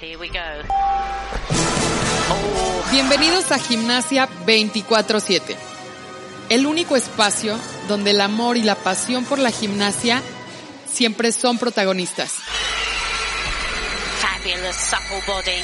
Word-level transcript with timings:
Here 0.00 0.16
we 0.16 0.28
go. 0.28 0.38
Bienvenidos 2.90 3.52
a 3.52 3.58
Gimnasia 3.58 4.30
24/7, 4.46 5.56
el 6.48 6.64
único 6.64 6.96
espacio 6.96 7.58
donde 7.86 8.12
el 8.12 8.22
amor 8.22 8.56
y 8.56 8.62
la 8.62 8.76
pasión 8.76 9.26
por 9.26 9.38
la 9.38 9.50
gimnasia 9.50 10.22
siempre 10.90 11.32
son 11.32 11.58
protagonistas. 11.58 12.32
Fabulous 14.20 14.76
supple 14.76 15.22
body. 15.26 15.62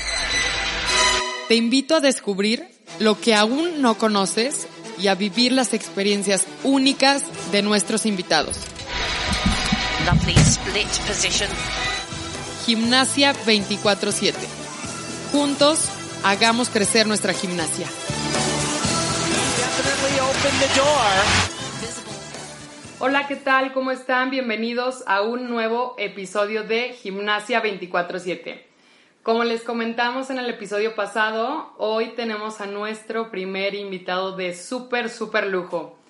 Te 1.48 1.54
invito 1.54 1.96
a 1.96 2.00
descubrir 2.00 2.68
lo 2.98 3.18
que 3.18 3.34
aún 3.34 3.80
no 3.80 3.96
conoces 3.96 4.66
y 4.98 5.06
a 5.06 5.14
vivir 5.14 5.53
las 5.53 5.72
experiencias 5.72 6.44
únicas 6.62 7.22
de 7.53 7.62
nuestros 7.62 8.04
invitados. 8.04 8.58
Lovely 10.04 10.34
split 10.34 10.88
position. 11.06 11.48
Gimnasia 12.67 13.33
24/7. 13.33 14.35
Juntos, 15.30 15.88
hagamos 16.25 16.69
crecer 16.69 17.06
nuestra 17.06 17.33
gimnasia. 17.33 17.87
Hola, 22.98 23.29
¿qué 23.29 23.37
tal? 23.37 23.73
¿Cómo 23.73 23.92
están? 23.92 24.30
Bienvenidos 24.30 25.05
a 25.06 25.23
un 25.23 25.48
nuevo 25.48 25.95
episodio 25.97 26.65
de 26.65 26.95
Gimnasia 26.95 27.61
24/7. 27.61 28.67
Como 29.23 29.45
les 29.45 29.62
comentamos 29.62 30.30
en 30.30 30.39
el 30.39 30.51
episodio 30.51 30.97
pasado, 30.97 31.73
hoy 31.78 32.14
tenemos 32.17 32.61
a 32.61 32.67
nuestro 32.67 33.30
primer 33.30 33.77
invitado 33.77 34.34
de 34.34 34.56
súper, 34.56 35.09
súper 35.09 35.47
lujo. 35.47 36.01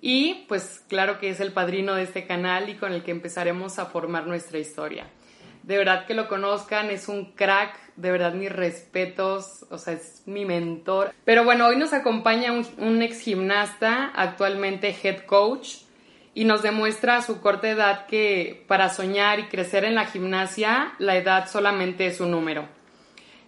Y 0.00 0.44
pues 0.46 0.84
claro 0.86 1.18
que 1.18 1.30
es 1.30 1.40
el 1.40 1.52
padrino 1.52 1.94
de 1.94 2.04
este 2.04 2.28
canal 2.28 2.68
y 2.68 2.76
con 2.76 2.92
el 2.92 3.02
que 3.02 3.10
empezaremos 3.10 3.80
a 3.80 3.86
formar 3.86 4.28
nuestra 4.28 4.60
historia. 4.60 5.10
De 5.66 5.76
verdad 5.76 6.06
que 6.06 6.14
lo 6.14 6.28
conozcan, 6.28 6.90
es 6.90 7.08
un 7.08 7.32
crack, 7.32 7.76
de 7.96 8.12
verdad 8.12 8.34
mis 8.34 8.52
respetos, 8.52 9.66
o 9.68 9.78
sea, 9.78 9.94
es 9.94 10.22
mi 10.24 10.44
mentor. 10.44 11.12
Pero 11.24 11.42
bueno, 11.42 11.66
hoy 11.66 11.76
nos 11.76 11.92
acompaña 11.92 12.52
un, 12.52 13.02
ex 13.02 13.18
gimnasta, 13.18 14.12
actualmente 14.14 14.94
head 15.02 15.24
coach, 15.26 15.78
y 16.34 16.44
nos 16.44 16.62
demuestra 16.62 17.16
a 17.16 17.22
su 17.22 17.40
corta 17.40 17.68
edad 17.68 18.06
que 18.06 18.64
para 18.68 18.90
soñar 18.90 19.40
y 19.40 19.48
crecer 19.48 19.84
en 19.84 19.96
la 19.96 20.06
gimnasia, 20.06 20.92
la 21.00 21.16
edad 21.16 21.50
solamente 21.50 22.06
es 22.06 22.20
un 22.20 22.30
número. 22.30 22.68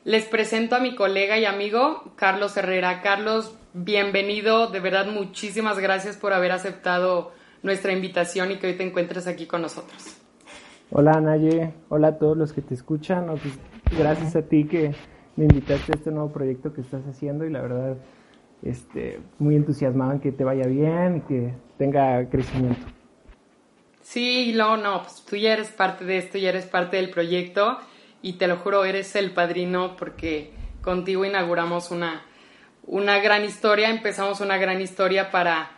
Les 0.03 0.25
presento 0.25 0.75
a 0.75 0.81
mi 0.81 0.97
colega 0.97 1.39
y 1.39 1.45
amigo 1.45 2.14
Carlos 2.17 2.57
Herrera. 2.57 3.01
Carlos, 3.01 3.55
bienvenido, 3.75 4.67
de 4.67 4.81
verdad 4.81 5.07
muchísimas 5.07 5.79
gracias 5.79 6.17
por 6.17 6.33
haber 6.33 6.51
aceptado 6.51 7.33
nuestra 7.62 7.92
invitación 7.92 8.51
y 8.51 8.57
que 8.57 8.67
hoy 8.67 8.75
te 8.75 8.83
encuentres 8.83 9.29
aquí 9.29 9.47
con 9.47 9.62
nosotros. 9.62 10.17
Hola 10.91 11.20
Naye, 11.20 11.75
hola 11.91 12.08
a 12.08 12.19
todos 12.19 12.34
los 12.34 12.55
que 12.55 12.62
te 12.62 12.72
escuchan. 12.72 13.27
Pues, 13.27 13.58
gracias 13.98 14.34
a 14.36 14.42
ti 14.42 14.64
que 14.64 14.95
me 15.36 15.45
invitaste 15.45 15.92
a 15.92 15.97
este 15.97 16.11
nuevo 16.11 16.33
proyecto 16.33 16.72
que 16.72 16.80
estás 16.80 17.06
haciendo 17.06 17.45
y 17.45 17.50
la 17.50 17.61
verdad, 17.61 17.98
este, 18.62 19.20
muy 19.39 19.55
entusiasmado 19.55 20.12
en 20.12 20.20
que 20.20 20.33
te 20.33 20.45
vaya 20.45 20.67
bien 20.67 21.19
y 21.19 21.20
que 21.28 21.55
tenga 21.77 22.27
crecimiento. 22.30 22.86
Sí, 24.00 24.55
no, 24.56 24.78
no, 24.78 25.03
pues 25.03 25.22
tú 25.28 25.36
ya 25.36 25.53
eres 25.53 25.69
parte 25.69 26.06
de 26.06 26.17
esto, 26.17 26.39
ya 26.39 26.48
eres 26.48 26.64
parte 26.64 26.97
del 26.97 27.11
proyecto 27.11 27.77
y 28.23 28.34
te 28.34 28.47
lo 28.47 28.56
juro, 28.56 28.86
eres 28.86 29.14
el 29.14 29.33
padrino 29.33 29.95
porque 29.95 30.52
contigo 30.80 31.27
inauguramos 31.27 31.91
una, 31.91 32.23
una 32.86 33.19
gran 33.19 33.45
historia, 33.45 33.91
empezamos 33.91 34.41
una 34.41 34.56
gran 34.56 34.80
historia 34.80 35.30
para, 35.30 35.70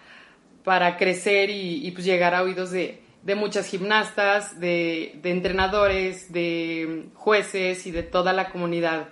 para 0.63 0.97
crecer 0.97 1.51
y, 1.51 1.85
y 1.85 1.91
pues 1.91 2.05
llegar 2.05 2.33
a 2.37 2.43
oídos 2.45 2.71
de, 2.71 3.10
de 3.23 3.35
muchas 3.35 3.67
gimnastas, 3.67 4.59
de, 4.61 5.19
de 5.23 5.31
entrenadores, 5.31 6.33
de 6.33 7.07
jueces 7.15 7.87
y 7.87 7.91
de 7.91 8.03
toda 8.03 8.33
la 8.33 8.51
comunidad, 8.51 9.09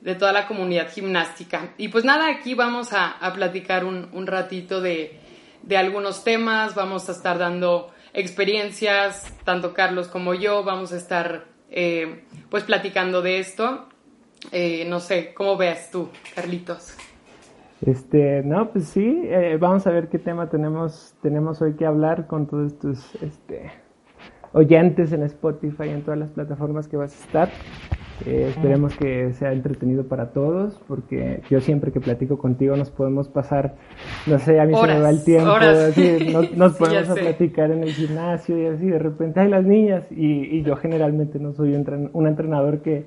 de 0.00 0.14
toda 0.14 0.32
la 0.32 0.46
comunidad 0.46 0.90
gimnástica. 0.92 1.74
Y 1.78 1.88
pues 1.88 2.04
nada, 2.04 2.28
aquí 2.28 2.54
vamos 2.54 2.92
a, 2.92 3.16
platicar 3.34 3.84
un, 3.84 4.08
un 4.12 4.26
ratito 4.26 4.80
de, 4.80 5.20
de 5.62 5.76
algunos 5.76 6.24
temas, 6.24 6.74
vamos 6.74 7.08
a 7.08 7.12
estar 7.12 7.38
dando 7.38 7.92
experiencias, 8.12 9.32
tanto 9.44 9.74
Carlos 9.74 10.08
como 10.08 10.34
yo, 10.34 10.62
vamos 10.62 10.92
a 10.92 10.96
estar 10.96 11.46
eh, 11.70 12.24
pues 12.48 12.64
platicando 12.64 13.22
de 13.22 13.38
esto. 13.38 13.88
Eh, 14.52 14.84
no 14.86 15.00
sé, 15.00 15.32
¿cómo 15.34 15.56
ves 15.56 15.90
tú, 15.90 16.10
Carlitos? 16.34 16.94
Este, 17.86 18.42
no, 18.44 18.70
pues 18.70 18.84
sí, 18.86 19.22
eh, 19.24 19.58
vamos 19.60 19.86
a 19.86 19.90
ver 19.90 20.08
qué 20.08 20.18
tema 20.18 20.48
tenemos, 20.48 21.14
tenemos 21.22 21.60
hoy 21.60 21.74
que 21.74 21.84
hablar 21.84 22.26
con 22.26 22.46
todos 22.46 22.78
tus 22.78 23.14
este, 23.22 23.70
oyentes 24.52 25.12
en 25.12 25.22
Spotify 25.24 25.84
y 25.86 25.90
en 25.90 26.02
todas 26.02 26.18
las 26.18 26.30
plataformas 26.30 26.88
que 26.88 26.96
vas 26.96 27.12
a 27.20 27.24
estar. 27.26 27.48
Eh, 28.26 28.46
esperemos 28.50 28.96
que 28.96 29.32
sea 29.32 29.52
entretenido 29.52 30.04
para 30.04 30.30
todos, 30.30 30.80
porque 30.86 31.42
yo 31.50 31.60
siempre 31.60 31.90
que 31.92 32.00
platico 32.00 32.38
contigo 32.38 32.76
nos 32.76 32.88
podemos 32.90 33.28
pasar, 33.28 33.74
no 34.26 34.38
sé, 34.38 34.60
a 34.60 34.64
mí 34.66 34.72
se 34.74 34.86
me 34.86 35.00
va 35.00 35.10
el 35.10 35.24
tiempo, 35.24 35.50
así, 35.50 36.18
no- 36.32 36.42
nos 36.56 36.72
Sí, 36.74 36.78
ponemos 36.78 37.06
ya 37.08 37.12
a 37.12 37.16
platicar 37.16 37.70
en 37.72 37.82
el 37.82 37.90
gimnasio 37.90 38.56
y 38.56 38.66
así, 38.66 38.86
de 38.86 39.00
repente 39.00 39.40
hay 39.40 39.48
las 39.50 39.64
niñas, 39.64 40.04
y, 40.12 40.42
y 40.58 40.62
yo 40.62 40.76
generalmente 40.76 41.38
no 41.40 41.52
soy 41.54 41.74
un, 41.74 41.84
entren- 41.84 42.10
un 42.12 42.26
entrenador 42.28 42.80
que, 42.82 43.04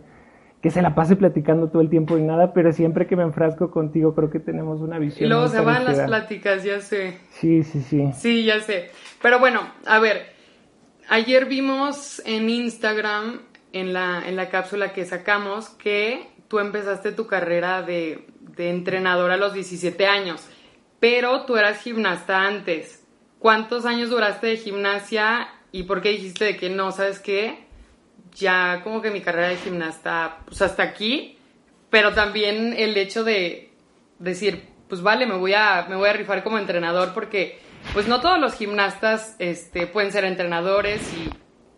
que 0.67 0.72
se 0.72 0.81
la 0.81 0.94
pase 0.94 1.16
platicando 1.16 1.69
todo 1.69 1.81
el 1.81 1.89
tiempo 1.89 2.17
y 2.17 2.23
nada, 2.23 2.51
pero 2.51 2.73
siempre 2.73 3.07
que 3.07 3.16
me 3.16 3.23
enfrasco 3.23 3.72
contigo 3.72 4.13
creo 4.13 4.29
que 4.29 4.41
tenemos 4.41 4.81
una 4.81 4.97
Y 4.97 5.00
visión. 5.00 5.29
luego 5.29 5.44
muy 5.45 5.51
se 5.53 5.61
van 5.61 5.85
las 5.85 6.01
pláticas, 6.01 6.61
ya 6.66 6.81
sé. 6.81 7.19
Sí, 7.29 7.63
sí, 7.63 7.81
sí. 7.81 8.11
Sí, 8.11 8.44
ya 8.44 8.59
sé. 8.59 8.91
Pero 9.22 9.39
bueno, 9.39 9.61
a 9.85 10.00
ver, 10.00 10.33
ayer 11.07 11.45
vimos 11.45 12.22
en 12.25 12.50
Instagram, 12.50 13.39
en 13.72 13.94
la, 13.94 14.27
en 14.27 14.35
la 14.35 14.50
cápsula 14.50 14.91
que 14.91 15.06
sacamos, 15.06 15.69
que 15.69 16.27
tú 16.50 16.59
empezaste 16.59 17.13
tu 17.13 17.27
carrera 17.27 17.81
de, 17.81 18.27
de 18.57 18.69
entrenador 18.69 19.31
a 19.31 19.38
los 19.38 19.53
17 19.53 20.06
años, 20.06 20.45
pero 21.00 21.45
tú 21.45 21.56
eras 21.56 21.81
gimnasta 21.81 22.41
antes. 22.41 23.07
¿Cuántos 23.39 23.85
años 23.85 24.09
duraste 24.09 24.47
de 24.47 24.57
gimnasia 24.57 25.47
y 25.72 25.83
por 25.83 26.01
qué 26.01 26.09
dijiste 26.09 26.44
de 26.44 26.57
que 26.57 26.69
no, 26.69 26.91
sabes 26.91 27.19
qué? 27.19 27.66
Ya 28.40 28.81
como 28.84 29.02
que 29.02 29.12
mi 29.12 29.22
carrera 29.22 29.50
de 29.50 29.58
gimnasta, 29.58 30.40
pues 30.46 30.62
hasta 30.62 30.84
aquí, 30.84 31.38
pero 31.90 32.14
también 32.14 32.74
el 32.78 32.96
hecho 32.98 33.24
de 33.24 33.72
decir, 34.20 34.64
pues 34.88 35.02
vale, 35.02 35.25
me 35.25 35.38
voy 35.38 35.53
a, 35.53 35.86
me 35.90 35.96
voy 35.96 36.09
a 36.09 36.14
rifar 36.14 36.44
como 36.44 36.58
entrenador 36.58 37.14
porque 37.14 37.59
pues 37.94 38.08
no 38.08 38.22
todos 38.22 38.40
los 38.40 38.53
gimnastas 38.56 39.36
este, 39.40 39.88
pueden 39.88 40.12
ser 40.12 40.25
entrenadores 40.25 41.02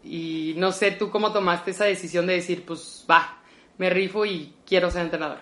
y, 0.04 0.56
no 0.58 0.72
sé 0.72 0.92
tú 0.92 1.10
cómo 1.10 1.32
tomaste 1.32 1.72
esa 1.72 1.86
decisión 1.86 2.26
de 2.26 2.34
decir, 2.34 2.66
pues 2.66 3.06
va, 3.10 3.38
me 3.78 3.90
rifo 3.90 4.26
y 4.26 4.54
quiero 4.66 4.90
ser 4.90 5.04
entrenador. 5.04 5.38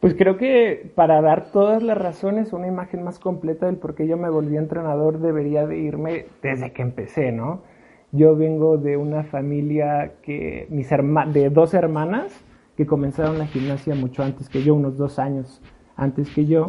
Pues 0.00 0.14
creo 0.14 0.36
que 0.36 0.90
para 0.94 1.22
dar 1.22 1.50
todas 1.52 1.82
las 1.82 1.96
razones, 1.96 2.52
una 2.52 2.66
imagen 2.66 3.02
más 3.02 3.18
completa 3.18 3.66
del 3.66 3.76
por 3.76 3.94
qué 3.94 4.06
yo 4.06 4.18
me 4.18 4.28
volví 4.28 4.56
entrenador 4.56 5.20
debería 5.20 5.66
de 5.66 5.78
irme 5.78 6.26
desde 6.42 6.72
que 6.72 6.82
empecé, 6.82 7.32
¿no? 7.32 7.62
Yo 8.16 8.36
vengo 8.36 8.78
de 8.78 8.96
una 8.96 9.24
familia 9.24 10.12
que, 10.22 10.66
mis 10.70 10.90
herma- 10.92 11.26
de 11.26 11.50
dos 11.50 11.74
hermanas 11.74 12.32
que 12.76 12.86
comenzaron 12.86 13.38
la 13.38 13.46
gimnasia 13.46 13.94
mucho 13.96 14.22
antes 14.22 14.48
que 14.48 14.62
yo, 14.62 14.74
unos 14.74 14.96
dos 14.96 15.18
años 15.18 15.60
antes 15.96 16.30
que 16.32 16.46
yo. 16.46 16.66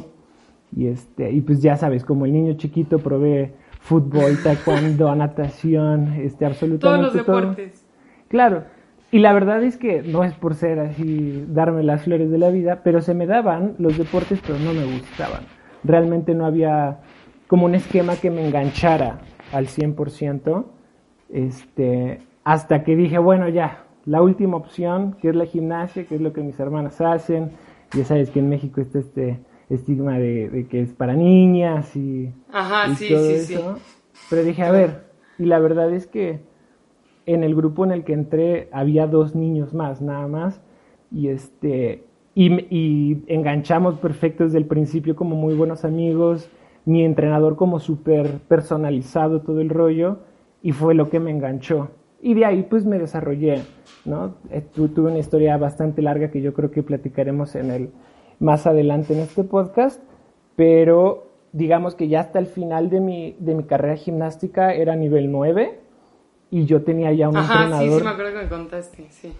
Y, 0.76 0.88
este, 0.88 1.32
y 1.32 1.42
pues 1.42 1.62
ya 1.62 1.78
sabes, 1.78 2.04
como 2.04 2.26
el 2.26 2.34
niño 2.34 2.54
chiquito 2.54 2.98
probé 3.00 3.54
fútbol, 3.80 4.38
taekwondo, 4.44 5.14
natación, 5.16 6.14
este, 6.18 6.46
Todos 6.46 6.52
absolutamente 6.64 7.18
los 7.18 7.26
todo. 7.26 7.36
deportes. 7.42 7.86
Claro, 8.28 8.64
y 9.12 9.20
la 9.20 9.32
verdad 9.32 9.64
es 9.64 9.78
que 9.78 10.02
no 10.02 10.24
es 10.24 10.34
por 10.34 10.56
ser 10.56 10.80
así, 10.80 11.46
darme 11.50 11.84
las 11.84 12.02
flores 12.04 12.32
de 12.32 12.40
la 12.40 12.50
vida, 12.50 12.82
pero 12.84 13.02
se 13.02 13.14
me 13.14 13.28
daban 13.28 13.76
los 13.78 13.98
deportes, 14.00 14.42
pero 14.46 14.58
no 14.60 14.74
me 14.74 14.84
gustaban. 14.84 15.44
Realmente 15.84 16.34
no 16.34 16.46
había 16.48 17.02
como 17.48 17.66
un 17.68 17.76
esquema 17.76 18.16
que 18.16 18.32
me 18.32 18.46
enganchara 18.48 19.20
al 19.54 19.68
100%, 19.68 20.66
este, 21.36 22.22
hasta 22.46 22.84
que 22.84 22.96
dije, 22.96 23.18
bueno, 23.18 23.50
ya, 23.50 23.84
la 24.06 24.22
última 24.22 24.56
opción, 24.56 25.18
que 25.20 25.30
es 25.30 25.36
la 25.36 25.46
gimnasia, 25.46 26.06
que 26.06 26.16
es 26.16 26.22
lo 26.22 26.32
que 26.32 26.42
mis 26.42 26.58
hermanas 26.60 27.02
hacen. 27.02 27.52
Ya 27.94 28.06
sabes 28.06 28.30
que 28.30 28.40
en 28.40 28.50
México 28.50 28.80
está 28.80 29.00
este 29.00 29.40
estigma 29.70 30.18
de, 30.18 30.50
de 30.50 30.68
que 30.68 30.82
es 30.82 30.94
para 30.94 31.14
niñas 31.14 31.94
y, 31.96 32.32
Ajá, 32.52 32.90
y 32.90 32.96
sí, 32.96 33.10
todo 33.10 33.24
sí, 33.24 33.40
sí. 33.40 33.54
eso. 33.56 33.80
Pero 34.30 34.44
dije, 34.44 34.64
a 34.64 34.72
ver, 34.72 35.06
y 35.38 35.46
la 35.46 35.60
verdad 35.60 35.92
es 35.92 36.08
que 36.08 36.40
en 37.26 37.44
el 37.44 37.54
grupo 37.54 37.84
en 37.84 37.92
el 37.92 38.04
que 38.06 38.14
entré 38.14 38.70
había 38.72 39.08
dos 39.08 39.36
niños 39.36 39.74
más, 39.74 40.02
nada 40.02 40.28
más, 40.28 40.62
y 41.12 41.28
este 41.28 42.04
y, 42.34 42.54
y 42.70 43.24
enganchamos 43.28 43.96
perfecto 43.96 44.44
desde 44.44 44.58
el 44.58 44.66
principio 44.66 45.16
como 45.16 45.36
muy 45.36 45.56
buenos 45.56 45.84
amigos, 45.84 46.50
mi 46.86 47.04
entrenador 47.04 47.56
como 47.56 47.80
súper 47.80 48.40
personalizado 48.48 49.42
todo 49.42 49.60
el 49.62 49.70
rollo, 49.70 50.20
y 50.66 50.72
fue 50.72 50.96
lo 50.96 51.10
que 51.12 51.20
me 51.20 51.30
enganchó. 51.30 51.90
Y 52.22 52.34
de 52.34 52.44
ahí 52.46 52.64
pues 52.64 52.86
me 52.86 52.98
desarrollé, 52.98 53.62
¿no? 54.04 54.36
Eh, 54.50 54.62
tu- 54.74 54.88
Tuve 54.88 55.10
una 55.12 55.20
historia 55.20 55.58
bastante 55.58 56.02
larga 56.02 56.32
que 56.32 56.42
yo 56.42 56.54
creo 56.56 56.72
que 56.72 56.82
platicaremos 56.82 57.54
en 57.56 57.70
el, 57.70 57.90
más 58.40 58.66
adelante 58.66 59.14
en 59.14 59.20
este 59.20 59.44
podcast, 59.44 60.02
pero 60.56 61.28
digamos 61.52 61.96
que 61.96 62.08
ya 62.08 62.22
hasta 62.22 62.40
el 62.40 62.48
final 62.48 62.90
de 62.90 63.00
mi, 63.00 63.36
de 63.40 63.54
mi 63.56 63.64
carrera 63.64 63.96
gimnástica 63.96 64.74
era 64.74 64.96
nivel 64.96 65.32
9 65.32 65.80
y 66.50 66.66
yo 66.66 66.82
tenía 66.84 67.12
ya 67.14 67.30
un 67.30 67.38
Ajá, 67.38 67.54
sí, 67.54 67.64
entrenador. 67.64 68.00
sí, 68.00 68.04
me 68.06 68.10
acuerdo 68.12 68.32
que 68.34 68.38
me 68.44 68.50
contaste, 68.50 69.06
sí. 69.12 69.34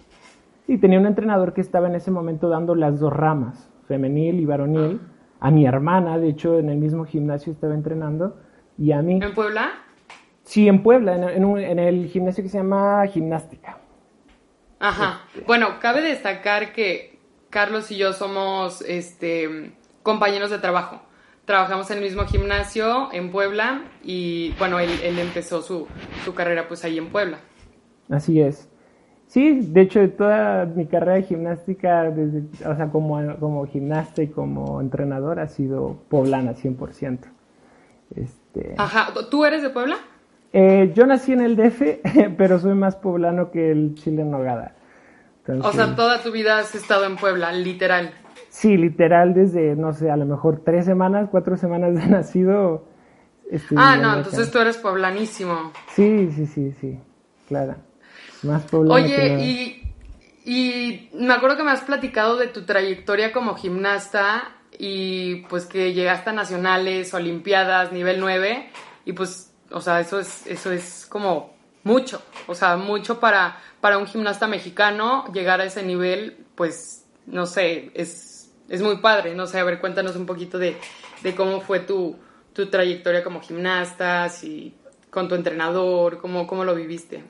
Sí, 0.66 0.78
tenía 0.78 0.98
un 0.98 1.06
entrenador 1.06 1.52
que 1.54 1.60
estaba 1.60 1.88
en 1.88 1.94
ese 1.94 2.10
momento 2.10 2.48
dando 2.48 2.74
las 2.74 2.98
dos 3.00 3.12
ramas, 3.12 3.70
femenil 3.86 4.40
y 4.40 4.44
varonil. 4.44 5.00
A 5.38 5.50
mi 5.50 5.64
hermana, 5.66 6.18
de 6.18 6.28
hecho, 6.28 6.58
en 6.58 6.70
el 6.70 6.78
mismo 6.78 7.04
gimnasio 7.04 7.52
estaba 7.52 7.74
entrenando. 7.74 8.36
Y 8.78 8.90
a 8.92 9.00
mí. 9.02 9.20
¿En 9.22 9.32
Puebla? 9.34 9.68
Sí, 10.46 10.66
en 10.68 10.82
Puebla, 10.82 11.16
en, 11.16 11.24
en 11.24 11.44
un- 11.44 11.58
en 11.60 11.78
el 11.78 12.06
gimnasio 12.08 12.42
que 12.42 12.48
se 12.48 12.56
llama 12.58 13.06
Gimnástica. 13.08 13.78
Ajá. 14.78 15.22
Bueno, 15.46 15.78
cabe 15.80 16.00
destacar 16.02 16.72
que 16.72 17.18
Carlos 17.50 17.90
y 17.90 17.96
yo 17.96 18.12
somos 18.12 18.80
este 18.82 19.72
compañeros 20.02 20.50
de 20.50 20.58
trabajo. 20.58 21.02
Trabajamos 21.46 21.90
en 21.90 21.98
el 21.98 22.04
mismo 22.04 22.24
gimnasio 22.26 23.12
en 23.12 23.30
Puebla 23.30 23.82
y 24.02 24.52
bueno, 24.58 24.78
él, 24.78 24.90
él 25.02 25.18
empezó 25.18 25.62
su, 25.62 25.86
su 26.24 26.34
carrera 26.34 26.66
pues 26.68 26.84
ahí 26.84 26.96
en 26.98 27.08
Puebla. 27.10 27.38
Así 28.10 28.40
es. 28.40 28.68
Sí, 29.26 29.60
de 29.60 29.80
hecho, 29.80 30.08
toda 30.10 30.64
mi 30.66 30.86
carrera 30.86 31.14
de 31.14 31.22
gimnástica, 31.24 32.04
desde, 32.10 32.44
o 32.64 32.76
sea, 32.76 32.88
como, 32.90 33.36
como 33.38 33.66
gimnasta 33.66 34.22
y 34.22 34.28
como 34.28 34.80
entrenador, 34.80 35.40
ha 35.40 35.48
sido 35.48 35.96
poblana 36.08 36.54
100%. 36.54 37.26
Este, 38.14 38.74
Ajá. 38.78 39.12
¿Tú 39.30 39.44
eres 39.44 39.62
de 39.62 39.70
Puebla? 39.70 39.96
Eh, 40.58 40.90
yo 40.94 41.06
nací 41.06 41.34
en 41.34 41.42
el 41.42 41.54
DF, 41.54 41.82
pero 42.38 42.58
soy 42.58 42.74
más 42.74 42.96
poblano 42.96 43.50
que 43.50 43.70
el 43.70 43.94
chile 43.94 44.22
en 44.22 44.30
nogada. 44.30 44.74
O 45.60 45.70
sea, 45.70 45.94
toda 45.94 46.22
tu 46.22 46.32
vida 46.32 46.58
has 46.58 46.74
estado 46.74 47.04
en 47.04 47.16
Puebla, 47.16 47.52
literal. 47.52 48.10
Sí, 48.48 48.78
literal, 48.78 49.34
desde, 49.34 49.76
no 49.76 49.92
sé, 49.92 50.10
a 50.10 50.16
lo 50.16 50.24
mejor 50.24 50.62
tres 50.64 50.86
semanas, 50.86 51.28
cuatro 51.30 51.58
semanas 51.58 51.94
de 51.94 52.06
nacido. 52.10 52.88
Ah, 53.76 53.98
no, 53.98 54.08
acá. 54.08 54.18
entonces 54.20 54.50
tú 54.50 54.58
eres 54.58 54.78
poblanísimo. 54.78 55.72
Sí, 55.94 56.30
sí, 56.34 56.46
sí, 56.46 56.72
sí, 56.80 56.98
claro. 57.48 57.76
Más 58.42 58.62
poblano 58.64 59.06
que 59.06 59.14
Oye, 59.14 59.28
nada. 59.28 59.44
y, 59.44 59.94
y 60.46 61.10
me 61.12 61.34
acuerdo 61.34 61.58
que 61.58 61.64
me 61.64 61.70
has 61.70 61.82
platicado 61.82 62.38
de 62.38 62.46
tu 62.46 62.64
trayectoria 62.64 63.30
como 63.30 63.56
gimnasta 63.56 64.42
y 64.78 65.42
pues 65.50 65.66
que 65.66 65.92
llegaste 65.92 66.30
a 66.30 66.32
nacionales, 66.32 67.12
olimpiadas, 67.12 67.92
nivel 67.92 68.20
9 68.20 68.70
y 69.04 69.12
pues, 69.12 69.52
o 69.70 69.80
sea, 69.80 70.00
eso 70.00 70.18
es, 70.20 70.46
eso 70.46 70.70
es 70.72 71.06
como 71.08 71.54
mucho, 71.84 72.20
o 72.46 72.54
sea, 72.54 72.76
mucho 72.76 73.20
para, 73.20 73.58
para 73.80 73.98
un 73.98 74.06
gimnasta 74.06 74.46
mexicano 74.46 75.24
llegar 75.32 75.60
a 75.60 75.64
ese 75.64 75.82
nivel, 75.82 76.44
pues, 76.54 77.04
no 77.26 77.46
sé, 77.46 77.90
es, 77.94 78.52
es 78.68 78.82
muy 78.82 78.96
padre, 78.98 79.34
no 79.34 79.46
sé, 79.46 79.58
a 79.58 79.64
ver, 79.64 79.80
cuéntanos 79.80 80.16
un 80.16 80.26
poquito 80.26 80.58
de, 80.58 80.76
de 81.22 81.34
cómo 81.34 81.60
fue 81.60 81.80
tu, 81.80 82.16
tu 82.52 82.66
trayectoria 82.66 83.22
como 83.22 83.40
gimnasta, 83.40 84.28
si 84.28 84.74
con 85.10 85.28
tu 85.28 85.34
entrenador, 85.34 86.18
cómo, 86.18 86.46
cómo 86.46 86.64
lo 86.64 86.74
viviste. 86.74 87.22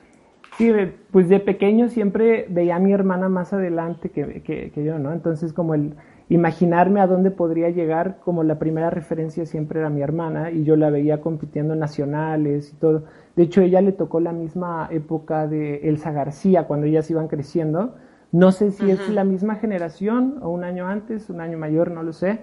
Sí, 0.57 0.71
pues 1.11 1.29
de 1.29 1.39
pequeño 1.39 1.87
siempre 1.89 2.47
veía 2.49 2.77
a 2.77 2.79
mi 2.79 2.91
hermana 2.91 3.29
más 3.29 3.53
adelante 3.53 4.09
que, 4.09 4.41
que- 4.41 4.71
que 4.71 4.83
yo, 4.83 4.97
¿no? 4.97 5.13
Entonces 5.13 5.53
como 5.53 5.75
el 5.75 5.93
imaginarme 6.29 6.99
a 6.99 7.07
dónde 7.07 7.31
podría 7.31 7.69
llegar, 7.69 8.17
como 8.19 8.43
la 8.43 8.59
primera 8.59 8.89
referencia 8.89 9.45
siempre 9.45 9.79
era 9.79 9.89
mi 9.89 10.01
hermana 10.01 10.51
y 10.51 10.63
yo 10.63 10.75
la 10.75 10.89
veía 10.89 11.21
compitiendo 11.21 11.73
en 11.73 11.79
nacionales 11.79 12.73
y 12.73 12.75
todo. 12.75 13.03
De 13.35 13.43
hecho, 13.43 13.61
ella 13.61 13.81
le 13.81 13.93
tocó 13.93 14.19
la 14.19 14.33
misma 14.33 14.89
época 14.91 15.47
de 15.47 15.87
Elsa 15.87 16.11
García, 16.11 16.67
cuando 16.67 16.85
ellas 16.85 17.09
iban 17.09 17.27
creciendo. 17.27 17.95
No 18.31 18.51
sé 18.51 18.71
si 18.71 18.91
es 18.91 19.07
la 19.09 19.23
misma 19.23 19.55
generación 19.55 20.39
o 20.41 20.49
un 20.49 20.63
año 20.65 20.87
antes, 20.87 21.29
un 21.29 21.39
año 21.39 21.57
mayor, 21.57 21.91
no 21.91 22.03
lo 22.03 22.11
sé, 22.11 22.39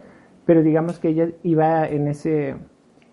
pero 0.46 0.62
digamos 0.62 0.98
que 0.98 1.08
ella 1.08 1.28
iba 1.42 1.86
en 1.86 2.08
ese, 2.08 2.56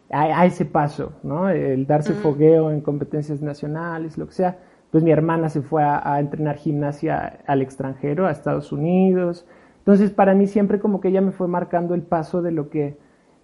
a, 0.09 0.41
a 0.41 0.45
ese 0.45 0.65
paso, 0.65 1.13
¿no? 1.23 1.49
El 1.49 1.85
darse 1.85 2.13
fogueo 2.13 2.71
en 2.71 2.81
competencias 2.81 3.41
nacionales, 3.41 4.17
lo 4.17 4.27
que 4.27 4.33
sea. 4.33 4.59
Pues 4.89 5.03
mi 5.03 5.11
hermana 5.11 5.49
se 5.49 5.61
fue 5.61 5.83
a, 5.83 6.13
a 6.13 6.19
entrenar 6.19 6.55
gimnasia 6.57 7.39
al 7.45 7.61
extranjero, 7.61 8.27
a 8.27 8.31
Estados 8.31 8.71
Unidos. 8.71 9.45
Entonces, 9.81 10.11
para 10.11 10.33
mí 10.33 10.47
siempre 10.47 10.79
como 10.79 11.01
que 11.01 11.07
ella 11.09 11.21
me 11.21 11.31
fue 11.31 11.47
marcando 11.47 11.93
el 11.95 12.01
paso 12.03 12.41
de 12.41 12.51
lo 12.51 12.69
que... 12.69 12.97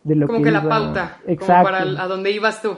De 0.03 0.15
lo 0.15 0.27
Como 0.27 0.41
que 0.41 0.51
la 0.51 0.61
iba- 0.61 0.69
pauta, 0.69 1.17
Exacto. 1.27 1.45
como 1.45 1.63
para 1.63 2.03
a 2.03 2.07
dónde 2.07 2.31
ibas 2.31 2.61
tú. 2.61 2.71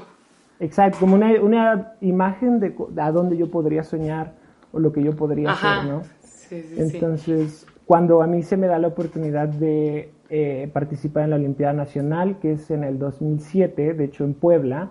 Exacto, 0.60 0.98
como 1.00 1.16
una, 1.16 1.32
una 1.42 1.94
imagen 2.02 2.60
de 2.60 2.74
co- 2.74 2.90
a 2.98 3.12
dónde 3.12 3.38
yo 3.38 3.52
podría 3.52 3.84
soñar 3.84 4.34
o 4.72 4.80
lo 4.80 4.92
que 4.92 5.04
yo 5.04 5.16
podría 5.16 5.52
Ajá. 5.52 5.80
hacer, 5.82 5.92
¿no? 5.92 6.02
Sí, 6.22 6.62
sí, 6.62 6.76
sí. 6.76 6.76
Entonces, 6.82 7.68
cuando 7.86 8.22
a 8.24 8.28
mí 8.28 8.42
se 8.44 8.58
me 8.58 8.68
da 8.68 8.80
la 8.80 8.88
oportunidad 8.88 9.48
de 9.48 10.12
eh, 10.30 10.70
participar 10.74 11.26
en 11.26 11.30
la 11.32 11.36
Olimpiada 11.36 11.74
Nacional, 11.74 12.40
que 12.40 12.54
es 12.54 12.72
en 12.72 12.84
el 12.84 12.98
2007, 12.98 13.94
de 13.94 14.04
hecho 14.06 14.24
en 14.24 14.34
Puebla, 14.34 14.90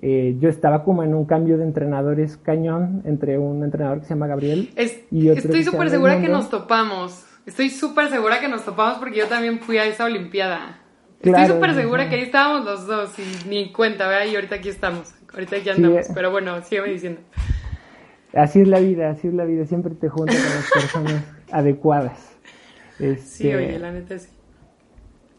eh, 0.00 0.36
yo 0.40 0.48
estaba 0.48 0.84
como 0.84 1.02
en 1.02 1.14
un 1.14 1.24
cambio 1.24 1.58
de 1.58 1.64
entrenadores 1.64 2.36
cañón 2.36 3.02
entre 3.04 3.38
un 3.38 3.64
entrenador 3.64 3.98
que 4.00 4.04
se 4.06 4.10
llama 4.14 4.26
Gabriel 4.26 4.70
Es- 4.76 5.02
y 5.10 5.28
otro 5.28 5.40
estoy 5.42 5.64
súper 5.64 5.90
segura 5.90 6.20
que 6.20 6.28
nos 6.28 6.50
topamos. 6.50 7.26
Estoy 7.46 7.70
súper 7.70 8.08
segura 8.08 8.40
que 8.40 8.48
nos 8.48 8.64
topamos 8.64 8.98
porque 8.98 9.18
yo 9.18 9.26
también 9.26 9.60
fui 9.60 9.76
a 9.78 9.84
esa 9.84 10.04
Olimpiada. 10.04 10.78
Claro, 11.20 11.38
Estoy 11.42 11.56
súper 11.56 11.74
segura 11.74 12.08
que 12.08 12.16
ahí 12.16 12.22
estábamos 12.22 12.64
los 12.64 12.86
dos 12.86 13.18
y 13.18 13.48
ni 13.48 13.72
cuenta, 13.72 14.08
¿verdad? 14.08 14.26
Y 14.26 14.34
ahorita 14.34 14.56
aquí 14.56 14.68
estamos. 14.68 15.14
Ahorita 15.32 15.56
aquí 15.56 15.64
Sí, 15.64 15.70
andamos. 15.70 16.08
eh. 16.08 16.12
Pero 16.14 16.30
bueno, 16.30 16.60
sígueme 16.62 16.88
diciendo. 16.90 17.20
Así 18.34 18.60
es 18.60 18.68
la 18.68 18.80
vida, 18.80 19.10
así 19.10 19.28
es 19.28 19.34
la 19.34 19.44
vida, 19.44 19.64
siempre 19.64 19.94
te 19.94 20.08
juntas 20.08 20.36
con 20.36 20.54
las 20.54 20.70
personas 20.72 21.24
adecuadas. 21.52 22.36
Sí, 22.98 23.04
Este, 23.06 23.56
oye, 23.56 23.78
la 23.78 23.92
neta 23.92 24.18
sí. 24.18 24.28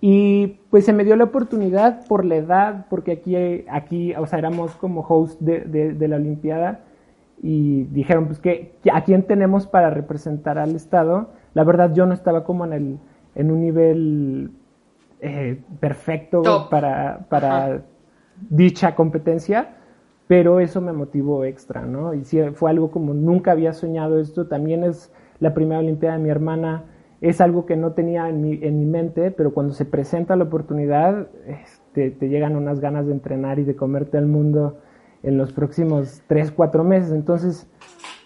Y 0.02 0.60
pues 0.70 0.86
se 0.86 0.94
me 0.94 1.04
dio 1.04 1.16
la 1.16 1.24
oportunidad 1.26 2.06
por 2.08 2.24
la 2.26 2.36
edad, 2.36 2.86
porque 2.90 3.12
aquí, 3.14 3.36
aquí 3.70 4.14
o 4.16 4.28
sea, 4.28 4.40
éramos 4.40 4.72
como 4.76 5.02
host 5.02 5.40
de, 5.42 5.62
de- 5.62 5.94
de 5.94 6.08
la 6.08 6.18
Olimpiada 6.18 6.82
y 7.42 7.84
dijeron, 7.86 8.28
pues, 8.28 8.40
que 8.40 8.74
¿a 8.94 9.04
quién 9.04 9.24
tenemos 9.24 9.66
para 9.68 9.90
representar 9.90 10.58
al 10.58 10.76
Estado? 10.76 11.32
La 11.56 11.64
verdad, 11.64 11.92
yo 11.94 12.06
no 12.06 12.14
estaba 12.14 12.44
como 12.44 12.66
en, 12.66 12.74
el, 12.74 13.00
en 13.34 13.50
un 13.50 13.62
nivel 13.62 14.52
eh, 15.22 15.60
perfecto 15.80 16.42
Top. 16.44 16.70
para, 16.70 17.26
para 17.30 17.66
Ajá. 17.66 17.82
dicha 18.50 18.94
competencia, 18.94 19.70
pero 20.28 20.60
eso 20.60 20.82
me 20.82 20.92
motivó 20.92 21.46
extra, 21.46 21.82
¿no? 21.86 22.14
Y 22.14 22.26
sí, 22.26 22.40
fue 22.54 22.70
algo 22.70 22.92
como 22.92 23.16
nunca 23.16 23.52
había 23.52 23.74
soñado 23.74 24.20
esto, 24.20 24.48
también 24.48 24.84
es 24.84 25.12
la 25.40 25.54
primera 25.54 25.80
Olimpiada 25.80 26.18
de 26.18 26.24
mi 26.24 26.30
hermana, 26.30 26.84
es 27.22 27.42
algo 27.42 27.66
que 27.66 27.76
no 27.78 27.94
tenía 27.94 28.28
en 28.30 28.42
mi, 28.42 28.60
en 28.62 28.78
mi 28.80 28.86
mente, 28.86 29.32
pero 29.32 29.54
cuando 29.54 29.74
se 29.74 29.86
presenta 29.86 30.36
la 30.36 30.44
oportunidad, 30.44 31.28
este, 31.48 32.12
te 32.12 32.28
llegan 32.30 32.56
unas 32.56 32.80
ganas 32.82 33.08
de 33.08 33.14
entrenar 33.14 33.60
y 33.60 33.64
de 33.64 33.76
comerte 33.76 34.18
al 34.18 34.28
mundo 34.28 34.80
en 35.24 35.38
los 35.38 35.54
próximos 35.54 36.22
3, 36.28 36.52
4 36.52 36.84
meses. 36.84 37.12
Entonces, 37.12 37.68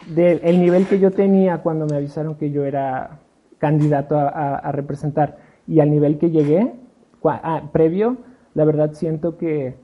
del 0.07 0.40
el 0.44 0.60
nivel 0.60 0.86
que 0.88 1.00
yo 1.00 1.12
tenía 1.12 1.60
cuando 1.60 1.86
me 1.86 1.96
avisaron 1.98 2.36
que 2.36 2.51
yo 2.51 2.66
era 2.66 3.19
candidato 3.57 4.18
a, 4.18 4.30
a- 4.30 4.56
a 4.57 4.72
representar 4.72 5.38
y 5.68 5.79
al 5.82 5.91
nivel 5.91 6.18
que 6.18 6.32
llegué, 6.32 6.74
cua- 7.22 7.39
ah, 7.44 7.63
previo, 7.72 8.18
la 8.56 8.65
verdad 8.65 8.94
siento 8.94 9.38
que, 9.38 9.75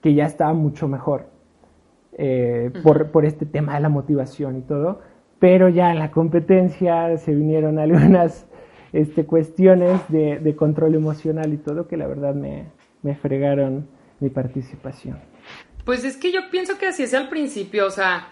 que 0.00 0.14
ya 0.14 0.24
estaba 0.26 0.52
mucho 0.54 0.88
mejor 0.88 1.26
eh, 2.18 2.70
por, 2.82 3.10
por 3.10 3.24
este 3.24 3.46
tema 3.46 3.74
de 3.74 3.80
la 3.80 3.88
motivación 3.88 4.56
y 4.58 4.62
todo. 4.62 5.00
Pero 5.38 5.68
ya 5.68 5.90
en 5.90 5.98
la 5.98 6.10
competencia 6.10 7.16
se 7.18 7.34
vinieron 7.34 7.78
algunas 7.78 8.46
este, 8.92 9.24
cuestiones 9.24 10.00
de, 10.08 10.38
de 10.38 10.56
control 10.56 10.94
emocional 10.94 11.52
y 11.52 11.56
todo 11.58 11.86
que 11.86 11.96
la 11.96 12.06
verdad 12.06 12.34
me, 12.34 12.64
me 13.02 13.14
fregaron 13.14 13.86
mi 14.18 14.28
participación. 14.30 15.18
Pues 15.84 16.04
es 16.04 16.16
que 16.16 16.32
yo 16.32 16.40
pienso 16.50 16.76
que 16.78 16.86
así 16.86 17.04
es 17.04 17.14
al 17.14 17.28
principio, 17.28 17.86
o 17.86 17.90
sea, 17.90 18.28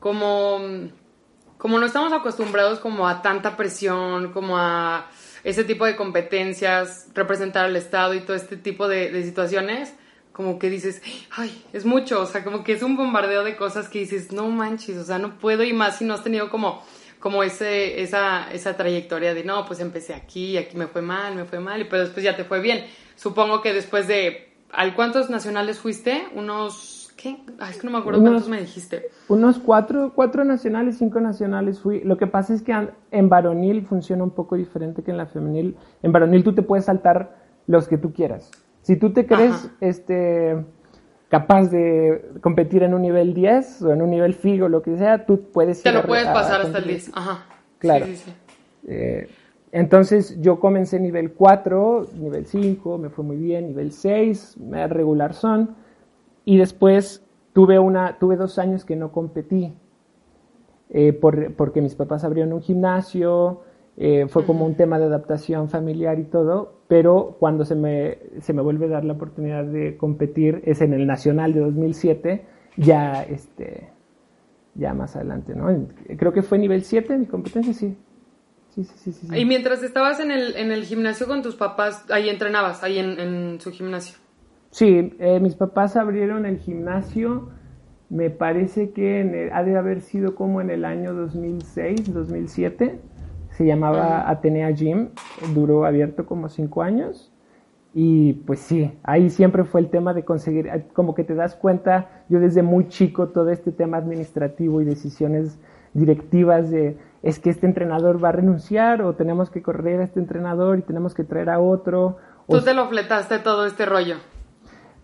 como, 0.00 0.60
como 1.58 1.78
no 1.78 1.86
estamos 1.86 2.12
acostumbrados 2.12 2.80
como 2.80 3.08
a 3.08 3.22
tanta 3.22 3.56
presión, 3.56 4.32
como 4.32 4.58
a 4.58 5.10
ese 5.44 5.64
tipo 5.64 5.86
de 5.86 5.96
competencias, 5.96 7.08
representar 7.14 7.66
al 7.66 7.76
Estado 7.76 8.14
y 8.14 8.20
todo 8.20 8.36
este 8.36 8.56
tipo 8.56 8.88
de, 8.88 9.10
de 9.10 9.22
situaciones, 9.22 9.94
como 10.32 10.58
que 10.58 10.68
dices, 10.68 11.00
ay, 11.30 11.64
es 11.72 11.86
mucho, 11.86 12.20
o 12.20 12.26
sea, 12.26 12.44
como 12.44 12.62
que 12.62 12.72
es 12.72 12.82
un 12.82 12.94
bombardeo 12.94 13.42
de 13.42 13.56
cosas 13.56 13.88
que 13.88 14.00
dices, 14.00 14.32
no 14.32 14.48
manches, 14.50 14.98
o 14.98 15.04
sea, 15.04 15.18
no 15.18 15.38
puedo 15.38 15.62
y 15.62 15.72
más 15.72 15.96
si 15.96 16.04
no 16.04 16.12
has 16.12 16.22
tenido 16.22 16.50
como, 16.50 16.84
como 17.20 17.42
ese, 17.42 18.02
esa, 18.02 18.52
esa 18.52 18.76
trayectoria 18.76 19.32
de, 19.32 19.44
no, 19.44 19.64
pues 19.64 19.80
empecé 19.80 20.12
aquí, 20.12 20.58
aquí 20.58 20.76
me 20.76 20.88
fue 20.88 21.00
mal, 21.00 21.34
me 21.34 21.46
fue 21.46 21.58
mal, 21.58 21.86
pero 21.88 22.02
después 22.02 22.22
ya 22.22 22.36
te 22.36 22.44
fue 22.44 22.60
bien. 22.60 22.86
Supongo 23.16 23.62
que 23.62 23.72
después 23.72 24.06
de, 24.08 24.52
¿al 24.72 24.94
cuántos 24.94 25.30
nacionales 25.30 25.78
fuiste? 25.78 26.28
Unos, 26.34 27.05
¿qué? 27.16 27.38
Ay, 27.58 27.70
es 27.70 27.78
que 27.78 27.86
no 27.86 27.92
me 27.92 27.98
acuerdo 27.98 28.20
Unos- 28.20 28.30
cuántos 28.32 28.48
me 28.50 28.60
dijiste. 28.60 29.08
Unos 29.28 29.58
cuatro, 29.58 30.12
cuatro 30.14 30.44
nacionales, 30.44 30.98
cinco 30.98 31.20
nacionales 31.20 31.80
fui. 31.80 32.00
Lo 32.04 32.16
que 32.18 32.26
pasa 32.26 32.54
es 32.54 32.62
que 32.62 32.74
en 33.10 33.28
varonil 33.28 33.86
funciona 33.86 34.22
un 34.22 34.30
poco 34.30 34.56
diferente 34.56 35.02
que 35.02 35.10
en 35.10 35.16
la 35.16 35.26
femenil. 35.26 35.76
En 36.02 36.12
varonil 36.12 36.44
tú 36.44 36.54
te 36.54 36.62
puedes 36.62 36.84
saltar 36.84 37.36
los 37.66 37.88
que 37.88 37.98
tú 37.98 38.12
quieras. 38.12 38.50
Si 38.82 38.96
tú 38.96 39.12
te 39.12 39.26
crees 39.26 39.52
Ajá. 39.52 39.70
este, 39.80 40.64
capaz 41.28 41.70
de 41.70 42.30
competir 42.40 42.82
en 42.84 42.94
un 42.94 43.02
nivel 43.02 43.34
10 43.34 43.82
o 43.82 43.92
en 43.92 44.02
un 44.02 44.10
nivel 44.10 44.34
FIG 44.34 44.62
o 44.62 44.68
lo 44.68 44.82
que 44.82 44.96
sea, 44.96 45.26
tú 45.26 45.40
puedes 45.52 45.82
Te 45.82 45.88
ir 45.88 45.94
lo 45.96 46.00
a- 46.02 46.06
puedes 46.06 46.26
a- 46.26 46.30
a 46.30 46.34
pasar 46.34 46.60
hasta 46.60 46.78
el 46.78 46.84
competir. 46.84 47.02
10. 47.06 47.10
Ajá. 47.16 47.44
Claro. 47.78 48.06
Sí, 48.06 48.16
sí, 48.16 48.22
sí. 48.26 48.32
Eh, 48.88 49.28
entonces 49.72 50.40
yo 50.40 50.60
comencé 50.60 51.00
nivel 51.00 51.32
4, 51.32 52.06
nivel 52.14 52.46
5, 52.46 52.98
me 52.98 53.08
fue 53.10 53.24
muy 53.24 53.36
bien, 53.36 53.66
nivel 53.66 53.90
6, 53.90 54.56
me 54.58 54.86
regular 54.86 55.34
son, 55.34 55.74
y 56.46 56.56
después 56.58 57.22
tuve, 57.52 57.78
una, 57.78 58.18
tuve 58.18 58.36
dos 58.36 58.58
años 58.58 58.86
que 58.86 58.96
no 58.96 59.12
competí. 59.12 59.74
eh, 60.90 61.12
por, 61.12 61.54
porque 61.54 61.80
mis 61.82 61.94
papás 61.94 62.24
abrieron 62.24 62.52
un 62.52 62.62
gimnasio, 62.62 63.62
eh, 63.96 64.26
fue 64.28 64.44
como 64.46 64.64
un 64.66 64.76
tema 64.76 64.98
de 64.98 65.06
adaptación 65.06 65.68
familiar 65.68 66.18
y 66.18 66.24
todo, 66.24 66.80
pero 66.88 67.36
cuando 67.40 67.64
se 67.64 67.74
me, 67.74 68.18
se 68.40 68.52
me 68.52 68.62
vuelve 68.62 68.86
a 68.86 68.90
dar 68.90 69.04
la 69.04 69.14
oportunidad 69.14 69.64
de 69.64 69.96
competir 69.96 70.62
es 70.64 70.80
en 70.82 70.92
el 70.92 71.06
Nacional 71.06 71.52
de 71.54 71.60
2007, 71.60 72.46
ya, 72.76 73.22
este, 73.24 73.90
ya 74.74 74.94
más 74.94 75.16
adelante, 75.16 75.54
¿no? 75.56 75.68
Creo 76.18 76.32
que 76.32 76.42
fue 76.42 76.58
nivel 76.58 76.82
7 76.84 77.18
mi 77.18 77.26
competencia, 77.26 77.72
sí. 77.74 77.96
Sí, 78.74 78.84
sí, 78.84 79.12
sí, 79.12 79.28
Y 79.34 79.44
mientras 79.46 79.82
estabas 79.82 80.20
en 80.20 80.30
el, 80.30 80.54
en 80.56 80.70
el 80.70 80.84
gimnasio 80.84 81.26
con 81.26 81.42
tus 81.42 81.56
papás, 81.56 82.04
ahí 82.10 82.28
entrenabas, 82.28 82.82
ahí 82.84 82.98
en, 82.98 83.18
en 83.18 83.60
su 83.60 83.72
gimnasio. 83.72 84.18
Sí, 84.76 85.16
eh, 85.20 85.40
mis 85.40 85.54
papás 85.54 85.96
abrieron 85.96 86.44
el 86.44 86.58
gimnasio, 86.58 87.48
me 88.10 88.28
parece 88.28 88.90
que 88.90 89.50
ha 89.50 89.64
de 89.64 89.74
haber 89.74 90.02
sido 90.02 90.34
como 90.34 90.60
en 90.60 90.68
el 90.68 90.84
año 90.84 91.14
2006, 91.14 92.12
2007 92.12 93.00
se 93.52 93.64
llamaba 93.64 94.28
Atenea 94.28 94.70
Gym, 94.72 95.08
duró 95.54 95.86
abierto 95.86 96.26
como 96.26 96.50
cinco 96.50 96.82
años. 96.82 97.32
Y 97.94 98.34
pues 98.34 98.60
sí, 98.60 98.92
ahí 99.02 99.30
siempre 99.30 99.64
fue 99.64 99.80
el 99.80 99.88
tema 99.88 100.12
de 100.12 100.26
conseguir, 100.26 100.66
eh, 100.66 100.86
como 100.92 101.14
que 101.14 101.24
te 101.24 101.34
das 101.34 101.54
cuenta, 101.54 102.24
yo 102.28 102.38
desde 102.38 102.62
muy 102.62 102.88
chico, 102.88 103.28
todo 103.28 103.48
este 103.48 103.72
tema 103.72 103.96
administrativo 103.96 104.82
y 104.82 104.84
decisiones 104.84 105.58
directivas 105.94 106.70
de, 106.70 106.98
es 107.22 107.38
que 107.38 107.48
este 107.48 107.64
entrenador 107.64 108.22
va 108.22 108.28
a 108.28 108.32
renunciar 108.32 109.00
o 109.00 109.14
tenemos 109.14 109.48
que 109.48 109.62
correr 109.62 110.00
a 110.00 110.04
este 110.04 110.20
entrenador 110.20 110.78
y 110.78 110.82
tenemos 110.82 111.14
que 111.14 111.24
traer 111.24 111.48
a 111.48 111.60
otro. 111.60 112.18
Tú 112.46 112.60
te 112.60 112.74
lo 112.74 112.90
fletaste 112.90 113.38
todo 113.38 113.64
este 113.64 113.86
rollo 113.86 114.16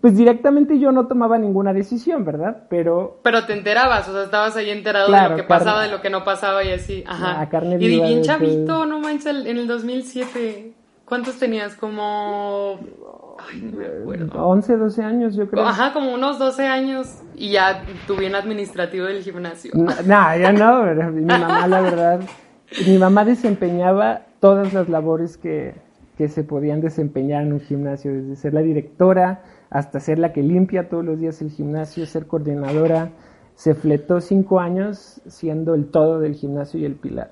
pues 0.02 0.16
directamente 0.16 0.80
yo 0.80 0.90
no 0.90 1.06
tomaba 1.06 1.38
ninguna 1.38 1.72
decisión, 1.72 2.24
¿verdad? 2.24 2.64
Pero... 2.68 3.20
Pero 3.22 3.46
te 3.46 3.52
enterabas, 3.52 4.08
o 4.08 4.12
sea, 4.12 4.24
estabas 4.24 4.56
ahí 4.56 4.68
enterado 4.68 5.12
de 5.12 5.28
lo 5.28 5.36
que 5.36 5.44
pasaba, 5.44 5.80
de 5.80 5.92
lo 5.92 6.02
que 6.02 6.10
no 6.10 6.24
pasaba 6.24 6.64
y 6.64 6.72
así. 6.72 7.04
Ajá. 7.06 7.40
A 7.40 7.48
carne 7.48 7.76
y 7.78 8.00
bien 8.00 8.20
chavito, 8.22 8.84
no 8.84 8.98
manches, 8.98 9.46
en 9.46 9.56
el 9.56 9.68
2007. 9.68 10.72
¿Cuántos 11.04 11.38
tenías? 11.38 11.76
Como... 11.76 12.80
Ay, 13.48 13.60
no 13.62 13.78
me 13.78 13.86
acuerdo. 13.86 14.44
11, 14.44 14.76
12 14.76 15.02
años, 15.04 15.36
yo 15.36 15.48
creo. 15.48 15.64
Ajá, 15.64 15.92
como 15.92 16.12
unos 16.12 16.36
12 16.36 16.66
años 16.66 17.22
y 17.36 17.52
ya 17.52 17.84
tu 18.08 18.16
bien 18.16 18.34
administrativo 18.34 19.06
del 19.06 19.22
gimnasio. 19.22 19.70
No, 19.74 19.94
ya 20.04 20.52
no, 20.52 20.82
pero 20.82 21.12
mi 21.12 21.24
mamá, 21.24 21.68
la 21.68 21.80
verdad, 21.80 22.20
mi 22.88 22.98
mamá 22.98 23.24
desempeñaba 23.24 24.22
todas 24.40 24.72
las 24.72 24.88
labores 24.88 25.36
que, 25.36 25.74
que 26.18 26.26
se 26.26 26.42
podían 26.42 26.80
desempeñar 26.80 27.44
en 27.44 27.52
un 27.52 27.60
gimnasio, 27.60 28.12
desde 28.12 28.34
ser 28.34 28.54
la 28.54 28.62
directora, 28.62 29.42
hasta 29.72 30.00
ser 30.00 30.18
la 30.18 30.32
que 30.32 30.42
limpia 30.42 30.88
todos 30.88 31.04
los 31.04 31.18
días 31.18 31.40
el 31.40 31.50
gimnasio, 31.50 32.04
ser 32.04 32.26
coordinadora. 32.26 33.10
Se 33.54 33.74
fletó 33.74 34.20
cinco 34.20 34.60
años 34.60 35.20
siendo 35.26 35.74
el 35.74 35.90
todo 35.90 36.20
del 36.20 36.34
gimnasio 36.34 36.78
y 36.78 36.84
el 36.84 36.94
pilar. 36.94 37.30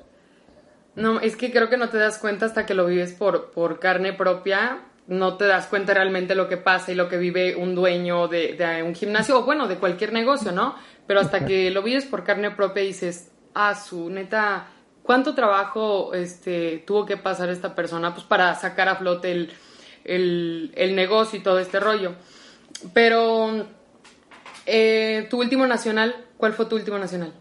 No, 0.96 1.20
es 1.20 1.36
que 1.36 1.52
creo 1.52 1.68
que 1.68 1.76
no 1.76 1.90
te 1.90 1.98
das 1.98 2.18
cuenta 2.18 2.46
hasta 2.46 2.64
que 2.64 2.74
lo 2.74 2.86
vives 2.86 3.12
por, 3.12 3.50
por 3.50 3.78
carne 3.78 4.14
propia. 4.14 4.84
No 5.06 5.36
te 5.36 5.46
das 5.46 5.66
cuenta 5.66 5.92
realmente 5.92 6.34
lo 6.34 6.48
que 6.48 6.56
pasa 6.56 6.92
y 6.92 6.94
lo 6.94 7.08
que 7.08 7.18
vive 7.18 7.56
un 7.56 7.74
dueño 7.74 8.26
de, 8.28 8.82
un 8.86 8.94
gimnasio 8.94 9.38
o 9.38 9.44
bueno, 9.44 9.68
de 9.68 9.76
cualquier 9.76 10.12
negocio, 10.12 10.50
¿no? 10.50 10.76
Pero 11.06 11.20
hasta 11.20 11.44
que 11.44 11.70
lo 11.70 11.82
vives 11.82 12.06
por 12.06 12.24
carne 12.24 12.52
propia 12.52 12.82
dices, 12.82 13.32
ah, 13.54 13.74
su 13.74 14.08
neta, 14.08 14.68
¿cuánto 15.02 15.34
trabajo 15.34 16.14
este, 16.14 16.84
tuvo 16.86 17.04
que 17.04 17.16
pasar 17.16 17.50
esta 17.50 17.74
persona 17.74 18.14
pues, 18.14 18.24
para 18.24 18.54
sacar 18.54 18.88
a 18.88 18.96
flote 18.96 19.32
el, 19.32 19.50
el, 20.04 20.72
el 20.76 20.96
negocio 20.96 21.38
y 21.38 21.42
todo 21.42 21.58
este 21.58 21.80
rollo. 21.80 22.12
Pero, 22.92 23.66
eh, 24.66 25.26
tu 25.28 25.40
último 25.40 25.66
nacional, 25.66 26.14
¿cuál 26.36 26.52
fue 26.52 26.66
tu 26.66 26.76
último 26.76 26.98
nacional? 26.98 27.32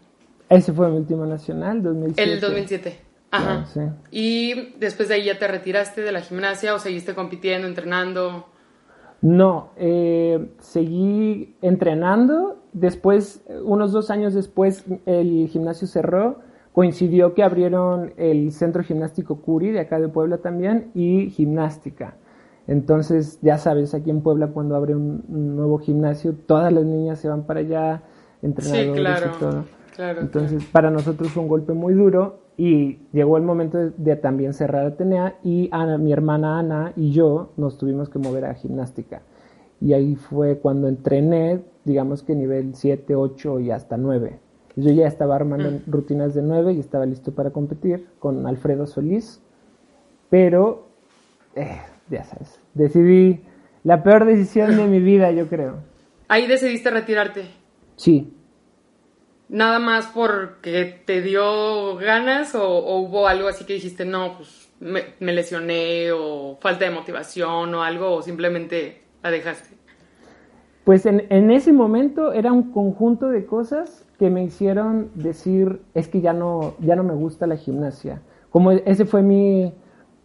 Ese 0.49 0.73
fue 0.73 0.89
mi 0.89 0.97
último 0.97 1.25
nacional, 1.25 1.81
2007. 1.83 2.23
El 2.33 2.39
2007. 2.39 2.99
Ajá. 3.31 3.65
¿Y 4.09 4.73
después 4.79 5.07
de 5.09 5.15
ahí 5.15 5.25
ya 5.25 5.37
te 5.37 5.47
retiraste 5.47 6.01
de 6.01 6.11
la 6.11 6.21
gimnasia 6.21 6.73
o 6.73 6.79
seguiste 6.79 7.13
compitiendo, 7.13 7.67
entrenando? 7.67 8.47
No, 9.21 9.71
eh, 9.77 10.49
seguí 10.59 11.55
entrenando. 11.61 12.57
Después, 12.73 13.43
unos 13.63 13.91
dos 13.91 14.09
años 14.09 14.33
después, 14.33 14.85
el 15.05 15.47
gimnasio 15.49 15.87
cerró. 15.87 16.39
Coincidió 16.71 17.33
que 17.33 17.43
abrieron 17.43 18.13
el 18.17 18.51
Centro 18.51 18.83
Gimnástico 18.83 19.41
Curi, 19.41 19.71
de 19.71 19.81
acá 19.81 19.99
de 19.99 20.07
Puebla 20.07 20.37
también, 20.37 20.91
y 20.93 21.29
gimnástica. 21.29 22.15
Entonces, 22.69 23.39
ya 23.41 23.57
sabes, 23.57 23.95
aquí 23.95 24.11
en 24.11 24.21
Puebla 24.21 24.49
cuando 24.49 24.75
abre 24.75 24.95
un, 24.95 25.23
nuevo 25.27 25.79
gimnasio, 25.79 26.35
todas 26.35 26.71
las 26.71 26.85
niñas 26.85 27.17
se 27.17 27.27
van 27.27 27.47
para 27.47 27.61
allá, 27.61 28.03
entrenadores 28.43 29.23
y 29.35 29.39
todo. 29.39 29.63
Entonces, 29.97 30.63
para 30.65 30.91
nosotros 30.91 31.31
fue 31.31 31.41
un 31.41 31.49
golpe 31.49 31.73
muy 31.73 31.95
duro 31.95 32.41
y 32.57 32.99
llegó 33.11 33.37
el 33.37 33.43
momento 33.43 33.79
de, 33.97 34.15
también 34.17 34.53
cerrar 34.53 34.85
Atenea 34.85 35.39
y 35.43 35.67
Ana, 35.71 35.97
mi 35.97 36.13
hermana 36.13 36.59
Ana 36.59 36.93
y 36.95 37.09
yo 37.11 37.53
nos 37.57 37.79
tuvimos 37.79 38.07
que 38.07 38.19
mover 38.19 38.45
a 38.45 38.53
gimnástica. 38.53 39.23
Y 39.81 39.93
ahí 39.93 40.15
fue 40.15 40.59
cuando 40.59 40.87
entrené, 40.87 41.63
digamos 41.85 42.21
que 42.21 42.35
nivel 42.35 42.75
7, 42.75 43.15
8 43.15 43.61
y 43.61 43.71
hasta 43.71 43.97
9. 43.97 44.39
Yo 44.75 44.91
ya 44.91 45.07
estaba 45.07 45.35
armando 45.35 45.71
mm. 45.71 45.91
rutinas 45.91 46.35
de 46.35 46.43
9 46.43 46.73
y 46.73 46.79
estaba 46.79 47.07
listo 47.07 47.33
para 47.33 47.49
competir 47.49 48.05
con 48.19 48.45
Alfredo 48.45 48.85
Solís, 48.85 49.41
pero 50.29 50.83
eh, 51.55 51.79
ya 52.09 52.23
sabes, 52.23 52.59
decidí 52.73 53.41
la 53.83 54.03
peor 54.03 54.25
decisión 54.25 54.75
de 54.77 54.85
mi 54.85 54.99
vida, 54.99 55.31
yo 55.31 55.47
creo. 55.47 55.77
Ahí 56.27 56.47
decidiste 56.47 56.89
retirarte. 56.89 57.45
Sí. 57.95 58.33
¿Nada 59.49 59.79
más 59.79 60.07
porque 60.07 61.01
te 61.05 61.21
dio 61.21 61.95
ganas 61.95 62.53
o, 62.53 62.99
hubo 62.99 63.27
algo 63.27 63.47
así 63.47 63.65
que 63.65 63.73
dijiste, 63.73 64.05
no, 64.05 64.37
pues 64.37 64.71
me, 64.79 65.33
lesioné 65.33 66.11
o 66.11 66.57
falta 66.61 66.85
de 66.85 66.91
motivación 66.91 67.73
o 67.73 67.81
algo 67.81 68.13
o 68.13 68.21
simplemente 68.21 69.01
la 69.23 69.31
dejaste? 69.31 69.75
Pues 70.83 71.05
en, 71.05 71.25
en, 71.29 71.49
ese 71.51 71.73
momento 71.73 72.31
era 72.31 72.51
un 72.51 72.71
conjunto 72.71 73.29
de 73.29 73.45
cosas 73.45 74.05
que 74.19 74.29
me 74.29 74.43
hicieron 74.43 75.09
decir, 75.15 75.81
es 75.95 76.07
que 76.07 76.21
ya 76.21 76.33
no, 76.33 76.75
ya 76.79 76.95
no 76.95 77.03
me 77.03 77.13
gusta 77.15 77.47
la 77.47 77.57
gimnasia. 77.57 78.21
Como 78.51 78.71
ese 78.71 79.05
fue 79.05 79.23
mi, 79.23 79.73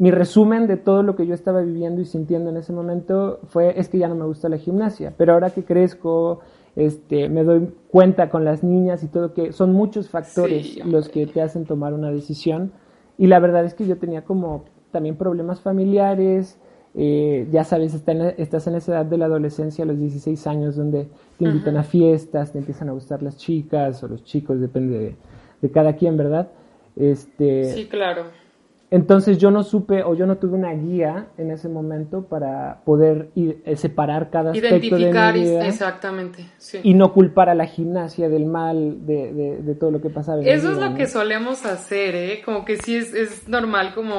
mi 0.05 0.11
resumen 0.11 0.67
de 0.67 0.77
todo 0.77 1.03
lo 1.03 1.17
que 1.17 1.27
yo 1.27 1.33
estaba 1.33 1.63
viviendo 1.63 2.03
y 2.03 2.05
sintiendo 2.05 2.51
en 2.51 2.59
ese 2.59 2.75
momento 2.75 3.41
fue 3.49 3.81
es 3.81 3.89
que 3.89 3.97
ya 3.97 4.07
no 4.07 4.15
me 4.15 4.27
gusta 4.27 4.51
la 4.51 4.59
gimnasia, 4.59 5.15
pero 5.17 5.33
ahora 5.33 5.49
que 5.49 5.65
crezco, 5.65 6.41
este, 6.77 7.31
me 7.31 7.43
doy 7.43 7.71
cuenta 7.91 8.29
con 8.29 8.45
las 8.45 8.63
niñas 8.63 9.03
y 9.03 9.09
todo 9.09 9.33
que 9.33 9.53
son 9.53 9.73
muchos 9.73 10.11
factores 10.11 10.85
los 10.85 11.09
que 11.09 11.27
te 11.27 11.41
hacen 11.41 11.65
tomar 11.65 11.95
una 11.95 12.11
decisión 12.11 12.73
y 13.17 13.29
la 13.29 13.39
verdad 13.39 13.65
es 13.65 13.73
que 13.73 13.87
yo 13.87 13.97
tenía 13.97 14.25
como 14.25 14.67
también 14.91 15.17
problemas 15.17 15.63
familiares, 15.63 16.59
eh, 16.95 17.49
ya 17.51 17.65
sabes, 17.65 17.95
estás 17.95 18.67
en 18.67 18.75
esa 18.75 18.93
edad 18.93 19.07
de 19.07 19.17
la 19.17 19.25
adolescencia 19.25 19.85
a 19.85 19.87
los 19.87 19.99
16 19.99 20.47
años 20.47 20.77
donde 20.77 21.09
te 21.39 21.47
invitan 21.47 21.79
a 21.79 21.83
fiestas, 21.83 22.53
te 22.53 22.59
empiezan 22.59 22.91
a 22.91 22.93
gustar 22.93 23.23
las 23.23 23.39
chicas 23.39 24.05
o 24.05 24.09
los 24.09 24.23
chicos, 24.23 24.61
depende 24.61 24.99
de, 24.99 25.17
de 25.63 25.71
cada 25.71 25.97
quien, 25.97 26.19
¿verdad? 26.19 26.51
Este, 26.95 27.73
sí, 27.73 27.87
claro 27.87 28.44
entonces 28.91 29.39
yo 29.39 29.51
no 29.51 29.65
supe 29.65 30.03
o 30.03 30.15
yo 30.15 30.27
no 30.27 30.37
tuve 30.37 30.55
una 30.55 30.73
guía 30.73 31.29
en 31.39 31.51
ese 31.51 31.69
momento 31.69 32.27
para 32.27 32.83
poder 32.85 33.31
eh, 33.35 33.77
separar 33.77 34.31
cada 34.31 34.53
aspecto 34.53 34.97
de 34.97 35.07
mi 35.07 35.41
vida. 35.41 35.67
exactamente. 35.67 36.47
Y 36.83 36.95
no 36.95 37.13
culpar 37.13 37.49
a 37.49 37.55
la 37.55 37.67
gimnasia 37.67 38.29
del 38.29 38.47
mal, 38.47 39.07
de, 39.07 39.59
de, 39.63 39.75
todo 39.75 39.91
lo 39.91 40.01
que 40.01 40.11
pasaba. 40.11 40.43
En 40.43 40.49
Eso 40.49 40.73
es 40.73 40.79
lo 40.79 40.95
que 40.95 41.07
solemos 41.07 41.65
hacer, 41.67 42.15
¿eh? 42.15 42.43
Como 42.45 42.65
que 42.65 42.77
sí 42.77 42.97
es, 42.97 43.15
es 43.15 43.49
normal 43.49 43.95
como 43.95 44.19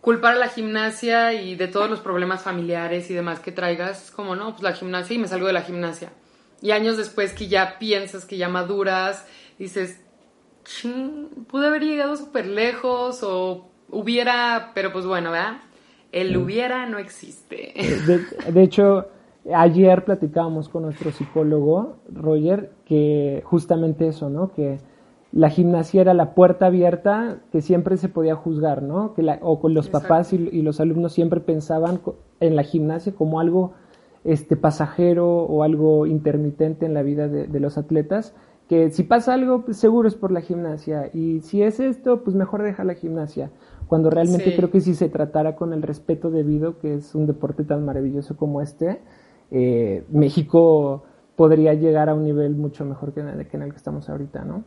culpar 0.00 0.34
a 0.34 0.38
la 0.38 0.48
gimnasia 0.48 1.32
y 1.32 1.56
de 1.56 1.68
todos 1.68 1.88
los 1.88 2.00
problemas 2.00 2.42
familiares 2.42 3.10
y 3.10 3.14
demás 3.14 3.40
que 3.40 3.52
traigas, 3.52 4.10
como 4.10 4.36
no, 4.36 4.50
pues 4.50 4.62
la 4.62 4.72
gimnasia 4.72 5.14
y 5.14 5.18
me 5.18 5.28
salgo 5.28 5.46
de 5.46 5.54
la 5.54 5.62
gimnasia. 5.62 6.12
Y 6.60 6.72
años 6.72 6.98
después 6.98 7.32
que 7.32 7.48
ya 7.48 7.78
piensas, 7.78 8.26
que 8.26 8.36
ya 8.36 8.50
maduras, 8.50 9.24
dices, 9.58 10.00
pude 11.48 11.66
haber 11.66 11.82
llegado 11.82 12.16
súper 12.16 12.46
lejos 12.46 13.22
o 13.22 13.70
hubiera, 13.90 14.72
pero 14.74 14.92
pues 14.92 15.06
bueno, 15.06 15.30
¿verdad? 15.30 15.58
El 16.12 16.36
hubiera 16.36 16.86
no 16.86 16.98
existe. 16.98 17.74
De, 18.52 18.62
hecho, 18.62 19.06
ayer 19.52 20.04
platicábamos 20.04 20.68
con 20.68 20.82
nuestro 20.84 21.10
psicólogo, 21.10 21.96
Roger, 22.12 22.70
que 22.84 23.42
justamente 23.44 24.06
eso, 24.06 24.30
¿no? 24.30 24.52
Que 24.52 24.78
la 25.32 25.50
gimnasia 25.50 26.02
era 26.02 26.14
la 26.14 26.34
puerta 26.34 26.66
abierta 26.66 27.38
que 27.50 27.60
siempre 27.60 27.96
se 27.96 28.08
podía 28.08 28.36
juzgar, 28.36 28.82
¿no? 28.82 29.14
Que 29.14 29.22
la, 29.22 29.38
o 29.42 29.58
con 29.58 29.74
los 29.74 29.88
papás 29.88 30.32
y, 30.32 30.38
los 30.38 30.80
alumnos 30.80 31.12
siempre 31.12 31.40
pensaban 31.40 32.00
en 32.38 32.54
la 32.54 32.62
gimnasia 32.62 33.12
como 33.14 33.40
algo 33.40 33.72
este, 34.22 34.56
pasajero 34.56 35.26
o 35.26 35.64
algo 35.64 36.06
intermitente 36.06 36.86
en 36.86 36.94
la 36.94 37.02
vida 37.02 37.26
de, 37.26 37.48
de 37.48 37.60
los 37.60 37.76
atletas 37.76 38.34
que 38.68 38.90
si 38.90 39.02
pasa 39.02 39.34
algo, 39.34 39.62
pues 39.62 39.76
seguro 39.76 40.08
es 40.08 40.14
por 40.14 40.30
la 40.32 40.40
gimnasia. 40.40 41.10
Y 41.12 41.40
si 41.40 41.62
es 41.62 41.80
esto, 41.80 42.22
pues 42.24 42.34
mejor 42.34 42.62
deja 42.62 42.84
la 42.84 42.94
gimnasia 42.94 43.50
cuando 43.94 44.10
realmente 44.10 44.56
creo 44.56 44.72
que 44.72 44.80
si 44.80 44.92
se 44.92 45.08
tratara 45.08 45.54
con 45.54 45.72
el 45.72 45.80
respeto 45.80 46.28
debido, 46.28 46.80
que 46.80 46.94
es 46.94 47.14
un 47.14 47.28
deporte 47.28 47.62
tan 47.62 47.84
maravilloso 47.84 48.36
como 48.36 48.60
este, 48.60 49.00
eh, 49.52 50.02
México 50.08 51.04
podría 51.36 51.74
llegar 51.74 52.08
a 52.08 52.14
un 52.14 52.24
nivel 52.24 52.56
mucho 52.56 52.84
mejor 52.84 53.14
que 53.14 53.20
en, 53.20 53.28
el, 53.28 53.46
que 53.46 53.56
en 53.56 53.62
el 53.62 53.70
que 53.70 53.76
estamos 53.76 54.08
ahorita, 54.08 54.44
¿no? 54.44 54.64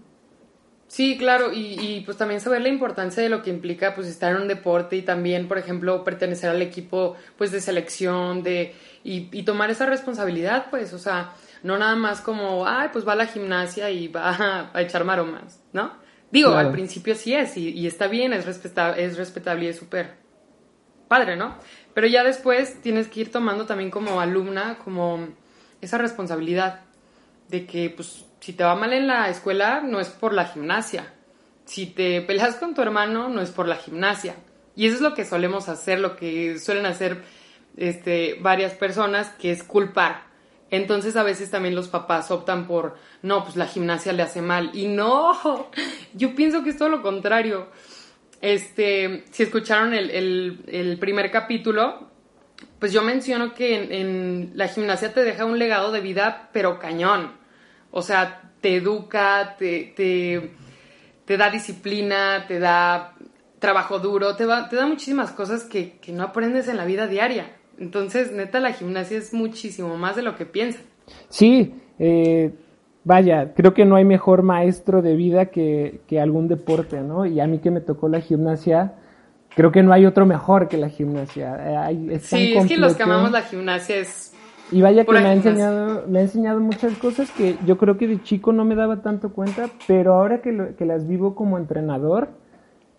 Sí, 0.87 1.17
claro, 1.17 1.51
y, 1.51 1.77
y, 1.77 2.03
pues 2.05 2.15
también 2.15 2.39
saber 2.39 2.61
la 2.61 2.69
importancia 2.69 3.21
de 3.21 3.27
lo 3.27 3.41
que 3.41 3.49
implica 3.49 3.93
pues 3.95 4.07
estar 4.07 4.33
en 4.33 4.43
un 4.43 4.47
deporte 4.47 4.95
y 4.95 5.01
también, 5.01 5.49
por 5.49 5.57
ejemplo, 5.57 6.05
pertenecer 6.05 6.49
al 6.49 6.61
equipo 6.61 7.15
pues 7.37 7.51
de 7.51 7.59
selección, 7.59 8.43
de 8.43 8.71
y, 9.03 9.27
y 9.37 9.43
tomar 9.43 9.69
esa 9.71 9.87
responsabilidad, 9.87 10.67
pues, 10.69 10.93
o 10.93 10.99
sea, 10.99 11.33
no 11.63 11.77
nada 11.77 11.97
más 11.97 12.21
como, 12.21 12.65
ay, 12.65 12.91
pues 12.93 13.05
va 13.05 13.11
a 13.11 13.17
la 13.17 13.25
gimnasia 13.25 13.89
y 13.89 14.07
va 14.07 14.69
a, 14.73 14.81
echar 14.81 15.03
maromas, 15.03 15.61
¿no? 15.73 16.06
Digo, 16.31 16.51
al 16.51 16.71
principio 16.71 17.15
sí 17.15 17.33
es, 17.33 17.55
y, 17.55 17.69
y 17.69 17.87
está 17.87 18.07
bien, 18.07 18.33
es, 18.33 18.45
respeta 18.45 18.97
es 18.97 19.17
respetable 19.17 19.65
y 19.65 19.67
es 19.69 19.77
súper 19.77 20.15
padre, 21.07 21.35
¿no? 21.35 21.55
Pero 21.93 22.07
ya 22.07 22.23
después 22.23 22.81
tienes 22.81 23.07
que 23.07 23.21
ir 23.21 23.31
tomando 23.31 23.65
también 23.65 23.89
como 23.89 24.19
alumna, 24.19 24.77
como 24.83 25.29
esa 25.81 25.97
responsabilidad 25.97 26.81
de 27.49 27.65
que, 27.65 27.89
pues, 27.89 28.25
si 28.39 28.53
te 28.53 28.63
va 28.63 28.75
mal 28.75 28.93
en 28.93 29.07
la 29.07 29.29
escuela, 29.29 29.81
no 29.81 29.99
es 29.99 30.09
por 30.09 30.33
la 30.33 30.45
gimnasia. 30.45 31.13
Si 31.65 31.87
te 31.87 32.21
peleas 32.21 32.55
con 32.55 32.75
tu 32.75 32.81
hermano, 32.81 33.29
no 33.29 33.41
es 33.41 33.51
por 33.51 33.67
la 33.67 33.75
gimnasia. 33.77 34.35
Y 34.75 34.85
eso 34.85 34.95
es 34.95 35.01
lo 35.01 35.13
que 35.13 35.25
solemos 35.25 35.69
hacer, 35.69 35.99
lo 35.99 36.15
que 36.15 36.59
suelen 36.59 36.85
hacer 36.85 37.23
este, 37.77 38.37
varias 38.41 38.73
personas, 38.73 39.29
que 39.39 39.51
es 39.51 39.63
culpar. 39.63 40.26
Entonces 40.69 41.15
a 41.15 41.23
veces 41.23 41.49
también 41.49 41.75
los 41.75 41.87
papás 41.87 42.29
optan 42.29 42.67
por, 42.67 42.95
no, 43.21 43.43
pues 43.43 43.55
la 43.55 43.67
gimnasia 43.67 44.13
le 44.13 44.23
hace 44.23 44.41
mal. 44.41 44.71
Y 44.73 44.87
no, 44.87 45.69
yo 46.13 46.35
pienso 46.35 46.63
que 46.63 46.71
es 46.71 46.77
todo 46.77 46.89
lo 46.89 47.01
contrario. 47.01 47.67
Este, 48.41 49.23
si 49.31 49.43
escucharon 49.43 49.93
el, 49.93 50.97
primer 50.99 51.31
capítulo, 51.31 52.09
pues 52.79 52.91
yo 52.91 53.01
menciono 53.01 53.53
que 53.53 53.99
en, 53.99 54.51
la 54.55 54.67
gimnasia 54.67 55.13
te 55.13 55.23
deja 55.23 55.45
un 55.45 55.57
legado 55.57 55.91
de 55.91 56.01
vida, 56.01 56.49
pero 56.51 56.79
cañón. 56.79 57.31
O 57.91 58.01
sea, 58.01 58.51
te 58.61 58.75
educa, 58.75 59.55
te, 59.57 59.93
te, 59.95 60.51
te 61.25 61.37
da 61.37 61.49
disciplina, 61.49 62.45
te 62.47 62.59
da 62.59 63.15
trabajo 63.59 63.99
duro, 63.99 64.35
te, 64.35 64.45
va, 64.45 64.69
te 64.69 64.75
da 64.75 64.85
muchísimas 64.85 65.31
cosas 65.31 65.63
que, 65.63 65.97
que 65.97 66.11
no 66.11 66.23
aprendes 66.23 66.67
en 66.67 66.77
la 66.77 66.85
vida 66.85 67.07
diaria. 67.07 67.56
Entonces, 67.79 68.31
neta, 68.31 68.59
la 68.59 68.73
gimnasia 68.73 69.17
es 69.17 69.33
muchísimo 69.33 69.97
más 69.97 70.15
de 70.15 70.23
lo 70.23 70.35
que 70.35 70.45
piensan. 70.45 70.81
Sí, 71.29 71.75
eh, 71.99 72.51
vaya, 73.03 73.53
creo 73.53 73.73
que 73.73 73.85
no 73.85 73.95
hay 73.95 74.05
mejor 74.05 74.43
maestro 74.43 75.01
de 75.01 75.15
vida 75.15 75.47
que, 75.47 76.01
que, 76.07 76.19
algún 76.19 76.47
deporte, 76.47 77.01
¿no? 77.01 77.25
Y 77.25 77.39
a 77.39 77.47
mí 77.47 77.59
que 77.59 77.71
me 77.71 77.81
tocó 77.81 78.09
la 78.09 78.19
gimnasia, 78.19 78.95
creo 79.55 79.71
que 79.71 79.83
no 79.83 79.93
hay 79.93 80.05
otro 80.05 80.25
mejor 80.25 80.67
que 80.67 80.77
la 80.77 80.89
gimnasia. 80.89 81.89
es 81.89 82.23
sí, 82.23 82.53
es 82.55 82.65
que 82.65 82.77
los 82.77 82.95
que 82.95 83.03
amamos 83.03 83.31
la 83.31 83.41
gimnasia 83.41 83.97
es... 83.97 84.33
Y 84.69 84.81
vaya 84.81 85.05
que 85.05 85.11
me 85.13 85.19
ha, 85.19 85.33
enseñado, 85.33 86.03
me 86.09 86.19
ha 86.19 86.21
enseñado 86.23 86.59
muchas 86.59 86.97
cosas 86.97 87.31
que 87.31 87.55
yo 87.65 87.77
creo 87.77 87.97
que 87.97 88.05
de 88.05 88.21
chico 88.21 88.51
no 88.51 88.65
me 88.65 88.75
daba 88.75 89.01
tanto 89.01 89.31
cuenta, 89.31 89.69
pero 89.87 90.13
ahora 90.13 90.41
que, 90.41 90.51
lo, 90.51 90.75
que 90.75 90.85
las 90.85 91.07
vivo 91.07 91.35
como 91.35 91.57
entrenador, 91.57 92.27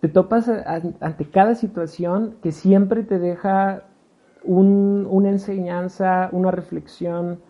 te 0.01 0.09
topas 0.09 0.49
ante 0.49 1.27
cada 1.27 1.55
situación 1.55 2.37
que 2.43 2.53
siempre 2.53 3.03
te 3.03 3.19
deja 3.19 3.83
una 4.45 5.29
enseñanza, 5.29 6.29
una 6.33 6.51
reflexión 6.51 7.41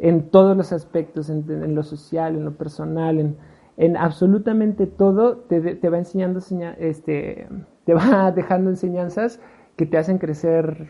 en 0.00 0.30
todos 0.30 0.56
los 0.56 0.72
aspectos, 0.72 1.28
en, 1.28 1.74
lo 1.74 1.82
social, 1.82 2.34
en 2.34 2.44
lo 2.44 2.54
personal, 2.54 3.36
en, 3.76 3.96
absolutamente 3.96 4.86
todo, 4.86 5.36
te, 5.36 5.88
va 5.88 5.98
enseñando, 5.98 6.40
este, 6.78 7.46
te 7.84 7.94
va 7.94 8.32
dejando 8.34 8.70
enseñanzas 8.70 9.40
que 9.76 9.86
te 9.86 9.98
hacen 9.98 10.18
crecer 10.18 10.88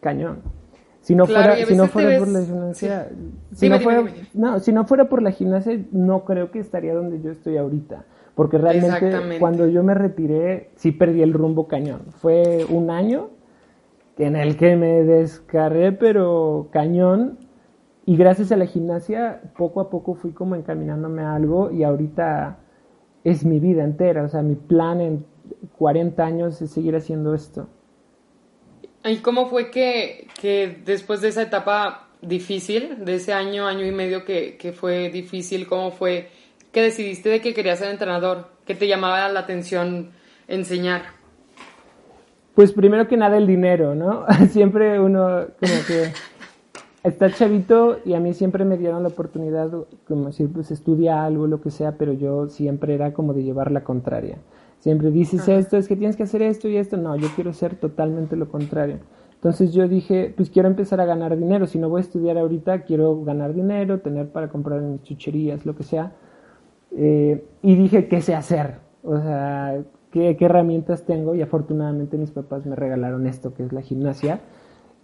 cañón. 0.00 0.40
Si 1.00 1.14
no 1.14 1.26
fuera, 1.26 1.54
si 1.64 1.76
no 1.76 1.86
fuera 1.86 2.18
por 2.18 2.28
la 2.28 2.42
gimnasia, 2.42 3.08
si, 3.52 3.68
no 3.68 3.78
fuera, 3.78 4.04
no, 4.34 4.58
si 4.58 4.72
no 4.72 4.86
fuera 4.86 5.08
por 5.08 5.22
la 5.22 5.30
gimnasia, 5.30 5.78
no 5.92 6.24
creo 6.24 6.50
que 6.50 6.58
estaría 6.58 6.94
donde 6.94 7.20
yo 7.20 7.30
estoy 7.30 7.58
ahorita. 7.58 8.04
Porque 8.34 8.58
realmente 8.58 9.38
cuando 9.38 9.68
yo 9.68 9.82
me 9.82 9.94
retiré, 9.94 10.70
sí 10.74 10.92
perdí 10.92 11.22
el 11.22 11.32
rumbo 11.32 11.68
cañón. 11.68 12.02
Fue 12.10 12.66
un 12.68 12.90
año 12.90 13.30
en 14.18 14.36
el 14.36 14.56
que 14.56 14.76
me 14.76 15.02
descarré, 15.02 15.92
pero 15.92 16.68
cañón. 16.72 17.38
Y 18.04 18.16
gracias 18.16 18.52
a 18.52 18.56
la 18.56 18.66
gimnasia, 18.66 19.40
poco 19.56 19.80
a 19.80 19.90
poco 19.90 20.14
fui 20.14 20.32
como 20.32 20.54
encaminándome 20.54 21.22
a 21.22 21.34
algo 21.34 21.72
y 21.72 21.82
ahorita 21.82 22.58
es 23.24 23.44
mi 23.44 23.58
vida 23.58 23.82
entera. 23.82 24.22
O 24.22 24.28
sea, 24.28 24.42
mi 24.42 24.54
plan 24.54 25.00
en 25.00 25.26
40 25.78 26.24
años 26.24 26.62
es 26.62 26.70
seguir 26.70 26.94
haciendo 26.94 27.34
esto. 27.34 27.68
¿Y 29.04 29.16
cómo 29.18 29.46
fue 29.46 29.70
que, 29.70 30.28
que 30.40 30.82
después 30.84 31.20
de 31.20 31.28
esa 31.28 31.42
etapa 31.42 32.08
difícil, 32.22 33.04
de 33.04 33.16
ese 33.16 33.32
año, 33.32 33.66
año 33.66 33.84
y 33.84 33.92
medio 33.92 34.24
que, 34.24 34.56
que 34.56 34.72
fue 34.72 35.10
difícil, 35.10 35.66
cómo 35.66 35.90
fue 35.90 36.28
que 36.72 36.82
decidiste 36.82 37.28
de 37.28 37.40
que 37.40 37.54
querías 37.54 37.78
ser 37.78 37.90
entrenador? 37.90 38.50
¿Qué 38.64 38.74
te 38.74 38.86
llamaba 38.86 39.28
la 39.28 39.40
atención 39.40 40.10
enseñar? 40.48 41.15
Pues 42.56 42.72
primero 42.72 43.06
que 43.06 43.18
nada 43.18 43.36
el 43.36 43.46
dinero, 43.46 43.94
¿no? 43.94 44.24
Siempre 44.48 44.98
uno 44.98 45.44
como 45.60 45.74
que 45.86 46.10
está 47.04 47.30
chavito 47.30 47.98
y 48.06 48.14
a 48.14 48.20
mí 48.20 48.32
siempre 48.32 48.64
me 48.64 48.78
dieron 48.78 49.02
la 49.02 49.10
oportunidad, 49.10 49.70
como 50.08 50.28
decir, 50.28 50.50
pues 50.50 50.70
estudia 50.70 51.22
algo, 51.22 51.46
lo 51.46 51.60
que 51.60 51.70
sea, 51.70 51.98
pero 51.98 52.14
yo 52.14 52.48
siempre 52.48 52.94
era 52.94 53.12
como 53.12 53.34
de 53.34 53.44
llevar 53.44 53.70
la 53.70 53.84
contraria. 53.84 54.38
Siempre 54.78 55.10
dices 55.10 55.46
esto, 55.48 55.76
es 55.76 55.86
que 55.86 55.96
tienes 55.96 56.16
que 56.16 56.22
hacer 56.22 56.40
esto 56.40 56.66
y 56.66 56.78
esto. 56.78 56.96
No, 56.96 57.14
yo 57.16 57.28
quiero 57.34 57.52
ser 57.52 57.76
totalmente 57.76 58.36
lo 58.36 58.48
contrario. 58.48 59.00
Entonces 59.34 59.74
yo 59.74 59.86
dije, 59.86 60.32
pues 60.34 60.48
quiero 60.48 60.68
empezar 60.68 60.98
a 61.02 61.04
ganar 61.04 61.36
dinero. 61.36 61.66
Si 61.66 61.78
no 61.78 61.90
voy 61.90 61.98
a 61.98 62.04
estudiar 62.04 62.38
ahorita, 62.38 62.84
quiero 62.84 63.22
ganar 63.22 63.52
dinero, 63.52 64.00
tener 64.00 64.30
para 64.30 64.48
comprar 64.48 64.80
mis 64.80 65.02
chucherías, 65.02 65.66
lo 65.66 65.76
que 65.76 65.82
sea. 65.82 66.12
Eh, 66.92 67.44
y 67.60 67.74
dije, 67.74 68.08
¿qué 68.08 68.22
sé 68.22 68.34
hacer? 68.34 68.76
O 69.02 69.18
sea, 69.18 69.84
qué, 70.36 70.44
herramientas 70.44 71.04
tengo 71.04 71.34
y 71.34 71.42
afortunadamente 71.42 72.16
mis 72.18 72.30
papás 72.30 72.66
me 72.66 72.76
regalaron 72.76 73.26
esto 73.26 73.54
que 73.54 73.64
es 73.64 73.72
la 73.72 73.82
gimnasia. 73.82 74.40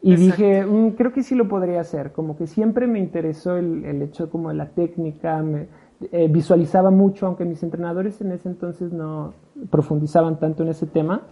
Y 0.05 0.16
dije, 0.16 0.66
mm, 0.66 0.90
creo 0.90 1.12
que 1.12 1.22
sí 1.22 1.37
lo 1.37 1.46
podría 1.46 1.81
hacer, 1.81 2.11
como 2.11 2.37
que 2.37 2.48
siempre 2.48 2.88
me 2.88 2.98
interesó 2.98 3.57
el, 3.57 3.85
el 3.85 4.03
hecho 4.03 4.31
como 4.31 4.48
de 4.48 4.57
la 4.57 4.70
técnica, 4.70 5.40
me, 5.42 5.68
eh, 6.11 6.27
visualizaba 6.29 6.90
mucho, 6.90 7.27
aunque 7.27 7.44
mis 7.44 7.62
entrenadores 7.62 8.20
en 8.20 8.33
ese 8.33 8.48
entonces 8.48 8.92
no 8.92 9.35
profundizaban 9.70 10.40
tanto 10.40 10.64
en 10.64 10.70
ese 10.70 10.87
tema, 10.87 11.22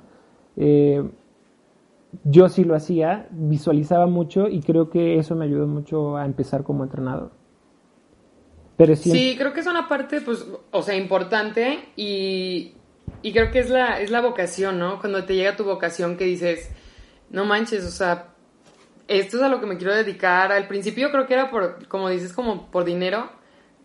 eh, 0.57 1.03
yo 2.25 2.49
sí 2.49 2.65
lo 2.65 2.77
hacía, 2.77 3.27
visualizaba 3.31 4.07
mucho 4.07 4.49
y 4.49 4.61
creo 4.61 4.91
que 4.91 5.19
eso 5.19 5.35
me 5.35 5.47
ayudó 5.47 5.67
mucho 5.67 6.17
a 6.17 6.27
empezar 6.27 6.63
como 6.63 6.85
entrenador. 6.85 7.31
Pero 8.77 8.97
sí, 8.97 9.35
creo 9.37 9.53
que 9.53 9.61
es 9.61 9.67
una 9.67 9.89
parte, 9.89 10.21
pues, 10.21 10.47
o 10.71 10.83
sea, 10.83 10.97
importante 10.97 11.79
y, 11.97 12.75
y 13.23 13.33
creo 13.33 13.51
que 13.51 13.61
es 13.61 13.71
la, 13.71 14.01
es 14.01 14.11
la 14.11 14.21
vocación, 14.21 14.79
¿no? 14.79 14.99
Cuando 15.01 15.25
te 15.25 15.35
llega 15.35 15.57
tu 15.57 15.65
vocación 15.65 16.17
que 16.17 16.25
dices, 16.25 16.71
no 17.31 17.45
manches, 17.45 17.85
o 17.85 17.91
sea, 17.91 18.29
esto 19.09 19.37
es 19.39 19.43
a 19.43 19.49
lo 19.49 19.61
que 19.61 19.67
me 19.67 19.77
quiero 19.77 19.95
dedicar. 19.95 20.53
Al 20.53 20.69
principio 20.69 21.11
creo 21.11 21.27
que 21.27 21.35
era 21.35 21.51
por, 21.51 21.87
como 21.89 22.09
dices, 22.09 22.33
como 22.33 22.71
por 22.71 22.85
dinero, 22.85 23.31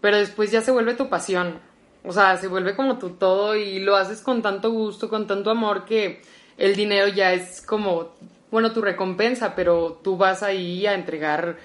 pero 0.02 0.18
después 0.18 0.52
ya 0.52 0.62
se 0.62 0.72
vuelve 0.72 0.94
tu 0.94 1.10
pasión. 1.10 1.60
O 2.04 2.14
sea, 2.14 2.38
se 2.38 2.48
vuelve 2.48 2.76
como 2.76 3.00
tu 3.00 3.12
todo 3.12 3.56
y 3.56 3.80
lo 3.80 3.96
haces 3.96 4.22
con 4.22 4.42
tanto 4.42 4.72
gusto, 4.72 5.10
con 5.10 5.26
tanto 5.26 5.50
amor 5.50 5.86
que 5.86 6.22
el 6.58 6.76
dinero 6.76 7.08
ya 7.08 7.34
es 7.34 7.62
como, 7.62 8.16
bueno, 8.52 8.72
tu 8.72 8.82
recompensa, 8.82 9.56
pero 9.56 10.00
tú 10.04 10.16
vas 10.16 10.44
ahí 10.44 10.86
a 10.86 10.94
entregar, 10.94 11.58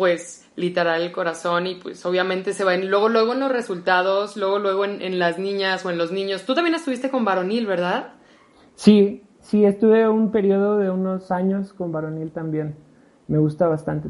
pues, 0.00 0.50
literal 0.56 1.02
el 1.02 1.12
corazón 1.12 1.66
y 1.66 1.74
pues 1.74 2.06
obviamente 2.06 2.54
se 2.54 2.64
va 2.64 2.74
en, 2.74 2.88
luego, 2.88 3.10
luego 3.10 3.34
en 3.34 3.40
los 3.40 3.52
resultados, 3.52 4.34
luego, 4.34 4.58
luego 4.58 4.86
en, 4.86 5.18
las 5.18 5.38
niñas 5.38 5.84
o 5.84 5.90
en 5.90 5.98
los 5.98 6.10
niños. 6.10 6.46
Tú 6.46 6.54
también 6.54 6.74
estuviste 6.74 7.10
con 7.10 7.26
varonil, 7.26 7.66
¿verdad? 7.66 8.14
Sí, 8.76 9.22
sí, 9.40 9.66
estuve 9.66 10.08
un 10.08 10.32
periodo 10.32 10.78
de 10.78 10.88
unos 10.88 11.30
años 11.30 11.74
con 11.74 11.92
varonil 11.92 12.30
también. 12.30 12.76
Me 13.28 13.36
gusta 13.36 13.68
bastante. 13.68 14.08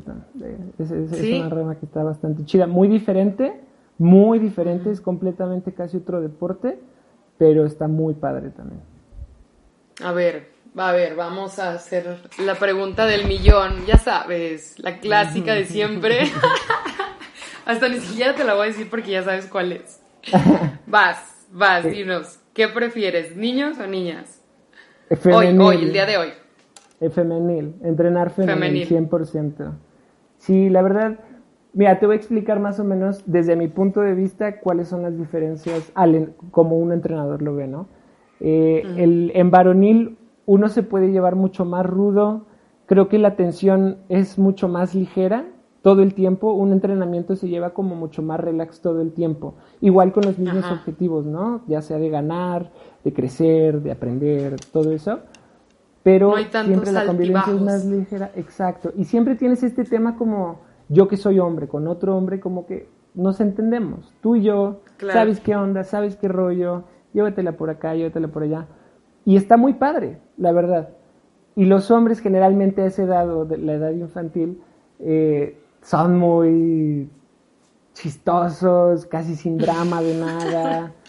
Es, 0.78 0.92
es, 0.92 1.40
una 1.40 1.48
rama 1.48 1.74
que 1.74 1.86
está 1.86 2.04
bastante 2.04 2.44
chida. 2.44 2.68
Muy 2.68 2.86
diferente, 2.86 3.60
muy 3.98 4.38
diferente, 4.38 4.92
es 4.92 5.00
completamente 5.00 5.74
casi 5.74 5.96
otro 5.96 6.20
deporte, 6.20 6.78
pero 7.36 7.66
está 7.66 7.88
muy 7.88 8.14
padre 8.14 8.50
también. 8.50 8.80
A 10.04 10.12
ver, 10.12 10.50
a 10.76 10.92
ver, 10.92 11.16
vamos 11.16 11.58
a 11.58 11.72
hacer 11.72 12.18
la 12.38 12.54
pregunta 12.54 13.06
del 13.06 13.26
millón. 13.26 13.86
Ya 13.86 13.98
sabes, 13.98 14.78
la 14.78 14.98
clásica 14.98 15.54
de 15.54 15.64
siempre. 15.64 16.20
Hasta 17.66 17.88
ni 17.88 18.00
siquiera 18.00 18.34
te 18.34 18.44
la 18.44 18.54
voy 18.54 18.64
a 18.64 18.66
decir 18.66 18.88
porque 18.88 19.10
ya 19.10 19.22
sabes 19.22 19.46
cuál 19.46 19.72
es. 19.72 20.00
Vas, 20.86 21.46
vas, 21.52 21.84
dinos. 21.84 22.40
¿Qué 22.52 22.68
prefieres, 22.68 23.36
niños 23.36 23.78
o 23.78 23.86
niñas? 23.86 24.42
Hoy, 25.24 25.56
hoy, 25.58 25.76
el 25.76 25.92
día 25.92 26.06
de 26.06 26.18
hoy. 26.18 26.28
Femenil, 27.10 27.74
entrenar 27.82 28.30
femenil, 28.30 28.88
100%. 28.88 29.72
Sí, 30.36 30.68
la 30.68 30.82
verdad, 30.82 31.18
mira, 31.72 31.98
te 31.98 32.06
voy 32.06 32.14
a 32.14 32.16
explicar 32.16 32.60
más 32.60 32.78
o 32.78 32.84
menos 32.84 33.22
desde 33.26 33.56
mi 33.56 33.68
punto 33.68 34.00
de 34.00 34.14
vista 34.14 34.60
cuáles 34.60 34.88
son 34.88 35.02
las 35.02 35.16
diferencias 35.16 35.90
al, 35.94 36.34
como 36.50 36.76
un 36.76 36.92
entrenador 36.92 37.40
lo 37.42 37.54
ve, 37.54 37.66
¿no? 37.66 37.88
Eh, 38.40 38.82
el, 38.96 39.32
en 39.34 39.50
varonil 39.50 40.18
uno 40.46 40.68
se 40.68 40.82
puede 40.82 41.10
llevar 41.12 41.36
mucho 41.36 41.64
más 41.64 41.86
rudo, 41.86 42.46
creo 42.86 43.08
que 43.08 43.18
la 43.18 43.36
tensión 43.36 43.98
es 44.08 44.38
mucho 44.38 44.68
más 44.68 44.94
ligera 44.94 45.44
todo 45.82 46.02
el 46.02 46.12
tiempo, 46.12 46.52
un 46.52 46.72
entrenamiento 46.72 47.36
se 47.36 47.48
lleva 47.48 47.70
como 47.70 47.94
mucho 47.96 48.20
más 48.22 48.38
relax 48.38 48.80
todo 48.82 49.00
el 49.00 49.12
tiempo. 49.12 49.54
Igual 49.80 50.12
con 50.12 50.24
los 50.24 50.38
mismos 50.38 50.64
Ajá. 50.64 50.74
objetivos, 50.74 51.24
¿no? 51.24 51.62
Ya 51.68 51.80
sea 51.80 51.98
de 51.98 52.10
ganar, 52.10 52.70
de 53.02 53.12
crecer, 53.14 53.80
de 53.80 53.90
aprender, 53.92 54.56
todo 54.72 54.92
eso. 54.92 55.20
Pero 56.02 56.34
No 56.36 56.64
siempre 56.64 56.92
la 56.92 57.06
convivencia 57.06 57.54
es 57.54 57.60
más 57.60 57.84
ligera, 57.86 58.30
exacto. 58.34 58.92
Y 58.96 59.04
siempre 59.04 59.36
tienes 59.36 59.62
este 59.62 59.84
tema 59.84 60.16
como 60.16 60.60
yo 60.88 61.08
que 61.08 61.16
soy 61.16 61.38
hombre, 61.38 61.68
con 61.68 61.86
otro 61.88 62.16
hombre, 62.16 62.40
como 62.40 62.66
que 62.66 62.88
nos 63.14 63.40
entendemos. 63.40 64.12
Tú 64.20 64.36
y 64.36 64.42
yo, 64.42 64.80
Claro. 64.98 65.18
sabes 65.20 65.40
qué 65.40 65.56
onda, 65.56 65.84
sabes 65.84 66.16
qué 66.16 66.28
rollo, 66.28 66.84
llévatela 67.14 67.52
por 67.52 67.70
acá, 67.70 67.94
llévatela 67.94 68.28
por 68.28 68.42
allá. 68.42 68.66
Y 69.24 69.36
está 69.36 69.56
muy 69.56 69.74
padre, 69.74 70.18
la 70.40 70.52
verdad. 70.52 70.88
Y 71.54 71.66
los 71.66 71.90
hombres 71.90 72.20
generalmente 72.20 72.82
a 72.82 72.86
esa 72.86 73.02
edad, 73.04 73.30
o 73.32 73.44
de 73.44 73.58
la 73.58 73.74
edad 73.74 73.90
infantil, 73.92 74.60
eh, 74.98 75.56
son 75.82 76.18
muy 76.18 77.08
chistosos, 77.94 79.06
casi 79.06 79.36
sin 79.36 79.58
drama 79.58 80.02
de 80.02 80.14
nada. 80.14 80.92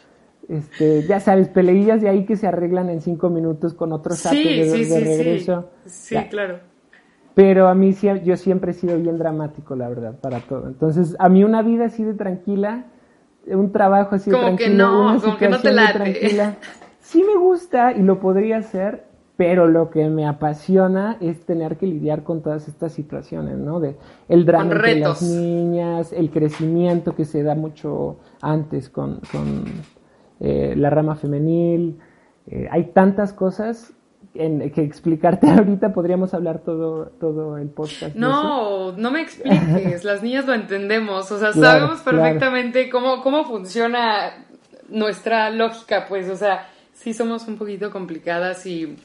Este, 0.50 1.04
ya 1.08 1.22
sabes, 1.22 1.48
peleillas 1.48 2.02
de 2.02 2.10
ahí 2.10 2.26
que 2.26 2.36
se 2.36 2.46
arreglan 2.46 2.90
en 2.90 3.00
cinco 3.00 3.30
minutos 3.30 3.74
con 3.74 3.94
otros 3.94 4.20
Sí, 4.20 4.44
de, 4.44 4.66
sí, 4.66 4.84
de 4.84 5.00
sí, 5.00 5.06
regreso. 5.06 5.70
Sí, 5.86 6.16
Ya. 6.16 6.28
claro. 6.28 6.60
Pero 7.36 7.70
a 7.70 7.76
mí 7.76 7.94
yo 8.26 8.36
siempre 8.36 8.72
he 8.72 8.74
sido 8.74 8.98
bien 8.98 9.18
dramático, 9.18 9.78
la 9.78 9.88
verdad, 9.88 10.20
para 10.20 10.40
todo. 10.42 10.68
Entonces, 10.68 11.16
a 11.20 11.30
mí 11.30 11.46
una 11.46 11.62
vida 11.62 11.86
así 11.86 12.04
de 12.04 12.16
tranquila, 12.16 12.84
un 13.48 13.72
trabajo 13.72 14.16
así 14.16 14.30
de 14.30 14.36
Como 14.36 14.58
que 14.58 14.66
tranquilo, 14.66 14.88
no, 14.90 15.02
una 15.12 15.22
como 15.22 15.38
que 15.38 15.48
no 15.48 15.62
te 15.62 15.72
late. 15.72 15.94
tranquila, 15.94 16.56
sí 17.00 17.24
me 17.24 17.38
gusta 17.38 17.94
y 17.94 18.02
lo 18.02 18.20
podría 18.20 18.58
hacer, 18.58 19.06
pero 19.38 19.68
lo 19.68 19.90
que 19.90 20.08
me 20.10 20.28
apasiona 20.28 21.18
es 21.20 21.46
tener 21.46 21.78
que 21.78 21.88
lidiar 21.88 22.24
con 22.24 22.42
todas 22.42 22.68
estas 22.68 22.94
situaciones, 22.94 23.58
¿no? 23.58 23.80
De 23.80 23.96
el 24.30 24.46
drama 24.46 24.74
entre 24.74 25.00
las 25.00 25.22
niñas, 25.22 26.14
el 26.14 26.30
crecimiento 26.30 27.16
que 27.16 27.26
se 27.26 27.42
da 27.42 27.56
mucho 27.56 28.18
antes 28.42 28.90
con, 28.90 29.20
con, 29.32 29.66
eh, 30.40 30.76
la 30.76 30.90
rama 30.90 31.16
femenil. 31.16 32.00
Eh, 32.48 32.68
hay 32.72 32.92
tantas 32.94 33.34
cosas 33.34 33.94
en, 34.34 34.70
que 34.72 34.84
explicarte 34.84 35.50
ahorita, 35.50 35.94
podríamos 35.94 36.34
hablar 36.34 36.60
todo, 36.60 37.08
todo 37.20 37.58
el 37.58 37.70
podcast. 37.70 38.14
de. 38.14 38.20
No, 38.20 38.92
no 38.92 39.12
me 39.12 39.22
expliques, 39.22 40.04
las 40.04 40.22
niñas 40.22 40.46
lo 40.46 40.54
entendemos, 40.54 41.32
o 41.32 41.40
sea, 41.40 41.52
Claro, 41.52 41.80
sabemos 41.80 42.02
perfectamente 42.02 42.90
cómo, 42.90 43.24
cómo 43.24 43.46
funciona 43.46 44.46
nuestra 44.90 45.50
lógica, 45.50 46.06
pues, 46.08 46.30
o 46.30 46.36
sea, 46.36 46.68
sí 46.94 47.14
somos 47.14 47.48
un 47.48 47.58
poquito 47.58 47.90
complicadas 47.92 48.66
y, 48.66 48.98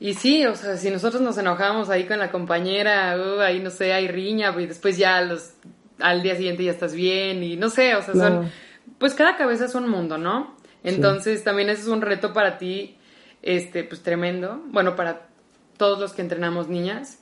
y 0.00 0.14
sí, 0.14 0.46
o 0.46 0.54
sea, 0.56 0.76
si 0.78 0.90
nosotros 0.90 1.20
nos 1.22 1.36
enojamos 1.38 1.90
ahí 1.90 2.04
con 2.04 2.18
la 2.18 2.30
compañera, 2.32 3.16
uh, 3.18 3.40
ahí 3.40 3.60
no 3.60 3.70
sé, 3.70 3.92
hay 3.92 4.08
riña, 4.08 4.54
y 4.58 4.66
después 4.66 4.96
ya 4.96 5.20
los, 5.20 5.52
al 5.98 6.22
día 6.22 6.34
siguiente 6.36 6.64
ya 6.64 6.70
estás 6.72 6.94
bien 6.94 7.42
y 7.44 7.56
no 7.56 7.68
sé, 7.68 7.94
o 7.94 8.02
sea, 8.02 8.14
Claro. 8.14 8.42
son, 8.42 8.52
pues 8.98 9.14
cada 9.14 9.36
cabeza 9.36 9.66
es 9.66 9.74
un 9.74 9.88
mundo, 9.88 10.16
¿no? 10.18 10.56
Entonces 10.82 11.44
también 11.44 11.68
ese 11.68 11.82
es 11.82 11.88
un 11.88 12.00
reto 12.00 12.32
para 12.32 12.56
ti, 12.56 12.96
este, 13.42 13.84
pues 13.84 14.02
tremendo, 14.02 14.62
bueno, 14.68 14.96
para 14.96 15.28
todos 15.76 16.00
los 16.00 16.12
que 16.14 16.22
entrenamos 16.22 16.68
niñas, 16.68 17.18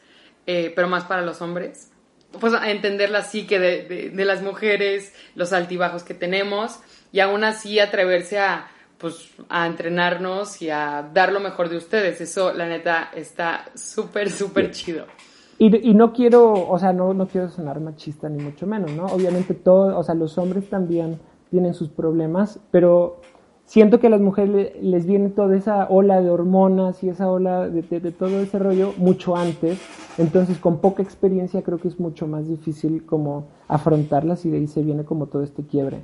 eh, 0.47 0.73
pero 0.75 0.89
más 0.89 1.05
para 1.05 1.23
los 1.23 1.43
hombres. 1.43 1.91
Pues 2.41 2.55
a 2.55 2.71
entender 2.71 3.11
la 3.11 3.23
psique 3.23 3.59
de, 3.59 3.85
de, 3.85 4.11
de 4.11 4.25
las 4.25 4.43
mujeres, 4.43 5.15
los 5.35 5.53
altibajos 5.53 6.05
que 6.05 6.15
tenemos 6.15 6.79
y 7.11 7.21
aún 7.21 7.43
así 7.43 7.81
atreverse 7.81 8.39
a, 8.39 8.71
pues, 8.99 9.31
a 9.49 9.67
entrenarnos 9.67 10.61
y 10.63 10.71
a 10.71 11.09
dar 11.15 11.33
lo 11.33 11.41
mejor 11.41 11.69
de 11.69 11.77
ustedes. 11.77 12.21
Eso, 12.21 12.53
la 12.53 12.67
neta, 12.69 13.11
está 13.15 13.67
súper, 13.75 14.31
súper 14.31 14.71
chido. 14.73 15.05
Y, 15.59 15.91
y 15.91 15.95
no 15.95 16.13
quiero, 16.13 16.69
o 16.69 16.79
sea, 16.79 16.93
no, 16.93 17.15
no 17.15 17.27
quiero 17.27 17.49
sonar 17.49 17.81
machista 17.81 18.29
ni 18.29 18.39
mucho 18.41 18.67
menos, 18.67 18.91
¿no? 18.93 19.07
Obviamente 19.07 19.55
todo, 19.55 19.99
o 19.99 20.03
sea, 20.05 20.15
los 20.15 20.39
hombres 20.39 20.69
también 20.71 21.19
tienen 21.51 21.75
sus 21.75 21.89
problemas, 21.89 22.61
pero 22.71 23.17
siento 23.65 23.99
que 23.99 24.07
a 24.07 24.11
las 24.11 24.21
mujeres 24.21 24.51
le- 24.51 24.83
les 24.83 25.05
viene 25.07 25.31
toda 25.31 25.57
esa 25.57 25.89
ola 25.91 26.21
de 26.21 26.31
hormonas 26.31 27.03
y 27.03 27.09
esa 27.09 27.29
ola 27.29 27.69
de, 27.69 27.83
de- 27.83 28.01
de 28.01 28.13
todo 28.13 28.41
ese 28.41 28.59
rollo 28.59 28.93
mucho 28.99 29.37
antes, 29.37 29.79
entonces 30.17 30.59
con 30.59 30.79
poca 30.79 31.03
experiencia 31.03 31.63
creo 31.63 31.79
que 31.79 31.89
es 31.89 31.99
mucho 31.99 32.27
más 32.29 32.47
difícil 32.49 33.05
como 33.05 33.49
afrontarlas 33.67 34.45
y 34.47 34.51
de 34.51 34.59
ahí 34.59 34.67
se 34.69 34.83
viene 34.83 35.05
como 35.05 35.27
todo 35.27 35.43
este 35.43 35.65
quiebre. 35.65 36.03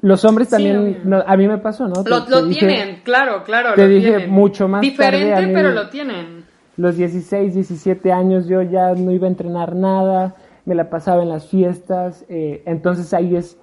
Los 0.00 0.24
hombres 0.24 0.48
también, 0.48 1.00
no, 1.04 1.22
a 1.26 1.36
mí 1.36 1.48
me 1.48 1.58
pasó, 1.58 1.88
¿no? 1.88 2.04
Lo, 2.06 2.24
Te- 2.24 2.30
lo 2.30 2.42
te 2.42 2.46
dije- 2.48 2.66
tienen, 2.66 3.00
claro, 3.02 3.42
claro. 3.44 3.74
te 3.74 3.82
lo 3.82 3.88
dije 3.88 4.08
tienen. 4.10 4.30
mucho 4.30 4.68
más 4.68 4.80
Diferente, 4.80 5.30
tarde 5.30 5.44
a 5.44 5.48
mí- 5.48 5.54
pero 5.54 5.70
lo 5.72 5.88
tienen. 5.88 6.44
los 6.76 6.96
16, 6.96 7.54
17 7.54 8.12
años 8.12 8.46
yo 8.46 8.62
ya 8.62 8.94
no 8.94 9.10
iba 9.10 9.26
a 9.26 9.30
entrenar 9.30 9.74
nada, 9.74 10.36
me 10.64 10.76
la 10.76 10.88
pasaba 10.88 11.22
en 11.24 11.28
las 11.30 11.48
fiestas, 11.48 12.24
eh, 12.28 12.62
entonces 12.66 13.12
ahí 13.12 13.34
es 13.36 13.58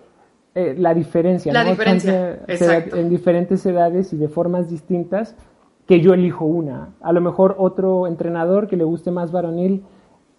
eh, 0.58 0.74
la 0.78 0.94
diferencia, 0.94 1.52
La 1.52 1.64
¿no? 1.66 1.70
diferencia, 1.72 2.40
exacto. 2.48 2.96
en 2.96 3.10
diferentes 3.10 3.66
edades 3.66 4.14
y 4.14 4.18
de 4.18 4.30
formas 4.30 4.70
distintas 4.70 5.36
que 5.86 6.00
yo 6.00 6.14
elijo 6.14 6.46
una. 6.46 6.90
A 7.02 7.12
lo 7.12 7.20
mejor 7.22 7.56
otro 7.60 8.08
entrenador 8.08 8.68
que 8.68 8.78
le 8.78 8.86
guste 8.86 9.12
más 9.12 9.32
varonil 9.34 9.84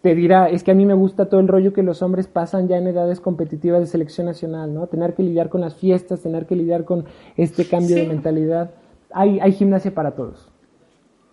te 0.06 0.14
dirá, 0.14 0.48
es 0.48 0.62
que 0.62 0.70
a 0.70 0.74
mí 0.74 0.86
me 0.86 0.94
gusta 0.94 1.28
todo 1.28 1.40
el 1.40 1.48
rollo 1.48 1.72
que 1.72 1.82
los 1.82 2.00
hombres 2.00 2.28
pasan 2.28 2.68
ya 2.68 2.76
en 2.76 2.86
edades 2.86 3.18
competitivas 3.18 3.80
de 3.80 3.86
selección 3.88 4.28
nacional, 4.28 4.72
¿no? 4.72 4.86
Tener 4.86 5.14
que 5.14 5.24
lidiar 5.24 5.48
con 5.48 5.62
las 5.62 5.74
fiestas, 5.74 6.22
tener 6.22 6.46
que 6.46 6.54
lidiar 6.54 6.84
con 6.84 7.06
este 7.36 7.64
cambio 7.66 7.96
de 7.96 8.06
mentalidad. 8.06 8.70
Hay, 9.12 9.40
hay 9.40 9.50
gimnasia 9.50 9.92
para 9.92 10.12
todos. 10.12 10.48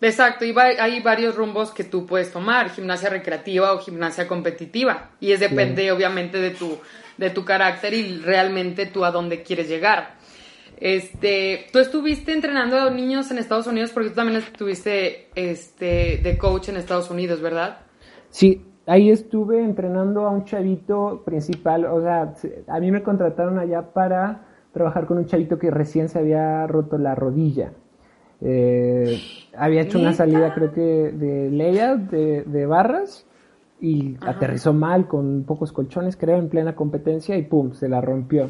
Exacto, 0.01 0.43
y 0.43 0.53
va- 0.53 0.73
hay 0.79 1.03
varios 1.03 1.35
rumbos 1.35 1.69
que 1.69 1.83
tú 1.83 2.07
puedes 2.07 2.31
tomar, 2.33 2.71
gimnasia 2.71 3.11
recreativa 3.11 3.73
o 3.73 3.77
gimnasia 3.77 4.27
competitiva. 4.27 5.11
Y 5.19 5.33
es 5.33 5.39
depende 5.39 5.91
obviamente 5.91 6.39
de 6.39 6.49
tu, 6.49 6.79
de 7.19 7.29
tu 7.29 7.45
carácter 7.45 7.93
y 7.93 8.17
realmente 8.17 8.87
tú 8.87 9.05
a 9.05 9.11
dónde 9.11 9.43
quieres 9.43 9.69
llegar. 9.69 10.15
Este, 10.79 11.67
tú 11.71 11.77
estuviste 11.77 12.33
entrenando 12.33 12.79
a 12.79 12.89
niños 12.89 13.29
en 13.29 13.37
Estados 13.37 13.67
Unidos 13.67 13.91
porque 13.91 14.09
tú 14.09 14.15
también 14.15 14.39
estuviste 14.39 15.27
este, 15.35 16.21
de 16.23 16.37
coach 16.39 16.69
en 16.69 16.77
Estados 16.77 17.11
Unidos, 17.11 17.39
¿verdad? 17.39 17.77
Sí, 18.33 18.65
ahí 18.87 19.11
estuve 19.11 19.63
entrenando 19.63 20.25
a 20.25 20.31
un 20.31 20.43
chavito 20.43 21.21
principal, 21.23 21.85
o 21.85 22.01
sea, 22.01 22.33
se- 22.35 22.63
a 22.67 22.79
mí 22.79 22.91
me 22.91 23.03
contrataron 23.03 23.59
allá 23.59 23.93
para 23.93 24.41
trabajar 24.71 25.05
con 25.05 25.19
un 25.19 25.27
chavito 25.27 25.59
que 25.59 25.69
recién 25.69 26.09
se 26.09 26.17
había 26.17 26.65
roto 26.65 26.97
la 26.97 27.13
rodilla. 27.13 27.73
Eh, 28.41 29.19
había 29.55 29.81
hecho 29.81 29.99
una 29.99 30.13
salida, 30.13 30.51
creo 30.55 30.73
que 30.73 30.81
de 31.11 31.51
layout, 31.51 32.09
de, 32.09 32.41
de 32.41 32.65
barras, 32.65 33.27
y 33.79 34.15
aterrizó 34.25 34.73
mal 34.73 35.07
con 35.07 35.43
pocos 35.43 35.71
colchones, 35.71 36.17
creo, 36.17 36.37
en 36.37 36.49
plena 36.49 36.75
competencia, 36.75 37.37
y 37.37 37.43
pum, 37.43 37.73
se 37.73 37.87
la 37.87 38.01
rompió. 38.01 38.49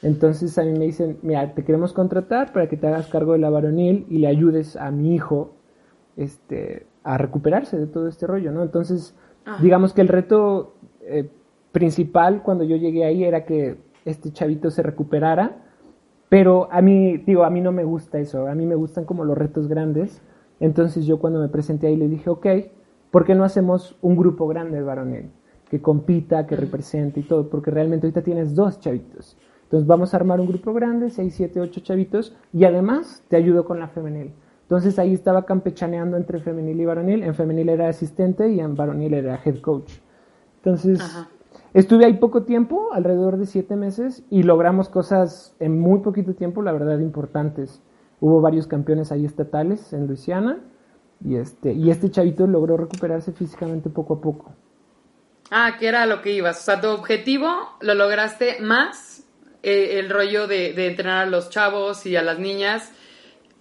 Entonces 0.00 0.56
a 0.58 0.62
mí 0.64 0.72
me 0.72 0.86
dicen, 0.86 1.18
mira, 1.20 1.52
te 1.52 1.64
queremos 1.64 1.92
contratar 1.92 2.50
para 2.54 2.66
que 2.66 2.78
te 2.78 2.86
hagas 2.86 3.08
cargo 3.08 3.34
de 3.34 3.40
la 3.40 3.50
varonil 3.50 4.06
y 4.08 4.18
le 4.20 4.28
ayudes 4.28 4.74
a 4.76 4.90
mi 4.90 5.14
hijo 5.14 5.50
este, 6.16 6.86
a 7.04 7.18
recuperarse 7.18 7.78
de 7.78 7.86
todo 7.86 8.08
este 8.08 8.26
rollo, 8.26 8.52
¿no? 8.52 8.62
Entonces, 8.62 9.14
Ajá. 9.44 9.62
digamos 9.62 9.92
que 9.92 10.00
el 10.00 10.08
reto 10.08 10.74
eh, 11.00 11.28
principal 11.72 12.42
cuando 12.42 12.64
yo 12.64 12.76
llegué 12.76 13.04
ahí 13.04 13.24
era 13.24 13.44
que 13.44 13.76
este 14.04 14.32
chavito 14.32 14.70
se 14.70 14.82
recuperara, 14.82 15.62
pero 16.28 16.68
a 16.70 16.80
mí, 16.80 17.18
digo, 17.18 17.44
a 17.44 17.50
mí 17.50 17.60
no 17.60 17.72
me 17.72 17.84
gusta 17.84 18.18
eso, 18.18 18.46
a 18.46 18.54
mí 18.54 18.66
me 18.66 18.74
gustan 18.74 19.04
como 19.04 19.24
los 19.24 19.36
retos 19.36 19.68
grandes, 19.68 20.22
entonces 20.60 21.04
yo 21.06 21.18
cuando 21.18 21.40
me 21.40 21.48
presenté 21.48 21.88
ahí 21.88 21.96
le 21.96 22.08
dije, 22.08 22.30
ok, 22.30 22.46
¿por 23.10 23.24
qué 23.24 23.34
no 23.34 23.44
hacemos 23.44 23.96
un 24.00 24.16
grupo 24.16 24.46
grande 24.46 24.78
de 24.78 24.82
varonil? 24.82 25.30
Que 25.68 25.80
compita, 25.80 26.46
que 26.46 26.56
represente 26.56 27.20
y 27.20 27.22
todo, 27.24 27.48
porque 27.48 27.70
realmente 27.70 28.06
ahorita 28.06 28.22
tienes 28.22 28.54
dos 28.54 28.78
chavitos. 28.80 29.36
Entonces 29.64 29.86
vamos 29.86 30.12
a 30.12 30.18
armar 30.18 30.38
un 30.38 30.46
grupo 30.46 30.74
grande, 30.74 31.10
6, 31.10 31.34
7, 31.34 31.60
8 31.60 31.80
chavitos, 31.80 32.36
y 32.52 32.64
además 32.64 33.24
te 33.28 33.36
ayudo 33.36 33.64
con 33.64 33.80
la 33.80 33.88
femenil. 33.88 34.32
Entonces 34.72 34.98
ahí 34.98 35.12
estaba 35.12 35.44
campechaneando 35.44 36.16
entre 36.16 36.40
femenil 36.40 36.80
y 36.80 36.86
varonil. 36.86 37.22
En 37.24 37.34
femenil 37.34 37.68
era 37.68 37.90
asistente 37.90 38.48
y 38.48 38.58
en 38.58 38.74
varonil 38.74 39.12
era 39.12 39.38
head 39.44 39.60
coach. 39.60 39.92
Entonces 40.56 40.98
Ajá. 40.98 41.28
estuve 41.74 42.06
ahí 42.06 42.14
poco 42.14 42.44
tiempo, 42.44 42.88
alrededor 42.90 43.36
de 43.36 43.44
siete 43.44 43.76
meses, 43.76 44.24
y 44.30 44.44
logramos 44.44 44.88
cosas 44.88 45.54
en 45.60 45.78
muy 45.78 46.00
poquito 46.00 46.32
tiempo, 46.32 46.62
la 46.62 46.72
verdad, 46.72 47.00
importantes. 47.00 47.82
Hubo 48.18 48.40
varios 48.40 48.66
campeones 48.66 49.12
ahí 49.12 49.26
estatales 49.26 49.92
en 49.92 50.06
Luisiana, 50.06 50.60
y 51.22 51.36
este, 51.36 51.74
y 51.74 51.90
este 51.90 52.10
chavito 52.10 52.46
logró 52.46 52.78
recuperarse 52.78 53.32
físicamente 53.32 53.90
poco 53.90 54.14
a 54.14 54.20
poco. 54.22 54.52
Ah, 55.50 55.76
que 55.78 55.86
era 55.86 56.06
lo 56.06 56.22
que 56.22 56.32
ibas. 56.32 56.58
O 56.60 56.62
sea, 56.62 56.80
tu 56.80 56.88
objetivo 56.88 57.46
lo 57.82 57.94
lograste 57.94 58.58
más 58.62 59.26
eh, 59.62 59.98
el 59.98 60.08
rollo 60.08 60.46
de, 60.46 60.72
de 60.72 60.86
entrenar 60.86 61.26
a 61.26 61.30
los 61.30 61.50
chavos 61.50 62.06
y 62.06 62.16
a 62.16 62.22
las 62.22 62.38
niñas. 62.38 62.90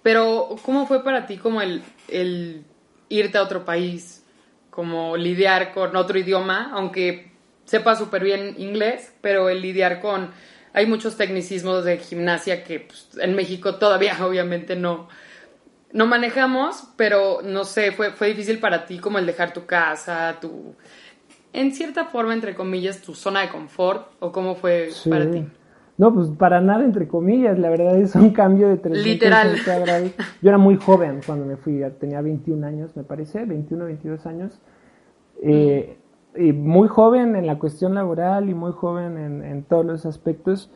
Pero, 0.03 0.55
¿cómo 0.63 0.87
fue 0.87 1.03
para 1.03 1.25
ti 1.27 1.37
como 1.37 1.61
el, 1.61 1.83
el 2.07 2.63
irte 3.09 3.37
a 3.37 3.43
otro 3.43 3.65
país? 3.65 4.23
Como 4.69 5.17
lidiar 5.17 5.73
con 5.73 5.95
otro 5.95 6.17
idioma, 6.17 6.71
aunque 6.73 7.31
sepa 7.65 7.95
súper 7.95 8.23
bien 8.23 8.55
inglés, 8.57 9.13
pero 9.21 9.49
el 9.49 9.61
lidiar 9.61 9.99
con... 9.99 10.31
Hay 10.73 10.85
muchos 10.85 11.17
tecnicismos 11.17 11.83
de 11.83 11.97
gimnasia 11.97 12.63
que 12.63 12.79
pues, 12.79 13.09
en 13.19 13.35
México 13.35 13.75
todavía 13.75 14.17
obviamente 14.25 14.75
no, 14.75 15.09
no 15.91 16.05
manejamos, 16.05 16.85
pero 16.95 17.41
no 17.43 17.65
sé, 17.65 17.91
fue, 17.91 18.11
fue 18.11 18.29
difícil 18.29 18.59
para 18.59 18.85
ti 18.85 18.99
como 18.99 19.19
el 19.19 19.25
dejar 19.25 19.53
tu 19.53 19.65
casa, 19.65 20.37
tu, 20.39 20.75
en 21.53 21.73
cierta 21.73 22.05
forma, 22.05 22.33
entre 22.33 22.55
comillas, 22.55 23.01
tu 23.01 23.13
zona 23.13 23.41
de 23.41 23.49
confort 23.49 24.07
o 24.19 24.31
cómo 24.31 24.55
fue 24.55 24.89
para 25.09 25.29
ti? 25.29 25.45
No, 26.01 26.11
pues 26.11 26.31
para 26.31 26.61
nada, 26.61 26.83
entre 26.83 27.07
comillas, 27.07 27.59
la 27.59 27.69
verdad 27.69 27.95
es 27.95 28.15
un 28.15 28.31
cambio 28.31 28.69
de 28.69 28.77
360 28.77 29.53
Literal. 29.53 30.11
Yo 30.41 30.49
era 30.49 30.57
muy 30.57 30.75
joven 30.75 31.19
cuando 31.23 31.45
me 31.45 31.57
fui, 31.57 31.79
tenía 31.99 32.21
21 32.21 32.65
años, 32.65 32.97
me 32.97 33.03
parece, 33.03 33.45
21, 33.45 33.85
22 33.85 34.25
años. 34.25 34.59
Eh, 35.43 35.99
y 36.35 36.53
muy 36.53 36.87
joven 36.87 37.35
en 37.35 37.45
la 37.45 37.59
cuestión 37.59 37.93
laboral 37.93 38.49
y 38.49 38.55
muy 38.55 38.71
joven 38.71 39.15
en, 39.19 39.43
en, 39.43 39.61
todos 39.61 39.85
los 39.85 40.07
aspectos. 40.07 40.71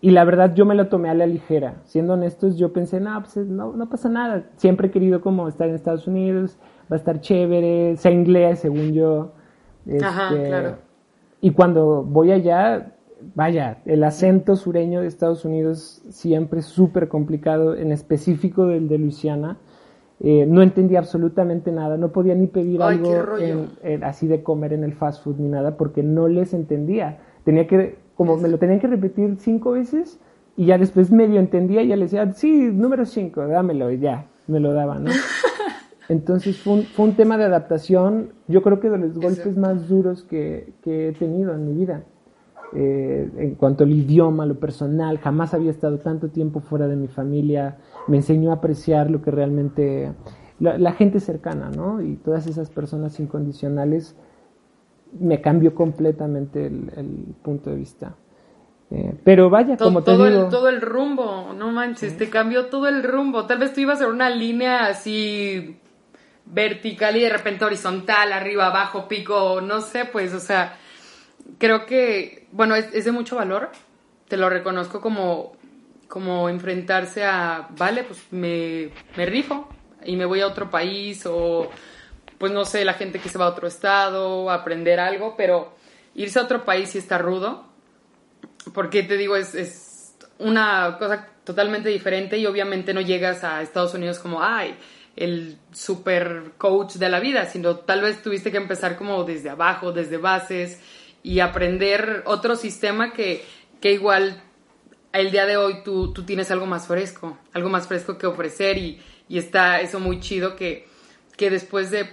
Y 0.00 0.12
la 0.12 0.24
verdad 0.24 0.54
yo 0.54 0.64
me 0.64 0.74
lo 0.74 0.88
tomé 0.88 1.10
a 1.10 1.14
la 1.14 1.26
ligera. 1.26 1.82
Siendo 1.84 2.14
honestos, 2.14 2.56
yo 2.56 2.72
pensé, 2.72 3.00
no, 3.00 3.20
pues 3.20 3.36
no, 3.36 3.74
no 3.74 3.90
pasa 3.90 4.08
nada. 4.08 4.46
Siempre 4.56 4.88
he 4.88 4.90
querido 4.90 5.20
como 5.20 5.46
estar 5.46 5.68
en 5.68 5.74
Estados 5.74 6.06
Unidos, 6.06 6.56
va 6.90 6.96
a 6.96 7.00
estar 7.00 7.20
chévere, 7.20 7.98
sea 7.98 8.12
inglés, 8.12 8.60
según 8.60 8.94
yo. 8.94 9.32
Ajá, 10.02 10.30
Este, 10.30 10.48
claro. 10.48 10.76
Y 11.42 11.50
cuando 11.50 12.02
voy 12.02 12.32
allá, 12.32 12.93
vaya, 13.34 13.78
el 13.86 14.04
acento 14.04 14.56
sureño 14.56 15.00
de 15.00 15.06
Estados 15.06 15.44
Unidos 15.44 16.02
siempre 16.10 16.60
es 16.60 16.66
súper 16.66 17.08
complicado, 17.08 17.74
en 17.76 17.92
específico 17.92 18.66
del 18.66 18.88
de 18.88 18.98
Luisiana. 18.98 19.58
Eh, 20.20 20.46
no 20.48 20.62
entendía 20.62 21.00
absolutamente 21.00 21.72
nada, 21.72 21.96
no 21.96 22.12
podía 22.12 22.34
ni 22.34 22.46
pedir 22.46 22.80
Ay, 22.82 22.96
algo 22.98 23.36
en- 23.38 23.70
en- 23.82 24.04
así 24.04 24.26
de 24.28 24.42
comer 24.42 24.72
en 24.72 24.84
el 24.84 24.94
fast 24.94 25.22
food 25.24 25.36
ni 25.38 25.48
nada 25.48 25.76
porque 25.76 26.02
no 26.02 26.28
les 26.28 26.54
entendía. 26.54 27.18
Tenía 27.44 27.66
que, 27.66 27.98
como 28.14 28.36
me 28.36 28.48
lo 28.48 28.58
tenían 28.58 28.78
que 28.80 28.86
repetir 28.86 29.36
cinco 29.38 29.72
veces 29.72 30.20
y 30.56 30.66
ya 30.66 30.78
después 30.78 31.10
medio 31.10 31.40
entendía 31.40 31.82
y 31.82 31.88
ya 31.88 31.96
le 31.96 32.04
decía, 32.04 32.32
sí, 32.32 32.70
número 32.72 33.04
cinco, 33.06 33.46
dámelo 33.46 33.90
y 33.90 33.98
ya, 33.98 34.26
me 34.46 34.60
lo 34.60 34.72
daban, 34.72 35.04
¿no? 35.04 35.10
Entonces 36.08 36.58
fue 36.58 36.74
un, 36.74 36.82
fue 36.84 37.06
un 37.06 37.16
tema 37.16 37.36
de 37.38 37.44
adaptación, 37.44 38.30
yo 38.46 38.62
creo 38.62 38.78
que 38.78 38.90
de 38.90 38.98
los 38.98 39.18
golpes 39.18 39.56
más 39.56 39.88
duros 39.88 40.22
que, 40.22 40.74
que 40.82 41.08
he 41.08 41.12
tenido 41.12 41.54
en 41.54 41.66
mi 41.66 41.72
vida. 41.74 42.04
Eh, 42.72 43.30
en 43.36 43.54
cuanto 43.54 43.84
al 43.84 43.92
idioma, 43.92 44.46
lo 44.46 44.58
personal, 44.58 45.18
jamás 45.18 45.54
había 45.54 45.70
estado 45.70 45.98
tanto 45.98 46.28
tiempo 46.28 46.60
fuera 46.60 46.88
de 46.88 46.96
mi 46.96 47.08
familia, 47.08 47.78
me 48.08 48.16
enseñó 48.16 48.50
a 48.50 48.54
apreciar 48.54 49.10
lo 49.10 49.22
que 49.22 49.30
realmente, 49.30 50.12
la, 50.58 50.78
la 50.78 50.92
gente 50.92 51.20
cercana, 51.20 51.70
¿no? 51.70 52.02
Y 52.02 52.16
todas 52.16 52.46
esas 52.46 52.70
personas 52.70 53.20
incondicionales, 53.20 54.16
me 55.18 55.40
cambió 55.40 55.74
completamente 55.74 56.66
el, 56.66 56.90
el 56.96 57.34
punto 57.42 57.70
de 57.70 57.76
vista. 57.76 58.16
Eh, 58.90 59.14
pero 59.24 59.50
vaya, 59.50 59.76
como 59.76 60.02
te 60.02 60.12
todo, 60.12 60.26
digo, 60.26 60.44
el, 60.44 60.48
todo 60.50 60.68
el 60.68 60.80
rumbo, 60.80 61.52
no 61.56 61.70
manches, 61.72 62.16
te 62.16 62.28
cambió 62.28 62.66
todo 62.66 62.86
el 62.86 63.02
rumbo. 63.02 63.46
Tal 63.46 63.58
vez 63.58 63.72
tú 63.72 63.80
ibas 63.80 64.00
en 64.00 64.08
una 64.08 64.30
línea 64.30 64.86
así 64.86 65.78
vertical 66.46 67.16
y 67.16 67.20
de 67.20 67.30
repente 67.30 67.64
horizontal, 67.64 68.32
arriba, 68.32 68.66
abajo, 68.66 69.08
pico, 69.08 69.60
no 69.60 69.80
sé, 69.80 70.04
pues, 70.04 70.34
o 70.34 70.40
sea, 70.40 70.76
creo 71.58 71.86
que, 71.86 72.46
bueno, 72.52 72.74
es, 72.74 73.04
de 73.04 73.12
mucho 73.12 73.36
valor, 73.36 73.70
te 74.28 74.36
lo 74.36 74.48
reconozco 74.48 75.00
como, 75.00 75.56
como 76.08 76.48
enfrentarse 76.48 77.24
a, 77.24 77.68
vale, 77.76 78.04
pues 78.04 78.20
me, 78.30 78.90
me 79.16 79.26
rifo 79.26 79.68
y 80.04 80.16
me 80.16 80.24
voy 80.24 80.40
a 80.40 80.46
otro 80.46 80.70
país 80.70 81.24
o, 81.26 81.70
pues 82.38 82.52
no 82.52 82.64
sé, 82.64 82.84
la 82.84 82.94
gente 82.94 83.18
que 83.18 83.28
se 83.28 83.38
va 83.38 83.46
a 83.46 83.50
otro 83.50 83.68
estado, 83.68 84.50
a 84.50 84.54
aprender 84.54 85.00
algo, 85.00 85.34
pero 85.36 85.74
irse 86.14 86.38
a 86.38 86.42
otro 86.42 86.64
país 86.64 86.90
sí 86.90 86.98
está 86.98 87.18
rudo. 87.18 87.64
Porque 88.72 89.02
te 89.02 89.16
digo, 89.16 89.36
es, 89.36 89.54
es 89.54 90.16
una 90.38 90.96
cosa 90.98 91.28
totalmente 91.44 91.90
diferente 91.90 92.38
y 92.38 92.46
obviamente 92.46 92.94
no 92.94 93.02
llegas 93.02 93.44
a 93.44 93.62
Estados 93.62 93.94
Unidos 93.94 94.18
como, 94.18 94.42
ay, 94.42 94.76
el 95.16 95.58
super 95.72 96.52
coach 96.56 96.94
de 96.94 97.08
la 97.08 97.20
vida, 97.20 97.46
sino 97.46 97.76
tal 97.76 98.00
vez 98.00 98.22
tuviste 98.22 98.50
que 98.50 98.56
empezar 98.56 98.96
como 98.96 99.22
desde 99.24 99.50
abajo, 99.50 99.92
desde 99.92 100.16
bases 100.16 100.80
y 101.24 101.40
aprender 101.40 102.22
otro 102.26 102.54
sistema 102.54 103.12
que, 103.12 103.42
que 103.80 103.92
igual 103.92 104.42
el 105.12 105.30
día 105.32 105.46
de 105.46 105.56
hoy 105.56 105.82
tú, 105.82 106.12
tú 106.12 106.24
tienes 106.24 106.50
algo 106.50 106.66
más 106.66 106.86
fresco, 106.86 107.38
algo 107.54 107.70
más 107.70 107.88
fresco 107.88 108.18
que 108.18 108.26
ofrecer 108.26 108.76
y, 108.76 109.00
y 109.28 109.38
está 109.38 109.80
eso 109.80 109.98
muy 109.98 110.20
chido 110.20 110.54
que, 110.54 110.86
que 111.36 111.48
después 111.48 111.90
de, 111.90 112.10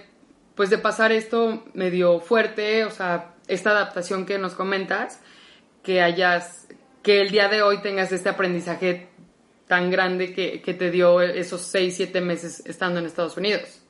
pues 0.54 0.70
de 0.70 0.78
pasar 0.78 1.12
esto 1.12 1.62
medio 1.74 2.20
fuerte, 2.20 2.84
o 2.84 2.90
sea, 2.90 3.34
esta 3.48 3.70
adaptación 3.70 4.24
que 4.24 4.38
nos 4.38 4.54
comentas, 4.54 5.20
que 5.82 6.00
hayas, 6.00 6.66
que 7.02 7.20
el 7.20 7.30
día 7.30 7.48
de 7.48 7.60
hoy 7.60 7.82
tengas 7.82 8.12
este 8.12 8.30
aprendizaje 8.30 9.08
tan 9.68 9.90
grande 9.90 10.32
que, 10.32 10.62
que 10.62 10.72
te 10.72 10.90
dio 10.90 11.20
esos 11.20 11.60
6, 11.60 11.94
7 11.96 12.20
meses 12.22 12.64
estando 12.64 12.98
en 12.98 13.04
Estados 13.06 13.36
Unidos. 13.36 13.82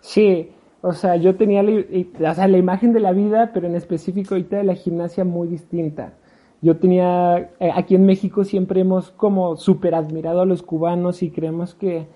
Sí, 0.00 0.50
o 0.88 0.92
sea, 0.92 1.16
yo 1.16 1.36
tenía 1.36 1.62
la, 1.62 1.70
i- 1.72 2.10
o 2.18 2.34
sea, 2.34 2.48
la 2.48 2.58
imagen 2.58 2.92
de 2.92 3.00
la 3.00 3.12
vida, 3.12 3.50
pero 3.54 3.66
en 3.66 3.74
específico 3.76 4.34
ahorita 4.34 4.56
de 4.58 4.64
la 4.64 4.74
gimnasia 4.74 5.24
muy 5.24 5.48
distinta. 5.48 6.14
Yo 6.60 6.76
tenía, 6.78 7.50
eh, 7.60 7.70
aquí 7.74 7.94
en 7.94 8.04
México 8.06 8.44
siempre 8.44 8.80
hemos 8.80 9.10
como 9.10 9.56
súper 9.56 9.94
admirado 9.94 10.40
a 10.40 10.46
los 10.46 10.62
cubanos 10.62 11.22
y 11.22 11.30
creemos 11.30 11.74
que, 11.74 12.06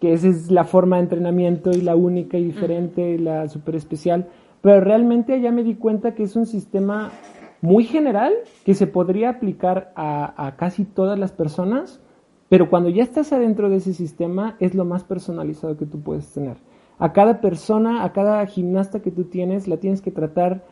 que 0.00 0.12
esa 0.12 0.28
es 0.28 0.50
la 0.50 0.64
forma 0.64 0.96
de 0.96 1.02
entrenamiento 1.04 1.70
y 1.70 1.80
la 1.80 1.94
única 1.96 2.36
y 2.38 2.44
diferente 2.44 3.10
y 3.12 3.18
la 3.18 3.48
súper 3.48 3.76
especial. 3.76 4.26
Pero 4.62 4.80
realmente 4.80 5.34
allá 5.34 5.52
me 5.52 5.62
di 5.62 5.74
cuenta 5.76 6.14
que 6.14 6.24
es 6.24 6.36
un 6.36 6.46
sistema 6.46 7.12
muy 7.60 7.84
general 7.84 8.32
que 8.64 8.74
se 8.74 8.86
podría 8.86 9.30
aplicar 9.30 9.92
a, 9.96 10.46
a 10.46 10.56
casi 10.56 10.84
todas 10.84 11.18
las 11.18 11.32
personas, 11.32 12.00
pero 12.48 12.68
cuando 12.68 12.88
ya 12.88 13.02
estás 13.02 13.32
adentro 13.32 13.70
de 13.70 13.76
ese 13.76 13.94
sistema 13.94 14.56
es 14.60 14.74
lo 14.74 14.84
más 14.84 15.04
personalizado 15.04 15.76
que 15.76 15.86
tú 15.86 16.00
puedes 16.00 16.30
tener. 16.32 16.56
A 16.98 17.12
cada 17.12 17.40
persona, 17.40 18.04
a 18.04 18.12
cada 18.12 18.44
gimnasta 18.46 19.00
que 19.00 19.10
tú 19.10 19.24
tienes, 19.24 19.66
la 19.68 19.76
tienes 19.78 20.00
que 20.00 20.10
tratar 20.10 20.64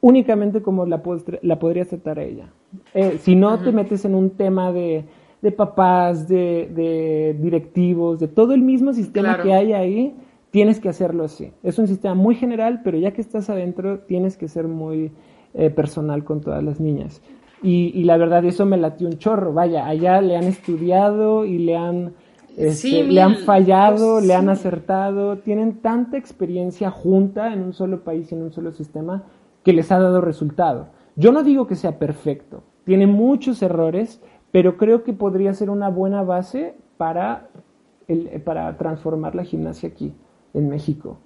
únicamente 0.00 0.62
como 0.62 0.86
la, 0.86 1.02
la 1.42 1.58
podrías 1.58 1.88
tratar 1.88 2.18
a 2.18 2.24
ella. 2.24 2.46
Eh, 2.94 3.18
si 3.20 3.34
no 3.36 3.58
te 3.60 3.72
metes 3.72 4.04
en 4.04 4.14
un 4.14 4.30
tema 4.30 4.72
de, 4.72 5.04
de 5.40 5.52
papás, 5.52 6.28
de, 6.28 6.70
de 6.74 7.36
directivos, 7.40 8.18
de 8.18 8.28
todo 8.28 8.52
el 8.54 8.62
mismo 8.62 8.92
sistema 8.92 9.34
Claro. 9.34 9.42
que 9.44 9.52
hay 9.54 9.72
ahí, 9.72 10.14
tienes 10.50 10.80
que 10.80 10.88
hacerlo 10.88 11.24
así. 11.24 11.52
Es 11.62 11.78
un 11.78 11.86
sistema 11.86 12.14
muy 12.14 12.34
general, 12.34 12.80
pero 12.82 12.98
ya 12.98 13.12
que 13.12 13.20
estás 13.20 13.48
adentro, 13.50 14.00
tienes 14.00 14.36
que 14.36 14.48
ser 14.48 14.66
muy 14.68 15.12
eh, 15.54 15.70
personal 15.70 16.24
con 16.24 16.40
todas 16.40 16.62
las 16.62 16.80
niñas. 16.80 17.22
Y, 17.62 17.92
y 17.94 18.02
la 18.04 18.16
verdad, 18.16 18.44
eso 18.44 18.66
me 18.66 18.76
latió 18.76 19.06
un 19.06 19.18
chorro. 19.18 19.52
Vaya, 19.52 19.86
allá 19.86 20.20
le 20.20 20.36
han 20.36 20.44
estudiado 20.44 21.44
y 21.44 21.58
le 21.58 21.76
han, 21.76 22.14
este, 22.56 22.74
Sí, 22.74 23.02
le 23.02 23.20
han 23.20 23.36
fallado, 23.38 24.14
pues, 24.14 24.26
le 24.26 24.34
han 24.34 24.48
acertado. 24.48 25.38
Tienen 25.38 25.80
tanta 25.80 26.16
experiencia 26.16 26.90
junta 26.90 27.52
en 27.52 27.62
un 27.62 27.72
solo 27.72 28.04
país 28.04 28.30
y 28.30 28.34
en 28.34 28.42
un 28.42 28.52
solo 28.52 28.72
sistema 28.72 29.24
que 29.64 29.72
les 29.72 29.90
ha 29.92 29.98
dado 29.98 30.20
resultado. 30.20 30.88
Yo 31.16 31.32
no 31.32 31.42
digo 31.42 31.66
que 31.66 31.76
sea 31.76 31.98
perfecto, 31.98 32.62
tiene 32.84 33.06
muchos 33.06 33.62
errores, 33.62 34.20
pero 34.50 34.76
creo 34.76 35.04
que 35.04 35.12
podría 35.12 35.54
ser 35.54 35.70
una 35.70 35.88
buena 35.88 36.22
base 36.22 36.74
para, 36.96 37.48
el, 38.08 38.28
para 38.42 38.76
transformar 38.76 39.34
la 39.34 39.44
gimnasia 39.44 39.88
aquí, 39.88 40.14
en 40.54 40.68
México. 40.68 41.18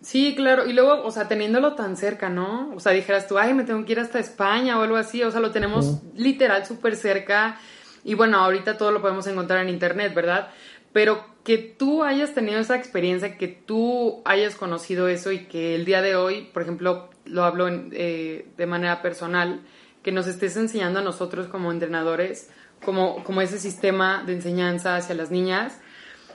Sí, 0.00 0.34
claro, 0.36 0.66
y 0.66 0.72
luego, 0.72 1.04
o 1.04 1.10
sea, 1.10 1.26
teniéndolo 1.26 1.74
tan 1.74 1.96
cerca, 1.96 2.28
¿no? 2.28 2.70
O 2.76 2.80
sea, 2.80 2.92
dijeras 2.92 3.26
tú, 3.26 3.38
ay, 3.38 3.54
me 3.54 3.64
tengo 3.64 3.84
que 3.84 3.92
ir 3.92 4.00
hasta 4.00 4.18
España 4.18 4.78
o 4.78 4.82
algo 4.82 4.96
así, 4.96 5.22
o 5.22 5.30
sea, 5.30 5.40
lo 5.40 5.50
tenemos 5.50 6.00
literal 6.14 6.64
súper 6.64 6.94
cerca 6.94 7.56
y 8.06 8.14
bueno, 8.14 8.38
ahorita 8.38 8.78
todo 8.78 8.92
lo 8.92 9.02
podemos 9.02 9.26
encontrar 9.26 9.60
en 9.62 9.68
internet, 9.68 10.14
¿verdad? 10.14 10.48
Pero 10.92 11.26
que 11.44 11.58
tú 11.58 12.02
hayas 12.04 12.32
tenido 12.34 12.58
esa 12.58 12.76
experiencia, 12.76 13.36
que 13.36 13.48
tú 13.48 14.22
hayas 14.24 14.54
conocido 14.54 15.08
eso 15.08 15.30
y 15.32 15.46
que 15.46 15.74
el 15.74 15.84
día 15.84 16.00
de 16.00 16.16
hoy, 16.16 16.48
por 16.52 16.62
ejemplo, 16.62 17.10
lo 17.24 17.44
hablo 17.44 17.68
en- 17.68 17.90
eh, 17.92 18.46
de 18.56 18.66
manera 18.66 19.02
personal, 19.02 19.60
que 20.02 20.12
nos 20.12 20.26
estés 20.26 20.56
enseñando 20.56 21.00
a 21.00 21.02
nosotros 21.02 21.48
como 21.48 21.70
entrenadores, 21.72 22.48
como, 22.84 23.22
como 23.24 23.42
ese 23.42 23.58
sistema 23.58 24.22
de 24.24 24.34
enseñanza 24.34 24.96
hacia 24.96 25.14
las 25.14 25.30
niñas, 25.30 25.78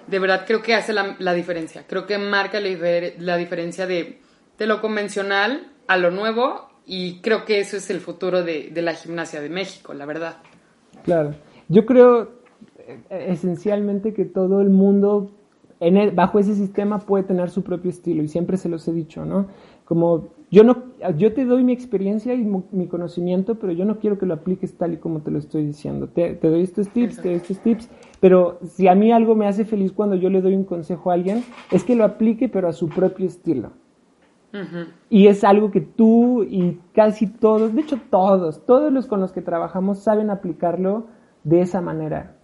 de 0.07 0.19
verdad 0.19 0.43
creo 0.45 0.61
que 0.61 0.75
hace 0.75 0.91
la, 0.93 1.15
la 1.19 1.33
diferencia. 1.33 1.85
Creo 1.87 2.05
que 2.05 2.17
marca 2.17 2.59
la, 2.59 2.69
la 3.17 3.37
diferencia 3.37 3.87
de, 3.87 4.19
de 4.57 4.65
lo 4.67 4.81
convencional 4.81 5.71
a 5.87 5.95
lo 5.97 6.11
nuevo 6.11 6.69
y 6.85 7.21
creo 7.21 7.45
que 7.45 7.59
eso 7.59 7.77
es 7.77 7.89
el 7.89 8.01
futuro 8.01 8.43
de, 8.43 8.69
de 8.71 8.81
la 8.81 8.93
gimnasia 8.93 9.39
de 9.41 9.49
México, 9.49 9.93
la 9.93 10.05
verdad. 10.05 10.37
Claro. 11.03 11.33
Yo 11.71 11.85
creo 11.85 12.27
eh, 12.87 13.27
esencialmente 13.29 14.13
que 14.13 14.25
todo 14.25 14.59
el 14.61 14.69
mundo 14.69 15.31
en 15.79 15.97
el- 15.97 16.11
bajo 16.11 16.37
ese 16.39 16.53
sistema 16.53 16.99
puede 16.99 17.23
tener 17.23 17.49
su 17.49 17.63
propio 17.63 17.89
estilo 17.89 18.21
y 18.21 18.27
siempre 18.27 18.57
se 18.57 18.69
los 18.69 18.87
he 18.87 18.93
dicho, 18.93 19.25
¿no? 19.25 19.47
Como 19.85 20.27
yo 20.51 20.63
no 20.63 20.83
yo 21.17 21.33
te 21.33 21.45
doy 21.45 21.63
mi 21.63 21.71
experiencia 21.71 22.33
y 22.35 22.43
mi 22.71 22.87
conocimiento, 22.87 23.55
pero 23.55 23.71
yo 23.73 23.85
no 23.85 23.97
quiero 23.97 24.19
que 24.19 24.25
lo 24.25 24.33
apliques 24.33 24.75
tal 24.77 24.93
y 24.93 24.97
como 24.97 25.21
te 25.21 25.31
lo 25.31 25.39
estoy 25.39 25.65
diciendo. 25.65 26.07
Te, 26.09 26.35
te 26.35 26.49
doy 26.49 26.61
estos 26.61 26.89
tips, 26.89 27.15
te 27.23 27.29
doy 27.29 27.37
estos 27.37 27.59
tips, 27.59 27.89
pero 28.19 28.59
si 28.63 28.87
a 28.87 28.93
mí 28.95 29.11
algo 29.11 29.33
me 29.35 29.47
hace 29.47 29.63
feliz 29.65 29.91
cuando 29.93 30.15
yo 30.15 30.29
le 30.29 30.41
doy 30.41 30.55
un 30.55 30.65
consejo 30.65 31.09
a 31.09 31.13
alguien, 31.15 31.43
es 31.71 31.83
que 31.83 31.95
lo 31.95 32.03
aplique 32.03 32.49
pero 32.49 32.67
a 32.67 32.73
su 32.73 32.89
propio 32.89 33.25
estilo. 33.25 33.71
Y 35.09 35.27
es 35.27 35.43
algo 35.43 35.71
que 35.71 35.81
tú 35.81 36.43
y 36.43 36.79
casi 36.93 37.27
todos, 37.27 37.73
de 37.73 37.81
hecho 37.81 37.97
todos, 38.09 38.65
todos 38.65 38.91
los 38.91 39.07
con 39.07 39.19
los 39.21 39.31
que 39.31 39.41
trabajamos 39.41 39.99
saben 39.99 40.29
aplicarlo 40.29 41.05
de 41.43 41.61
esa 41.61 41.81
manera. 41.81 42.35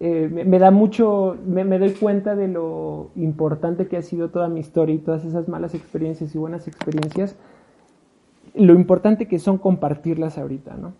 eh, 0.00 0.28
me, 0.30 0.58
da 0.58 0.70
mucho, 0.70 1.36
me, 1.44 1.64
me 1.64 1.78
doy 1.78 1.92
cuenta 1.92 2.34
de 2.34 2.48
lo 2.48 3.10
importante 3.16 3.86
que 3.86 3.98
ha 3.98 4.02
sido 4.02 4.30
toda 4.30 4.48
mi 4.48 4.60
historia 4.60 4.94
y 4.94 4.98
todas 4.98 5.24
esas 5.26 5.46
malas 5.48 5.74
experiencias 5.74 6.34
y 6.34 6.38
buenas 6.38 6.66
experiencias, 6.66 7.36
lo 8.54 8.74
importante 8.74 9.28
que 9.28 9.38
son 9.38 9.58
compartirlas 9.58 10.38
ahorita, 10.38 10.74
¿no? 10.74 10.94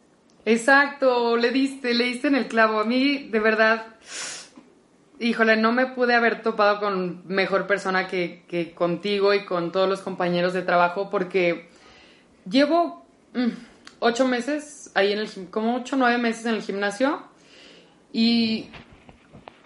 Exacto, 0.45 1.37
le 1.37 1.51
diste, 1.51 1.95
le 1.95 2.05
diste 2.05 2.29
en 2.29 2.35
el 2.35 2.47
clavo. 2.47 2.81
A 2.81 2.85
mí, 2.85 3.29
de 3.31 3.41
verdad, 3.41 3.87
híjole, 5.19 5.57
no 5.57 5.73
me 5.73 5.87
pude 5.87 6.15
haber 6.15 6.43
topado 6.43 6.81
con 6.81 7.23
mejor 7.27 7.67
persona 7.67 8.07
que, 8.07 8.45
que 8.49 8.73
contigo 8.73 9.35
y 9.35 9.45
con 9.45 9.71
todos 9.71 9.89
los 9.89 10.01
compañeros 10.01 10.53
de 10.53 10.63
trabajo 10.63 11.11
porque 11.11 11.69
llevo 12.49 13.05
mm, 13.35 13.49
ocho 13.99 14.27
meses 14.27 14.80
ahí 14.95 15.13
en 15.13 15.19
el 15.21 15.51
como 15.51 15.77
ocho 15.77 15.97
o 15.97 15.99
nueve 15.99 16.19
meses 16.19 16.47
en 16.47 16.55
el 16.55 16.63
gimnasio 16.63 17.23
y 18.13 18.71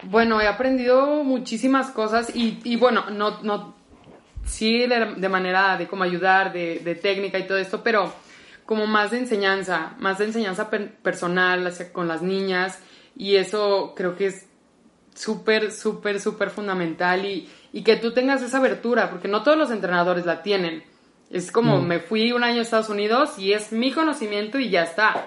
bueno, 0.02 0.40
he 0.40 0.46
aprendido 0.46 1.24
muchísimas 1.24 1.90
cosas 1.90 2.34
y, 2.34 2.60
y 2.64 2.76
bueno, 2.76 3.08
no, 3.10 3.42
no, 3.42 3.74
sí 4.44 4.86
de, 4.86 5.14
de 5.16 5.28
manera 5.28 5.76
de 5.78 5.86
cómo 5.86 6.04
ayudar, 6.04 6.52
de, 6.52 6.80
de 6.80 6.94
técnica 6.94 7.38
y 7.38 7.46
todo 7.46 7.58
esto, 7.58 7.82
pero 7.82 8.12
como 8.66 8.86
más 8.86 9.10
de 9.12 9.18
enseñanza, 9.18 9.94
más 9.98 10.18
de 10.18 10.26
enseñanza 10.26 10.68
per- 10.68 10.94
personal 10.96 11.66
hacia, 11.66 11.92
con 11.92 12.06
las 12.08 12.22
niñas 12.22 12.78
y 13.16 13.36
eso 13.36 13.94
creo 13.96 14.16
que 14.16 14.26
es 14.26 14.46
súper, 15.14 15.70
súper, 15.72 16.20
súper 16.20 16.50
fundamental 16.50 17.24
y, 17.24 17.48
y 17.72 17.82
que 17.82 17.96
tú 17.96 18.12
tengas 18.12 18.42
esa 18.42 18.58
abertura, 18.58 19.10
porque 19.10 19.28
no 19.28 19.42
todos 19.42 19.56
los 19.56 19.70
entrenadores 19.70 20.26
la 20.26 20.42
tienen. 20.42 20.84
Es 21.34 21.50
como 21.50 21.80
me 21.82 21.98
fui 21.98 22.30
un 22.30 22.44
año 22.44 22.60
a 22.60 22.62
Estados 22.62 22.88
Unidos 22.90 23.40
y 23.40 23.52
es 23.54 23.72
mi 23.72 23.90
conocimiento 23.90 24.60
y 24.60 24.70
ya 24.70 24.84
está. 24.84 25.26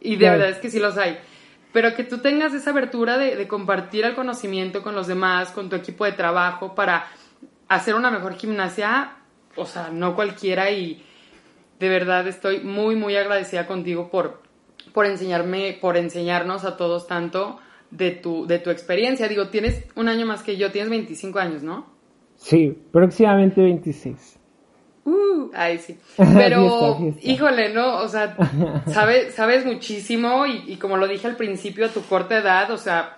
Y 0.00 0.12
de 0.12 0.16
Claro. 0.20 0.38
verdad 0.38 0.50
es 0.56 0.58
que 0.62 0.70
sí 0.70 0.78
los 0.80 0.96
hay. 0.96 1.18
Pero 1.74 1.94
que 1.94 2.04
tú 2.04 2.18
tengas 2.18 2.54
esa 2.54 2.70
abertura 2.70 3.18
de, 3.18 3.36
de 3.36 3.46
compartir 3.46 4.06
el 4.06 4.14
conocimiento 4.14 4.82
con 4.82 4.94
los 4.94 5.08
demás, 5.08 5.50
con 5.50 5.68
tu 5.68 5.76
equipo 5.76 6.06
de 6.06 6.12
trabajo, 6.12 6.74
para 6.74 7.04
hacer 7.68 7.94
una 7.94 8.10
mejor 8.10 8.34
gimnasia, 8.36 9.12
o 9.54 9.66
sea, 9.66 9.90
no 9.90 10.14
cualquiera 10.14 10.70
y 10.70 11.04
de 11.78 11.88
verdad 11.90 12.26
estoy 12.28 12.60
muy, 12.60 12.96
muy 12.96 13.14
agradecida 13.16 13.66
contigo 13.66 14.10
por, 14.10 14.40
por 14.94 15.04
enseñarme, 15.04 15.76
por 15.78 15.98
enseñarnos 15.98 16.64
a 16.64 16.78
todos 16.78 17.06
tanto 17.06 17.58
de 17.90 18.12
tu, 18.12 18.46
de 18.46 18.58
tu 18.58 18.70
experiencia. 18.70 19.28
Digo, 19.28 19.48
tienes 19.50 19.84
un 19.96 20.08
año 20.08 20.24
más 20.24 20.42
que 20.42 20.56
yo, 20.56 20.72
tienes 20.72 20.88
25 20.88 21.38
años, 21.38 21.62
¿no? 21.62 21.86
Sí, 22.36 22.74
próximamente 22.90 23.60
26. 23.60 24.38
Uh, 25.04 25.50
ay, 25.54 25.78
sí. 25.78 25.98
Pero, 26.16 26.96
fiesta. 26.96 27.20
híjole, 27.22 27.72
¿no? 27.72 27.98
O 27.98 28.08
sea, 28.08 28.36
sabes, 28.86 29.34
sabes 29.34 29.66
muchísimo 29.66 30.46
y, 30.46 30.64
y 30.66 30.76
como 30.76 30.96
lo 30.96 31.08
dije 31.08 31.26
al 31.26 31.36
principio, 31.36 31.86
a 31.86 31.88
tu 31.88 32.02
corta 32.02 32.38
edad, 32.38 32.70
o 32.70 32.78
sea, 32.78 33.16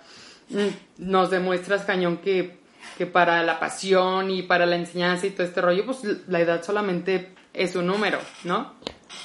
mm, 0.49 1.05
nos 1.09 1.29
demuestras 1.29 1.83
cañón 1.83 2.17
que, 2.17 2.57
que 2.97 3.05
para 3.05 3.43
la 3.43 3.59
pasión 3.59 4.31
y 4.31 4.43
para 4.43 4.65
la 4.65 4.75
enseñanza 4.77 5.27
y 5.27 5.31
todo 5.31 5.43
este 5.45 5.61
rollo, 5.61 5.85
pues 5.85 6.03
la 6.27 6.39
edad 6.39 6.63
solamente 6.63 7.29
es 7.53 7.75
un 7.75 7.87
número, 7.87 8.17
¿no? 8.43 8.73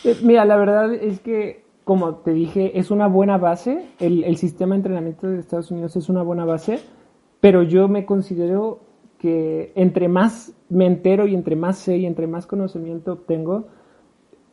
Eh, 0.04 0.16
Mira, 0.22 0.44
la 0.44 0.56
verdad 0.56 0.92
es 0.94 1.20
que, 1.20 1.64
como 1.84 2.16
te 2.16 2.32
dije, 2.32 2.78
es 2.78 2.90
una 2.90 3.06
buena 3.08 3.38
base. 3.38 3.86
El, 3.98 4.24
el 4.24 4.36
sistema 4.36 4.74
de 4.74 4.78
entrenamiento 4.80 5.26
de 5.26 5.40
Estados 5.40 5.70
Unidos 5.70 5.96
es 5.96 6.08
una 6.08 6.22
buena 6.22 6.44
base, 6.44 6.80
pero 7.40 7.62
yo 7.62 7.88
me 7.88 8.04
considero 8.04 8.80
que 9.20 9.72
entre 9.74 10.08
más 10.08 10.54
me 10.70 10.86
entero 10.86 11.26
y 11.26 11.34
entre 11.34 11.54
más 11.54 11.78
sé 11.78 11.98
y 11.98 12.06
entre 12.06 12.26
más 12.26 12.46
conocimiento 12.46 13.12
obtengo, 13.12 13.66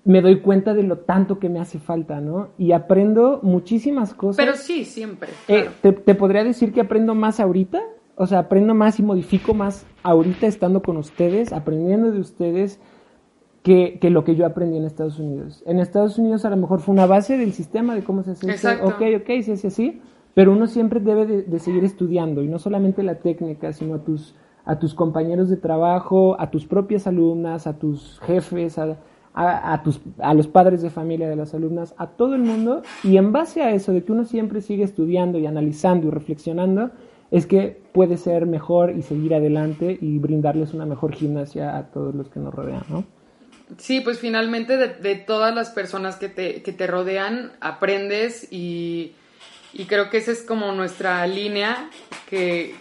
me 0.03 0.21
doy 0.21 0.41
cuenta 0.41 0.73
de 0.73 0.83
lo 0.83 0.99
tanto 0.99 1.39
que 1.39 1.49
me 1.49 1.59
hace 1.59 1.79
falta, 1.79 2.19
¿no? 2.19 2.49
Y 2.57 2.73
aprendo 2.73 3.39
muchísimas 3.43 4.13
cosas. 4.13 4.37
Pero 4.37 4.57
sí, 4.57 4.83
siempre. 4.83 5.29
Eh, 5.47 5.69
te, 5.81 5.93
te 5.93 6.15
podría 6.15 6.43
decir 6.43 6.73
que 6.73 6.81
aprendo 6.81 7.15
más 7.15 7.39
ahorita, 7.39 7.81
o 8.15 8.25
sea, 8.25 8.39
aprendo 8.39 8.73
más 8.73 8.99
y 8.99 9.03
modifico 9.03 9.53
más 9.53 9.85
ahorita 10.03 10.47
estando 10.47 10.81
con 10.81 10.97
ustedes, 10.97 11.53
aprendiendo 11.53 12.11
de 12.11 12.19
ustedes, 12.19 12.79
que, 13.63 13.99
que 13.99 14.09
lo 14.09 14.23
que 14.23 14.35
yo 14.35 14.45
aprendí 14.45 14.77
en 14.77 14.85
Estados 14.85 15.19
Unidos. 15.19 15.63
En 15.65 15.79
Estados 15.79 16.17
Unidos 16.17 16.43
a 16.45 16.49
lo 16.49 16.57
mejor 16.57 16.79
fue 16.79 16.93
una 16.93 17.05
base 17.05 17.37
del 17.37 17.53
sistema 17.53 17.95
de 17.95 18.03
cómo 18.03 18.23
se 18.23 18.31
hace. 18.31 18.49
Exacto. 18.49 18.87
Ok, 18.87 19.01
ok, 19.21 19.41
se 19.43 19.53
hace 19.53 19.67
así, 19.67 20.01
pero 20.33 20.51
uno 20.51 20.67
siempre 20.67 20.99
debe 20.99 21.25
de, 21.25 21.43
de 21.43 21.59
seguir 21.59 21.83
estudiando 21.83 22.43
y 22.43 22.47
no 22.47 22.59
solamente 22.59 23.03
la 23.03 23.15
técnica, 23.15 23.73
sino 23.73 23.95
a 23.95 24.03
tus, 24.03 24.35
a 24.67 24.77
tus 24.79 24.93
compañeros 24.93 25.49
de 25.49 25.55
trabajo, 25.57 26.35
a 26.39 26.51
tus 26.51 26.65
propias 26.65 27.07
alumnas, 27.07 27.67
a 27.67 27.79
tus 27.79 28.19
jefes, 28.19 28.77
a, 28.77 28.97
a, 29.33 29.73
a 29.73 29.81
tus, 29.81 30.01
a 30.19 30.33
los 30.33 30.47
padres 30.47 30.81
de 30.81 30.89
familia 30.89 31.29
de 31.29 31.37
las 31.37 31.53
alumnas, 31.53 31.95
a 31.97 32.07
todo 32.07 32.35
el 32.35 32.41
mundo. 32.41 32.81
Y 33.01 33.15
en 33.15 33.31
base 33.31 33.61
a 33.61 33.71
eso, 33.71 33.93
de 33.93 34.03
que 34.03 34.11
uno 34.11 34.25
siempre 34.25 34.59
sigue 34.61 34.83
estudiando 34.83 35.39
y 35.39 35.45
analizando 35.45 36.07
y 36.07 36.11
reflexionando, 36.11 36.91
es 37.31 37.45
que 37.45 37.81
puede 37.93 38.17
ser 38.17 38.45
mejor 38.45 38.91
y 38.91 39.03
seguir 39.03 39.33
adelante 39.33 39.97
y 39.99 40.19
brindarles 40.19 40.73
una 40.73 40.85
mejor 40.85 41.13
gimnasia 41.13 41.77
a 41.77 41.87
todos 41.87 42.13
los 42.13 42.29
que 42.29 42.41
nos 42.41 42.53
rodean, 42.53 42.83
¿no? 42.89 43.05
Sí, 43.77 44.01
pues 44.01 44.19
finalmente 44.19 44.77
de, 44.77 45.15
todas 45.15 45.55
las 45.55 45.69
personas 45.71 46.15
que 46.17 46.29
te, 46.29 46.61
que 46.61 46.71
te 46.73 46.87
rodean 46.87 47.51
aprendes 47.59 48.51
y, 48.51 49.13
y 49.73 49.85
creo 49.85 50.09
que 50.09 50.17
esa 50.17 50.31
es 50.31 50.43
como 50.43 50.71
nuestra 50.71 51.25
línea, 51.27 51.89
que 52.29 52.75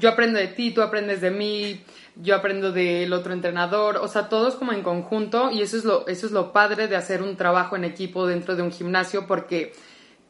yo 0.00 0.10
aprendo 0.10 0.38
de 0.38 0.48
ti, 0.48 0.70
tú 0.70 0.82
aprendes 0.82 1.20
de 1.20 1.30
mí, 1.30 1.82
yo 2.16 2.36
aprendo 2.36 2.72
del 2.72 3.12
otro 3.12 3.32
entrenador, 3.32 3.96
o 3.96 4.08
sea, 4.08 4.28
todos 4.28 4.56
como 4.56 4.72
en 4.72 4.82
conjunto 4.82 5.50
y 5.50 5.62
eso 5.62 5.76
es 5.76 5.84
lo, 5.84 6.06
eso 6.06 6.26
es 6.26 6.32
lo 6.32 6.52
padre 6.52 6.88
de 6.88 6.96
hacer 6.96 7.22
un 7.22 7.36
trabajo 7.36 7.76
en 7.76 7.84
equipo 7.84 8.26
dentro 8.26 8.54
de 8.54 8.62
un 8.62 8.70
gimnasio 8.70 9.26
porque 9.26 9.72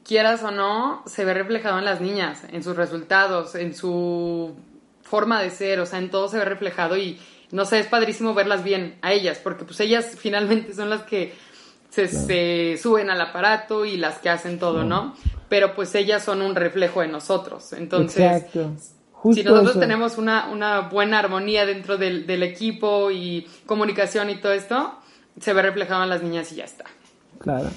quieras 0.04 0.42
o 0.42 0.50
no, 0.50 1.02
se 1.06 1.24
ve 1.24 1.34
reflejado 1.34 1.78
en 1.78 1.84
las 1.84 2.00
niñas, 2.00 2.42
en 2.50 2.62
sus 2.62 2.76
resultados, 2.76 3.54
en 3.54 3.74
su 3.74 4.54
forma 5.02 5.42
de 5.42 5.50
ser, 5.50 5.80
o 5.80 5.86
sea, 5.86 5.98
en 5.98 6.10
todo 6.10 6.28
se 6.28 6.38
ve 6.38 6.44
reflejado 6.44 6.96
y 6.96 7.20
no 7.50 7.64
sé, 7.64 7.80
es 7.80 7.86
padrísimo 7.86 8.32
verlas 8.32 8.64
bien 8.64 8.96
a 9.02 9.12
ellas, 9.12 9.38
porque 9.42 9.64
pues 9.64 9.78
ellas 9.80 10.16
finalmente 10.16 10.74
son 10.74 10.88
las 10.88 11.02
que 11.02 11.34
se, 11.90 12.08
se 12.08 12.78
suben 12.80 13.10
al 13.10 13.20
aparato 13.20 13.84
y 13.84 13.98
las 13.98 14.18
que 14.18 14.30
hacen 14.30 14.58
todo, 14.58 14.84
¿no? 14.84 15.14
Pero 15.50 15.74
pues 15.74 15.94
ellas 15.94 16.24
son 16.24 16.40
un 16.40 16.54
reflejo 16.54 17.02
de 17.02 17.08
nosotros, 17.08 17.74
entonces... 17.74 18.20
Exacto. 18.20 18.70
Justo 19.22 19.40
si 19.40 19.46
nosotros 19.46 19.70
eso. 19.70 19.78
tenemos 19.78 20.18
una, 20.18 20.50
una 20.50 20.88
buena 20.88 21.20
armonía 21.20 21.64
dentro 21.64 21.96
del, 21.96 22.26
del 22.26 22.42
equipo 22.42 23.12
y 23.12 23.46
comunicación 23.66 24.30
y 24.30 24.40
todo 24.40 24.50
esto, 24.50 24.94
se 25.38 25.52
ve 25.52 25.62
reflejado 25.62 26.02
en 26.02 26.10
las 26.10 26.24
niñas 26.24 26.50
y 26.50 26.56
ya 26.56 26.64
está. 26.64 26.86
Claro. 27.38 27.68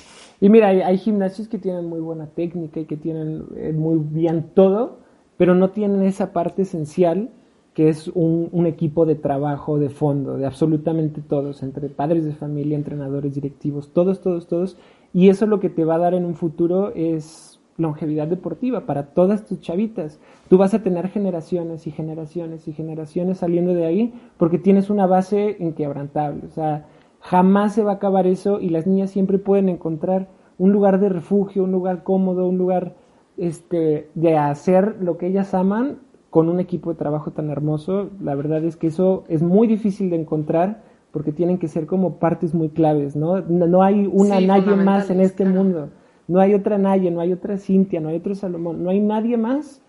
Y 0.41 0.49
mira, 0.49 0.69
hay, 0.69 0.81
hay 0.81 0.97
gimnasios 0.97 1.47
que 1.47 1.59
tienen 1.59 1.85
muy 1.85 1.99
buena 1.99 2.25
técnica 2.25 2.79
y 2.79 2.85
que 2.85 2.97
tienen 2.97 3.45
eh, 3.57 3.73
muy 3.73 3.99
bien 3.99 4.49
todo, 4.55 4.97
pero 5.37 5.53
no 5.53 5.69
tienen 5.69 6.01
esa 6.01 6.33
parte 6.33 6.63
esencial 6.63 7.29
que 7.75 7.89
es 7.89 8.07
un, 8.07 8.49
un 8.51 8.65
equipo 8.65 9.05
de 9.05 9.13
trabajo 9.13 9.77
de 9.77 9.89
fondo, 9.89 10.37
de 10.37 10.47
absolutamente 10.47 11.21
todos, 11.21 11.61
entre 11.61 11.89
padres 11.89 12.25
de 12.25 12.33
familia, 12.33 12.75
entrenadores, 12.75 13.35
directivos, 13.35 13.93
todos, 13.93 14.19
todos, 14.21 14.47
todos. 14.47 14.77
Y 15.13 15.29
eso 15.29 15.45
lo 15.45 15.59
que 15.59 15.69
te 15.69 15.85
va 15.85 15.95
a 15.95 15.99
dar 15.99 16.15
en 16.15 16.25
un 16.25 16.33
futuro 16.33 16.91
es 16.95 17.54
longevidad 17.77 18.27
deportiva 18.27 18.85
para 18.85 19.07
todas 19.07 19.45
tus 19.45 19.59
chavitas. 19.59 20.19
Tú 20.49 20.57
vas 20.57 20.73
a 20.73 20.81
tener 20.83 21.09
generaciones 21.09 21.87
y 21.87 21.91
generaciones 21.91 22.67
y 22.67 22.73
generaciones 22.73 23.39
saliendo 23.39 23.73
de 23.73 23.85
ahí 23.85 24.13
porque 24.37 24.57
tienes 24.59 24.89
una 24.89 25.05
base 25.07 25.57
inquebrantable. 25.59 26.43
O 26.47 26.51
sea, 26.51 26.85
jamás 27.19 27.73
se 27.73 27.83
va 27.83 27.93
a 27.93 27.95
acabar 27.95 28.27
eso 28.27 28.59
y 28.61 28.69
las 28.69 28.87
niñas 28.87 29.09
siempre 29.11 29.37
pueden 29.39 29.69
encontrar 29.69 30.27
un 30.57 30.71
lugar 30.71 30.99
de 30.99 31.09
refugio, 31.09 31.63
un 31.63 31.71
lugar 31.71 32.03
cómodo, 32.03 32.47
un 32.47 32.57
lugar 32.57 32.95
este, 33.37 34.09
de 34.15 34.37
hacer 34.37 34.97
lo 35.01 35.17
que 35.17 35.27
ellas 35.27 35.53
aman 35.53 35.97
con 36.29 36.49
un 36.49 36.59
equipo 36.59 36.91
de 36.91 36.97
trabajo 36.97 37.31
tan 37.31 37.49
hermoso. 37.49 38.09
La 38.21 38.35
verdad 38.35 38.63
es 38.63 38.77
que 38.77 38.87
eso 38.87 39.25
es 39.27 39.41
muy 39.41 39.67
difícil 39.67 40.09
de 40.09 40.17
encontrar 40.17 40.83
porque 41.11 41.31
tienen 41.31 41.57
que 41.57 41.67
ser 41.67 41.85
como 41.85 42.19
partes 42.19 42.53
muy 42.53 42.69
claves, 42.69 43.15
¿no? 43.15 43.39
No, 43.41 43.67
no 43.67 43.83
hay 43.83 44.05
una 44.11 44.37
Sí, 44.39 44.47
nadie 44.47 44.75
más 44.75 45.09
en 45.09 45.21
este 45.21 45.43
claro. 45.43 45.63
mundo. 45.63 45.89
No 46.27 46.39
hay 46.39 46.53
otra 46.53 46.77
Naye, 46.77 47.11
no 47.11 47.21
hay 47.21 47.33
otra 47.33 47.57
Cintia, 47.57 47.99
no 48.01 48.09
hay 48.09 48.17
otro 48.17 48.35
Salomón, 48.35 48.83
no 48.83 48.89
hay 48.89 48.99
nadie 48.99 49.37
más 49.37 49.81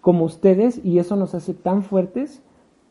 como 0.00 0.24
ustedes 0.24 0.80
y 0.84 0.98
eso 0.98 1.16
nos 1.16 1.34
hace 1.34 1.52
tan 1.54 1.82
fuertes 1.82 2.42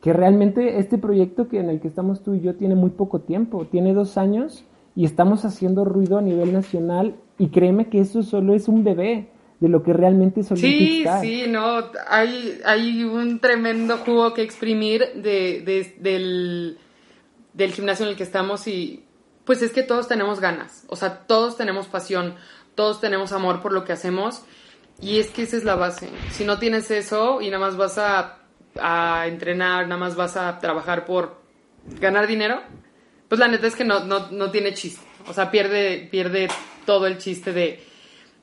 que 0.02 0.14
realmente 0.14 0.78
este 0.80 0.98
proyecto 0.98 1.48
que 1.48 1.60
en 1.60 1.70
el 1.70 1.80
que 1.82 1.88
estamos 1.88 2.22
tú 2.24 2.34
y 2.36 2.42
yo 2.42 2.56
tiene 2.56 2.76
muy 2.76 2.92
poco 2.92 3.20
tiempo, 3.20 3.66
tiene 3.66 3.94
dos 3.94 4.18
años 4.18 4.64
y 4.96 5.06
estamos 5.06 5.44
haciendo 5.46 5.86
ruido 5.86 6.18
a 6.18 6.22
nivel 6.22 6.54
nacional 6.54 7.16
y 7.38 7.48
créeme 7.50 7.88
que 7.90 8.00
eso 8.00 8.24
solo 8.24 8.54
es 8.54 8.68
un 8.68 8.84
bebé 8.84 9.28
de 9.60 9.68
lo 9.70 9.84
que 9.84 9.92
realmente 9.94 10.42
es 10.42 10.52
Olympic 10.52 10.80
Sí, 10.80 11.04
sí, 11.22 11.44
no, 11.50 11.82
hay, 12.10 12.60
hay 12.66 13.04
un 13.04 13.40
tremendo 13.40 13.98
jugo 13.98 14.34
que 14.34 14.42
exprimir 14.42 15.02
de, 15.16 15.62
de- 15.66 15.96
del, 16.00 16.78
del 17.54 17.72
gimnasio 17.72 18.06
en 18.06 18.12
el 18.12 18.18
que 18.18 18.24
estamos 18.24 18.68
y 18.68 19.04
pues 19.46 19.62
es 19.64 19.72
que 19.72 19.84
todos 19.84 20.08
tenemos 20.08 20.40
ganas, 20.40 20.86
o 20.90 20.96
sea, 20.96 21.26
todos 21.26 21.58
tenemos 21.58 21.88
pasión, 21.88 22.36
todos 22.80 23.02
tenemos 23.02 23.34
amor 23.34 23.62
por 23.62 23.74
lo 23.74 23.84
que 23.84 23.92
hacemos 23.92 24.44
y 25.02 25.20
es 25.20 25.32
que 25.32 25.44
esa 25.44 25.58
es 25.58 25.66
la 25.66 25.76
base. 25.76 26.08
Si 26.32 26.46
no 26.46 26.60
tienes 26.60 26.90
eso 26.92 27.42
y 27.42 27.48
nada 27.50 27.60
más 27.60 27.76
vas 27.76 27.98
a, 27.98 28.38
a 28.80 29.28
entrenar, 29.28 29.86
nada 29.90 30.00
más 30.00 30.16
vas 30.16 30.38
a 30.38 30.60
trabajar 30.60 31.04
por 31.04 31.42
ganar 32.00 32.26
dinero, 32.26 32.62
pues 33.28 33.38
la 33.38 33.50
neta 33.50 33.68
es 33.68 33.76
que 33.76 33.84
no, 33.84 34.06
no, 34.06 34.32
no 34.32 34.50
tiene 34.50 34.74
chiste, 34.74 35.06
o 35.28 35.34
sea, 35.34 35.52
pierde, 35.52 36.08
pierde 36.10 36.48
todo 36.86 37.06
el 37.06 37.18
chiste 37.18 37.52
de, 37.52 37.84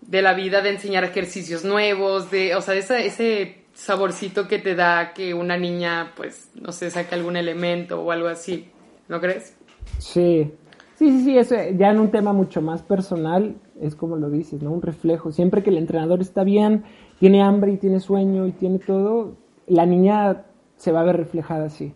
de 0.03 0.21
la 0.21 0.35
vida, 0.35 0.61
de 0.61 0.69
enseñar 0.69 1.05
ejercicios 1.05 1.65
nuevos, 1.65 2.31
de, 2.31 2.55
o 2.57 2.61
sea, 2.61 2.75
ese, 2.75 3.07
ese 3.07 3.65
saborcito 3.73 4.47
que 4.47 4.59
te 4.59 4.75
da 4.75 5.15
que 5.15 5.33
una 5.33 5.57
niña, 5.57 6.13
pues, 6.15 6.51
no 6.57 6.73
sé, 6.73 6.91
saque 6.91 7.15
algún 7.15 7.39
elemento 7.39 8.03
o 8.03 8.13
algo 8.13 8.29
así, 8.29 8.69
¿no 9.09 9.19
crees? 9.19 9.57
Sí, 9.99 10.53
sí, 10.99 11.11
sí, 11.11 11.25
sí, 11.25 11.39
eso 11.39 11.55
ya 11.77 11.91
en 11.91 12.01
un 12.01 12.11
tema 12.11 12.33
mucho 12.33 12.61
más 12.61 12.83
personal, 12.83 13.57
es 13.81 13.95
como 13.95 14.17
lo 14.17 14.31
dices, 14.31 14.63
¿no? 14.63 14.73
Un 14.73 14.83
reflejo. 14.83 15.33
Siempre 15.33 15.63
que 15.63 15.71
el 15.71 15.79
entrenador 15.79 16.21
está 16.21 16.45
bien, 16.45 16.85
tiene 17.19 17.43
hambre 17.43 17.73
y 17.73 17.77
tiene 17.77 18.01
sueño 18.01 18.47
y 18.47 18.53
tiene 18.53 18.79
todo, 18.79 19.37
la 19.67 19.87
niña 19.87 20.45
se 20.77 20.93
va 20.93 21.01
a 21.01 21.05
ver 21.05 21.17
reflejada 21.17 21.67
así. 21.67 21.93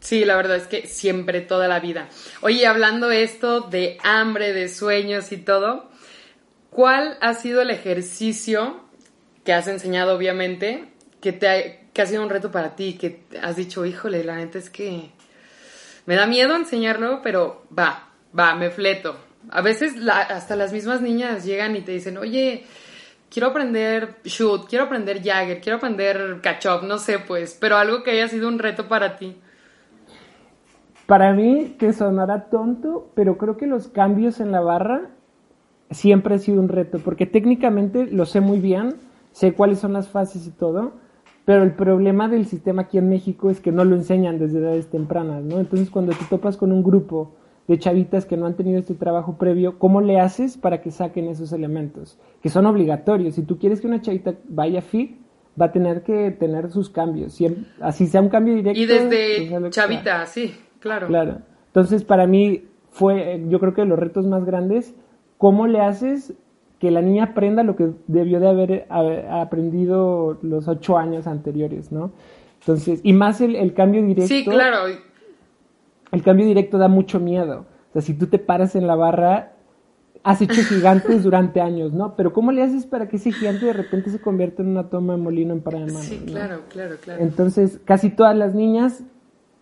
Sí, 0.00 0.24
la 0.24 0.34
verdad 0.36 0.56
es 0.56 0.66
que 0.66 0.86
siempre, 0.86 1.42
toda 1.42 1.68
la 1.68 1.78
vida. 1.78 2.08
Oye, 2.40 2.66
hablando 2.66 3.10
esto 3.10 3.60
de 3.60 3.98
hambre, 4.02 4.54
de 4.54 4.68
sueños 4.70 5.30
y 5.30 5.36
todo, 5.36 5.90
¿cuál 6.70 7.18
ha 7.20 7.34
sido 7.34 7.60
el 7.60 7.70
ejercicio 7.70 8.80
que 9.44 9.52
has 9.52 9.68
enseñado, 9.68 10.16
obviamente, 10.16 10.86
que, 11.20 11.32
te 11.32 11.48
ha, 11.48 11.90
que 11.92 12.02
ha 12.02 12.06
sido 12.06 12.22
un 12.22 12.30
reto 12.30 12.50
para 12.50 12.76
ti, 12.76 12.94
que 12.94 13.24
has 13.42 13.56
dicho, 13.56 13.84
híjole, 13.84 14.24
la 14.24 14.36
neta 14.36 14.58
es 14.58 14.70
que 14.70 15.10
me 16.10 16.16
da 16.16 16.26
miedo 16.26 16.56
enseñarlo, 16.56 17.20
pero 17.22 17.62
va, 17.78 18.08
va, 18.36 18.56
me 18.56 18.70
fleto. 18.70 19.14
A 19.48 19.62
veces 19.62 19.94
hasta 20.08 20.56
las 20.56 20.72
mismas 20.72 21.00
niñas 21.00 21.44
llegan 21.44 21.76
y 21.76 21.82
te 21.82 21.92
dicen, 21.92 22.18
oye, 22.18 22.64
quiero 23.30 23.50
aprender 23.50 24.16
shoot, 24.24 24.68
quiero 24.68 24.86
aprender 24.86 25.22
Jagger, 25.22 25.60
quiero 25.60 25.76
aprender 25.76 26.40
catch 26.42 26.66
up, 26.66 26.84
no 26.84 26.98
sé, 26.98 27.20
pues, 27.20 27.56
pero 27.60 27.76
algo 27.76 28.02
que 28.02 28.10
haya 28.10 28.26
sido 28.26 28.48
un 28.48 28.58
reto 28.58 28.88
para 28.88 29.18
ti. 29.18 29.36
Para 31.06 31.32
mí, 31.32 31.76
que 31.78 31.92
sonará 31.92 32.46
tonto, 32.50 33.12
pero 33.14 33.38
creo 33.38 33.56
que 33.56 33.68
los 33.68 33.86
cambios 33.86 34.40
en 34.40 34.50
la 34.50 34.62
barra 34.62 35.10
siempre 35.92 36.34
ha 36.34 36.38
sido 36.38 36.60
un 36.60 36.70
reto, 36.70 36.98
porque 36.98 37.26
técnicamente 37.26 38.06
lo 38.06 38.26
sé 38.26 38.40
muy 38.40 38.58
bien, 38.58 38.96
sé 39.30 39.52
cuáles 39.52 39.78
son 39.78 39.92
las 39.92 40.08
fases 40.08 40.44
y 40.44 40.50
todo, 40.50 40.94
pero 41.50 41.64
el 41.64 41.72
problema 41.72 42.28
del 42.28 42.46
sistema 42.46 42.82
aquí 42.82 42.96
en 42.96 43.08
México 43.08 43.50
es 43.50 43.58
que 43.60 43.72
no 43.72 43.84
lo 43.84 43.96
enseñan 43.96 44.38
desde 44.38 44.60
edades 44.60 44.88
tempranas, 44.88 45.42
¿no? 45.42 45.58
Entonces 45.58 45.90
cuando 45.90 46.12
te 46.12 46.24
topas 46.26 46.56
con 46.56 46.70
un 46.70 46.84
grupo 46.84 47.34
de 47.66 47.76
chavitas 47.76 48.24
que 48.24 48.36
no 48.36 48.46
han 48.46 48.54
tenido 48.54 48.78
este 48.78 48.94
trabajo 48.94 49.36
previo, 49.36 49.76
¿cómo 49.76 50.00
le 50.00 50.20
haces 50.20 50.56
para 50.56 50.80
que 50.80 50.92
saquen 50.92 51.26
esos 51.26 51.52
elementos? 51.52 52.20
Que 52.40 52.50
son 52.50 52.66
obligatorios. 52.66 53.34
Si 53.34 53.42
tú 53.42 53.58
quieres 53.58 53.80
que 53.80 53.88
una 53.88 54.00
chavita 54.00 54.34
vaya 54.48 54.80
fit, 54.80 55.18
va 55.60 55.66
a 55.66 55.72
tener 55.72 56.04
que 56.04 56.30
tener 56.30 56.70
sus 56.70 56.88
cambios. 56.88 57.36
así 57.80 58.06
sea 58.06 58.20
un 58.20 58.28
cambio 58.28 58.54
directo. 58.54 58.80
Y 58.80 58.86
desde 58.86 59.50
pues, 59.50 59.74
chavita, 59.74 60.26
sí. 60.26 60.54
Claro. 60.78 61.08
Claro. 61.08 61.38
Entonces, 61.66 62.04
para 62.04 62.28
mí 62.28 62.62
fue, 62.90 63.44
yo 63.48 63.58
creo 63.58 63.74
que 63.74 63.84
los 63.86 63.98
retos 63.98 64.24
más 64.24 64.44
grandes, 64.44 64.94
¿cómo 65.36 65.66
le 65.66 65.80
haces 65.80 66.32
que 66.80 66.90
la 66.90 67.02
niña 67.02 67.24
aprenda 67.24 67.62
lo 67.62 67.76
que 67.76 67.90
debió 68.08 68.40
de 68.40 68.48
haber, 68.48 68.86
aprendido 69.30 70.38
los 70.42 70.66
ocho 70.66 70.98
años 70.98 71.26
anteriores, 71.26 71.92
¿no? 71.92 72.10
Entonces, 72.60 73.00
y 73.04 73.12
más 73.12 73.40
el, 73.40 73.72
cambio 73.74 74.02
directo. 74.02 74.26
Sí, 74.26 74.44
claro. 74.44 74.92
El 76.10 76.22
cambio 76.22 76.46
directo 76.46 76.78
da 76.78 76.88
mucho 76.88 77.20
miedo. 77.20 77.66
O 77.90 77.92
sea, 77.92 78.02
si 78.02 78.14
tú 78.14 78.26
te 78.26 78.38
paras 78.38 78.74
en 78.74 78.86
la 78.86 78.96
barra, 78.96 79.52
has 80.24 80.42
hecho 80.42 80.62
gigantes 80.62 81.22
durante 81.22 81.60
años, 81.60 81.92
¿no? 81.92 82.16
Pero 82.16 82.32
¿cómo 82.32 82.50
le 82.50 82.62
haces 82.62 82.86
para 82.86 83.08
que 83.08 83.16
ese 83.16 83.30
gigante 83.30 83.66
de 83.66 83.72
repente 83.72 84.10
se 84.10 84.20
convierta 84.20 84.62
en 84.62 84.68
una 84.68 84.88
toma 84.88 85.14
de 85.14 85.20
molino 85.20 85.54
en 85.54 85.60
para 85.60 85.78
de 85.80 85.90
Sí, 85.90 86.22
claro, 86.26 86.62
claro, 86.68 86.96
claro. 87.02 87.22
Entonces, 87.22 87.80
casi 87.84 88.10
todas 88.10 88.36
las 88.36 88.54
niñas 88.54 89.04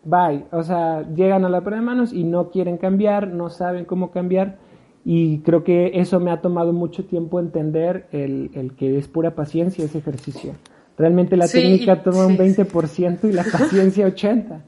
bye. 0.04 0.44
O 0.50 0.62
sea, 0.62 1.02
llegan 1.14 1.44
a 1.44 1.48
la 1.48 1.60
prueba 1.60 1.80
de 1.80 1.86
manos 1.86 2.12
y 2.12 2.24
no 2.24 2.50
quieren 2.50 2.78
cambiar, 2.78 3.28
no 3.28 3.50
saben 3.50 3.84
cómo 3.84 4.10
cambiar. 4.10 4.58
Y 5.04 5.38
creo 5.40 5.64
que 5.64 5.92
eso 5.94 6.20
me 6.20 6.30
ha 6.30 6.40
tomado 6.40 6.72
mucho 6.72 7.04
tiempo 7.04 7.40
entender 7.40 8.08
el, 8.12 8.72
que 8.78 8.98
es 8.98 9.08
pura 9.08 9.34
paciencia 9.34 9.84
ese 9.84 9.98
ejercicio. 9.98 10.54
Realmente 10.96 11.36
la 11.36 11.48
técnica 11.48 12.02
toma 12.02 12.26
un 12.26 12.36
20% 12.36 13.28
y 13.28 13.32
la 13.32 13.44
paciencia 13.52 14.06
80%. 14.06 14.62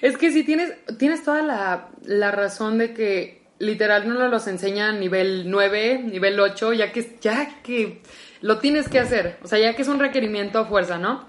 Es 0.00 0.16
que 0.16 0.30
sí, 0.30 0.44
tienes, 0.44 0.72
tienes 0.98 1.24
toda 1.24 1.42
la, 1.42 1.88
la 2.04 2.30
razón 2.30 2.78
de 2.78 2.92
que 2.92 3.42
literal 3.58 4.08
no 4.08 4.28
los 4.28 4.46
enseña 4.46 4.90
a 4.90 4.92
nivel 4.92 5.50
9, 5.50 6.04
nivel 6.04 6.38
8, 6.38 6.74
ya 6.74 6.92
que, 6.92 7.16
ya 7.20 7.62
que 7.62 8.02
lo 8.42 8.58
tienes 8.58 8.88
que 8.88 8.98
hacer. 8.98 9.38
O 9.42 9.48
sea, 9.48 9.58
ya 9.58 9.74
que 9.74 9.82
es 9.82 9.88
un 9.88 9.98
requerimiento 9.98 10.58
a 10.58 10.64
fuerza, 10.66 10.98
¿no? 10.98 11.26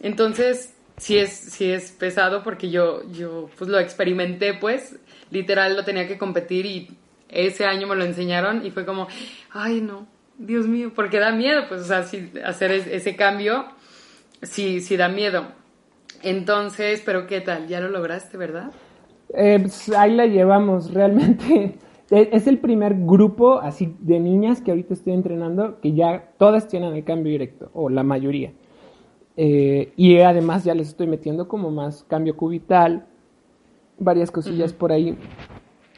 Entonces, 0.00 0.74
sí 0.96 1.18
es, 1.18 1.30
sí 1.30 1.70
es 1.70 1.92
pesado 1.92 2.42
porque 2.42 2.70
yo, 2.70 3.02
yo 3.12 3.48
pues 3.56 3.70
lo 3.70 3.78
experimenté, 3.78 4.54
pues, 4.54 4.96
literal 5.30 5.76
lo 5.76 5.84
tenía 5.84 6.06
que 6.06 6.18
competir 6.18 6.66
y 6.66 6.90
ese 7.34 7.66
año 7.66 7.86
me 7.86 7.96
lo 7.96 8.04
enseñaron 8.04 8.64
y 8.64 8.70
fue 8.70 8.86
como, 8.86 9.08
ay 9.50 9.80
no, 9.80 10.06
Dios 10.38 10.66
mío, 10.66 10.92
porque 10.94 11.18
da 11.18 11.32
miedo, 11.32 11.62
pues, 11.68 11.82
o 11.82 11.84
sea, 11.84 12.04
hacer 12.44 12.70
ese 12.72 13.16
cambio, 13.16 13.66
sí, 14.42 14.80
sí 14.80 14.96
da 14.96 15.08
miedo. 15.08 15.46
Entonces, 16.22 17.02
pero 17.04 17.26
¿qué 17.26 17.40
tal? 17.40 17.68
Ya 17.68 17.80
lo 17.80 17.88
lograste, 17.88 18.36
¿verdad? 18.36 18.72
Eh, 19.34 19.58
pues, 19.60 19.90
ahí 19.90 20.14
la 20.14 20.26
llevamos, 20.26 20.92
realmente. 20.92 21.78
Es 22.10 22.46
el 22.46 22.58
primer 22.58 22.94
grupo 22.94 23.60
así 23.60 23.96
de 23.98 24.20
niñas 24.20 24.60
que 24.60 24.70
ahorita 24.70 24.92
estoy 24.92 25.14
entrenando 25.14 25.80
que 25.80 25.94
ya 25.94 26.32
todas 26.36 26.68
tienen 26.68 26.94
el 26.94 27.02
cambio 27.02 27.32
directo, 27.32 27.70
o 27.72 27.88
la 27.88 28.02
mayoría. 28.02 28.52
Eh, 29.36 29.92
y 29.96 30.18
además 30.18 30.64
ya 30.64 30.74
les 30.74 30.88
estoy 30.88 31.06
metiendo 31.06 31.48
como 31.48 31.70
más 31.70 32.04
cambio 32.04 32.36
cubital, 32.36 33.06
varias 33.98 34.30
cosillas 34.30 34.72
por 34.74 34.92
ahí. 34.92 35.16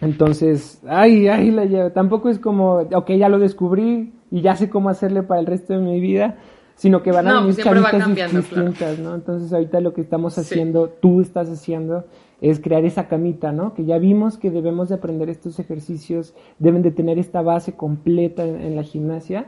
Entonces, 0.01 0.83
ay, 0.87 1.29
ay, 1.29 1.51
la 1.51 1.65
llevo. 1.65 1.91
Tampoco 1.91 2.29
es 2.29 2.39
como, 2.39 2.81
ok, 2.81 3.13
ya 3.13 3.29
lo 3.29 3.39
descubrí 3.39 4.13
y 4.31 4.43
ya 4.43 4.57
sé 4.57 4.69
cómo 4.69 4.89
hacerle 4.89 5.23
para 5.23 5.41
el 5.41 5.47
resto 5.47 5.73
de 5.73 5.81
mi 5.81 6.01
vida, 6.01 6.37
sino 6.75 7.03
que 7.03 7.13
van 7.13 7.29
a 7.29 7.41
venir 7.41 7.57
pues 7.63 8.33
distintas, 8.33 8.99
¿no? 8.99 9.15
Entonces 9.15 9.53
ahorita 9.53 9.81
lo 9.81 9.95
que 9.95 10.03
estamos 10.03 10.37
haciendo, 10.37 10.91
tú 11.01 11.21
estás 11.21 11.49
haciendo, 11.49 12.05
es 12.43 12.61
crear 12.61 12.85
esa 12.85 13.09
camita, 13.09 13.53
¿no? 13.53 13.73
Que 13.73 13.87
ya 13.87 13.99
vimos 13.99 14.37
que 14.37 14.51
debemos 14.51 14.91
de 14.91 14.97
aprender 14.97 15.31
estos 15.31 15.59
ejercicios, 15.59 16.35
deben 16.59 16.83
de 16.83 16.91
tener 16.91 17.19
esta 17.19 17.41
base 17.41 17.73
completa 17.73 18.45
en 18.45 18.77
la 18.77 18.83
gimnasia 18.83 19.47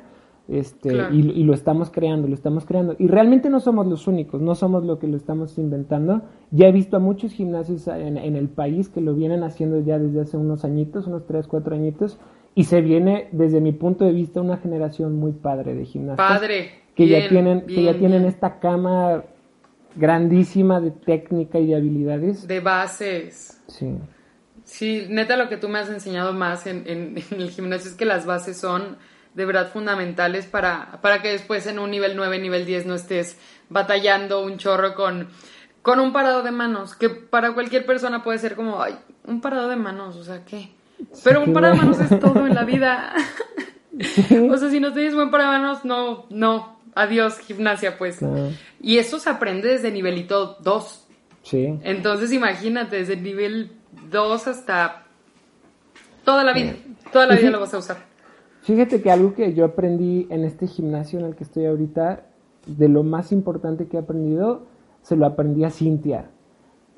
este, 0.48 0.88
y, 1.12 1.44
lo 1.44 1.52
estamos 1.52 1.90
creando, 1.90 2.26
lo 2.26 2.34
estamos 2.34 2.64
creando. 2.64 2.96
Y 2.98 3.06
realmente 3.06 3.50
no 3.50 3.60
somos 3.60 3.86
los 3.86 4.06
únicos, 4.06 4.40
no 4.40 4.54
somos 4.54 4.82
lo 4.82 4.98
que 4.98 5.06
lo 5.06 5.18
estamos 5.18 5.58
inventando. 5.58 6.22
Ya 6.50 6.68
he 6.68 6.72
visto 6.72 6.96
a 6.96 7.00
muchos 7.00 7.32
gimnasios 7.32 7.86
en, 7.86 8.16
el 8.16 8.48
país 8.48 8.88
que 8.88 9.02
lo 9.02 9.14
vienen 9.14 9.42
haciendo 9.42 9.80
ya 9.80 9.98
desde 9.98 10.22
hace 10.22 10.38
unos 10.38 10.64
añitos, 10.64 11.06
unos 11.06 11.26
3, 11.26 11.46
4 11.46 11.74
añitos, 11.74 12.18
y 12.54 12.64
se 12.64 12.80
viene, 12.80 13.28
desde 13.32 13.60
mi 13.60 13.72
punto 13.72 14.06
de 14.06 14.12
vista, 14.12 14.40
una 14.40 14.56
generación 14.56 15.16
muy 15.16 15.32
padre 15.32 15.74
de 15.74 15.84
gimnasios. 15.84 16.26
Padre. 16.26 16.70
Que 16.94 17.06
ya 17.06 17.28
tienen, 17.28 17.66
que 17.66 17.82
ya 17.82 17.98
tienen 17.98 18.24
esta 18.24 18.58
cama 18.58 19.24
grandísima 19.96 20.80
de 20.80 20.92
técnica 20.92 21.58
y 21.58 21.66
de 21.66 21.76
habilidades. 21.76 22.48
De 22.48 22.60
bases. 22.60 23.62
Sí. 23.66 23.94
Sí, 24.64 25.06
neta 25.08 25.36
lo 25.36 25.48
que 25.48 25.58
tú 25.58 25.68
me 25.68 25.78
has 25.78 25.90
enseñado 25.90 26.32
más 26.32 26.66
en, 26.66 26.84
en 26.86 27.16
el 27.38 27.50
gimnasio 27.50 27.90
es 27.90 27.96
que 27.96 28.06
las 28.06 28.24
bases 28.24 28.56
son 28.56 28.96
de 29.38 29.44
verdad 29.44 29.70
fundamentales 29.70 30.46
para, 30.46 30.98
para 31.00 31.22
que 31.22 31.28
después 31.28 31.64
en 31.68 31.78
un 31.78 31.92
nivel 31.92 32.16
9, 32.16 32.40
nivel 32.40 32.66
10 32.66 32.86
no 32.86 32.96
estés 32.96 33.38
batallando 33.68 34.42
un 34.42 34.58
chorro 34.58 34.96
con, 34.96 35.28
con 35.80 36.00
un 36.00 36.12
parado 36.12 36.42
de 36.42 36.50
manos, 36.50 36.96
que 36.96 37.08
para 37.08 37.54
cualquier 37.54 37.86
persona 37.86 38.24
puede 38.24 38.38
ser 38.38 38.56
como, 38.56 38.82
ay, 38.82 38.96
un 39.26 39.40
parado 39.40 39.68
de 39.68 39.76
manos, 39.76 40.16
o 40.16 40.24
sea, 40.24 40.44
¿qué? 40.44 40.70
Pero 41.22 41.44
un 41.44 41.52
parado 41.52 41.74
de 41.74 41.82
manos 41.82 42.00
es 42.00 42.18
todo 42.18 42.48
en 42.48 42.54
la 42.56 42.64
vida. 42.64 43.14
o 44.50 44.56
sea, 44.56 44.70
si 44.70 44.80
no 44.80 44.92
tienes 44.92 45.14
buen 45.14 45.30
parado 45.30 45.52
de 45.52 45.58
manos, 45.60 45.84
no, 45.84 46.26
no, 46.30 46.80
adiós, 46.96 47.38
gimnasia, 47.38 47.96
pues. 47.96 48.18
Y 48.82 48.98
eso 48.98 49.20
se 49.20 49.30
aprende 49.30 49.68
desde 49.68 49.92
nivelito 49.92 50.56
2. 50.62 51.06
Sí. 51.44 51.78
Entonces 51.84 52.32
imagínate, 52.32 52.96
desde 52.96 53.12
el 53.12 53.22
nivel 53.22 53.70
2 54.10 54.48
hasta 54.48 55.04
toda 56.24 56.42
la 56.42 56.52
vida, 56.52 56.74
toda 57.12 57.26
la 57.26 57.36
vida 57.36 57.50
lo 57.50 57.60
vas 57.60 57.72
a 57.72 57.78
usar. 57.78 58.07
Fíjate 58.68 59.00
que 59.00 59.10
algo 59.10 59.32
que 59.32 59.54
yo 59.54 59.64
aprendí 59.64 60.26
en 60.28 60.44
este 60.44 60.66
gimnasio 60.66 61.18
en 61.18 61.24
el 61.24 61.34
que 61.34 61.42
estoy 61.42 61.64
ahorita, 61.64 62.26
de 62.66 62.88
lo 62.90 63.02
más 63.02 63.32
importante 63.32 63.86
que 63.86 63.96
he 63.96 64.00
aprendido, 64.00 64.66
se 65.00 65.16
lo 65.16 65.24
aprendí 65.24 65.64
a 65.64 65.70
Cintia. 65.70 66.28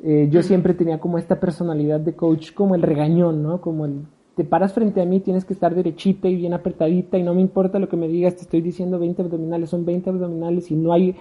Eh, 0.03 0.27
yo 0.33 0.43
siempre 0.43 0.75
tenía 0.75 0.99
como 0.99 1.17
esta 1.17 1.39
personalidad 1.39 2.01
de 2.01 2.15
coach, 2.15 2.55
como 2.55 2.75
el 2.75 2.83
regañón, 2.83 3.45
¿no? 3.45 3.61
Como 3.61 3.85
el, 3.85 4.01
te 4.35 4.43
paras 4.43 4.73
frente 4.73 5.01
a 5.01 5.05
mí, 5.05 5.21
tienes 5.21 5.45
que 5.45 5.53
estar 5.53 5.73
derechita 5.73 6.27
y 6.27 6.35
bien 6.35 6.55
apretadita 6.55 7.19
y 7.19 7.23
no 7.23 7.35
me 7.35 7.41
importa 7.41 7.79
lo 7.79 7.89
que 7.89 7.97
me 7.97 8.09
digas, 8.09 8.35
te 8.35 8.43
estoy 8.43 8.63
diciendo 8.63 8.99
20 8.99 9.23
abdominales, 9.23 9.71
son 9.71 9.85
20 9.85 10.11
abdominales 10.11 10.73
y 10.73 10.75
no 10.75 10.93
hay 10.93 11.15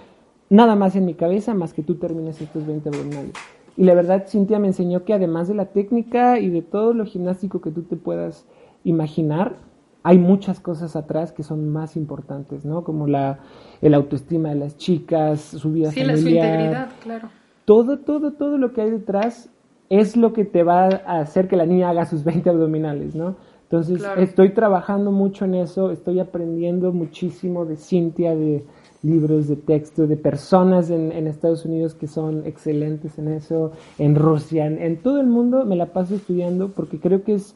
nada 0.50 0.76
más 0.76 0.95
en 0.95 1.06
mi 1.06 1.14
cabeza 1.14 1.54
más 1.54 1.74
que 1.74 1.84
tú 1.84 1.97
termines 2.00 2.41
estos 2.41 2.66
20 2.66 2.89
abdominales. 2.89 3.34
Y 3.78 3.84
la 3.84 3.93
verdad, 3.93 4.26
Cintia 4.28 4.58
me 4.58 4.70
enseñó 4.70 5.06
que 5.06 5.14
además 5.14 5.47
de 5.47 5.54
la 5.54 5.66
técnica 5.66 6.39
y 6.39 6.50
de 6.50 6.64
todo 6.64 6.95
lo 6.95 7.06
gimnástico 7.06 7.62
que 7.62 7.70
tú 7.70 7.84
te 7.84 7.97
puedas 7.97 8.47
imaginar, 8.84 9.69
hay 10.04 10.18
muchas 10.18 10.60
cosas 10.60 10.95
atrás 10.95 11.32
que 11.32 11.43
son 11.43 11.70
más 11.70 11.95
importantes, 11.97 12.66
¿no? 12.66 12.84
Como 12.84 13.08
la 13.08 13.39
el 13.82 13.93
autoestima 13.93 14.50
de 14.50 14.56
las 14.56 14.78
chicas, 14.78 15.41
su 15.41 15.72
vida 15.72 15.91
sí, 15.91 16.02
familiar. 16.02 16.20
Su 16.22 16.30
integridad, 16.30 16.89
claro. 17.04 17.30
Todo, 17.66 18.00
todo, 18.00 18.34
todo 18.34 18.58
lo 18.58 18.74
que 18.74 18.82
hay 18.82 18.91
detrás 18.91 19.50
es 19.89 20.16
lo 20.16 20.34
que 20.34 20.45
te 20.45 20.64
va 20.64 20.86
a 20.86 21.20
hacer 21.20 21.47
que 21.47 21.56
la 21.56 21.66
niña 21.66 21.89
haga 21.89 22.06
sus 22.06 22.24
20 22.24 22.50
abdominales, 22.50 23.16
¿no? 23.16 23.36
Entonces, 23.64 24.00
Claro. 24.00 24.22
estoy 24.22 24.50
trabajando 24.50 25.12
mucho 25.12 25.45
en 25.45 25.56
eso, 25.56 25.91
estoy 25.91 26.20
aprendiendo 26.20 26.91
muchísimo 26.91 27.66
de 27.66 27.76
Cintia, 27.76 28.36
de 28.36 28.64
libros 29.04 29.47
de 29.47 29.56
texto, 29.56 30.08
de 30.08 30.18
personas 30.18 30.89
en, 30.89 31.12
en 31.12 31.28
Estados 31.28 31.66
Unidos 31.66 31.93
que 31.93 32.08
son 32.08 32.45
excelentes 32.45 33.18
en 33.20 33.28
eso, 33.30 33.72
en 33.97 34.16
Rusia, 34.16 34.66
en, 34.66 34.82
en 34.82 34.97
todo 34.97 35.22
el 35.22 35.28
mundo 35.28 35.66
me 35.66 35.76
la 35.76 35.88
paso 35.93 36.16
estudiando 36.16 36.70
porque 36.70 37.00
creo 37.00 37.24
que 37.24 37.36
es, 37.36 37.56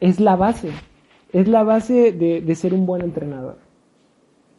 es 0.00 0.20
la 0.20 0.36
base, 0.36 0.70
es 1.32 1.48
la 1.48 1.62
base 1.62 2.12
de, 2.12 2.40
de 2.40 2.54
ser 2.54 2.74
un 2.74 2.86
buen 2.86 3.02
entrenador. 3.02 3.58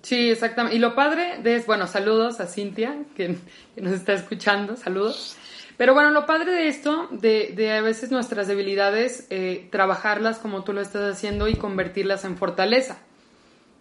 Sí, 0.08 0.30
exactamente. 0.30 0.78
Y 0.78 0.80
lo 0.80 0.96
padre 0.96 1.40
de 1.44 1.56
es, 1.56 1.66
bueno, 1.66 1.86
saludos 1.86 2.40
a 2.40 2.48
Cintia, 2.48 2.96
que, 3.16 3.36
nos 3.76 3.94
está 3.94 4.14
escuchando, 4.14 4.78
saludos. 4.78 5.36
Pero 5.76 5.94
bueno, 5.94 6.12
lo 6.12 6.26
padre 6.26 6.52
de 6.52 6.70
esto, 6.70 7.10
de, 7.12 7.54
de 7.56 7.74
a 7.74 7.82
veces 7.82 8.10
nuestras 8.10 8.48
debilidades, 8.48 9.28
eh, 9.30 9.68
trabajarlas 9.70 10.40
como 10.40 10.64
tú 10.64 10.72
lo 10.72 10.80
estás 10.80 11.14
haciendo 11.14 11.50
y 11.50 11.56
convertirlas 11.56 12.24
en 12.24 12.38
fortaleza. 12.38 13.00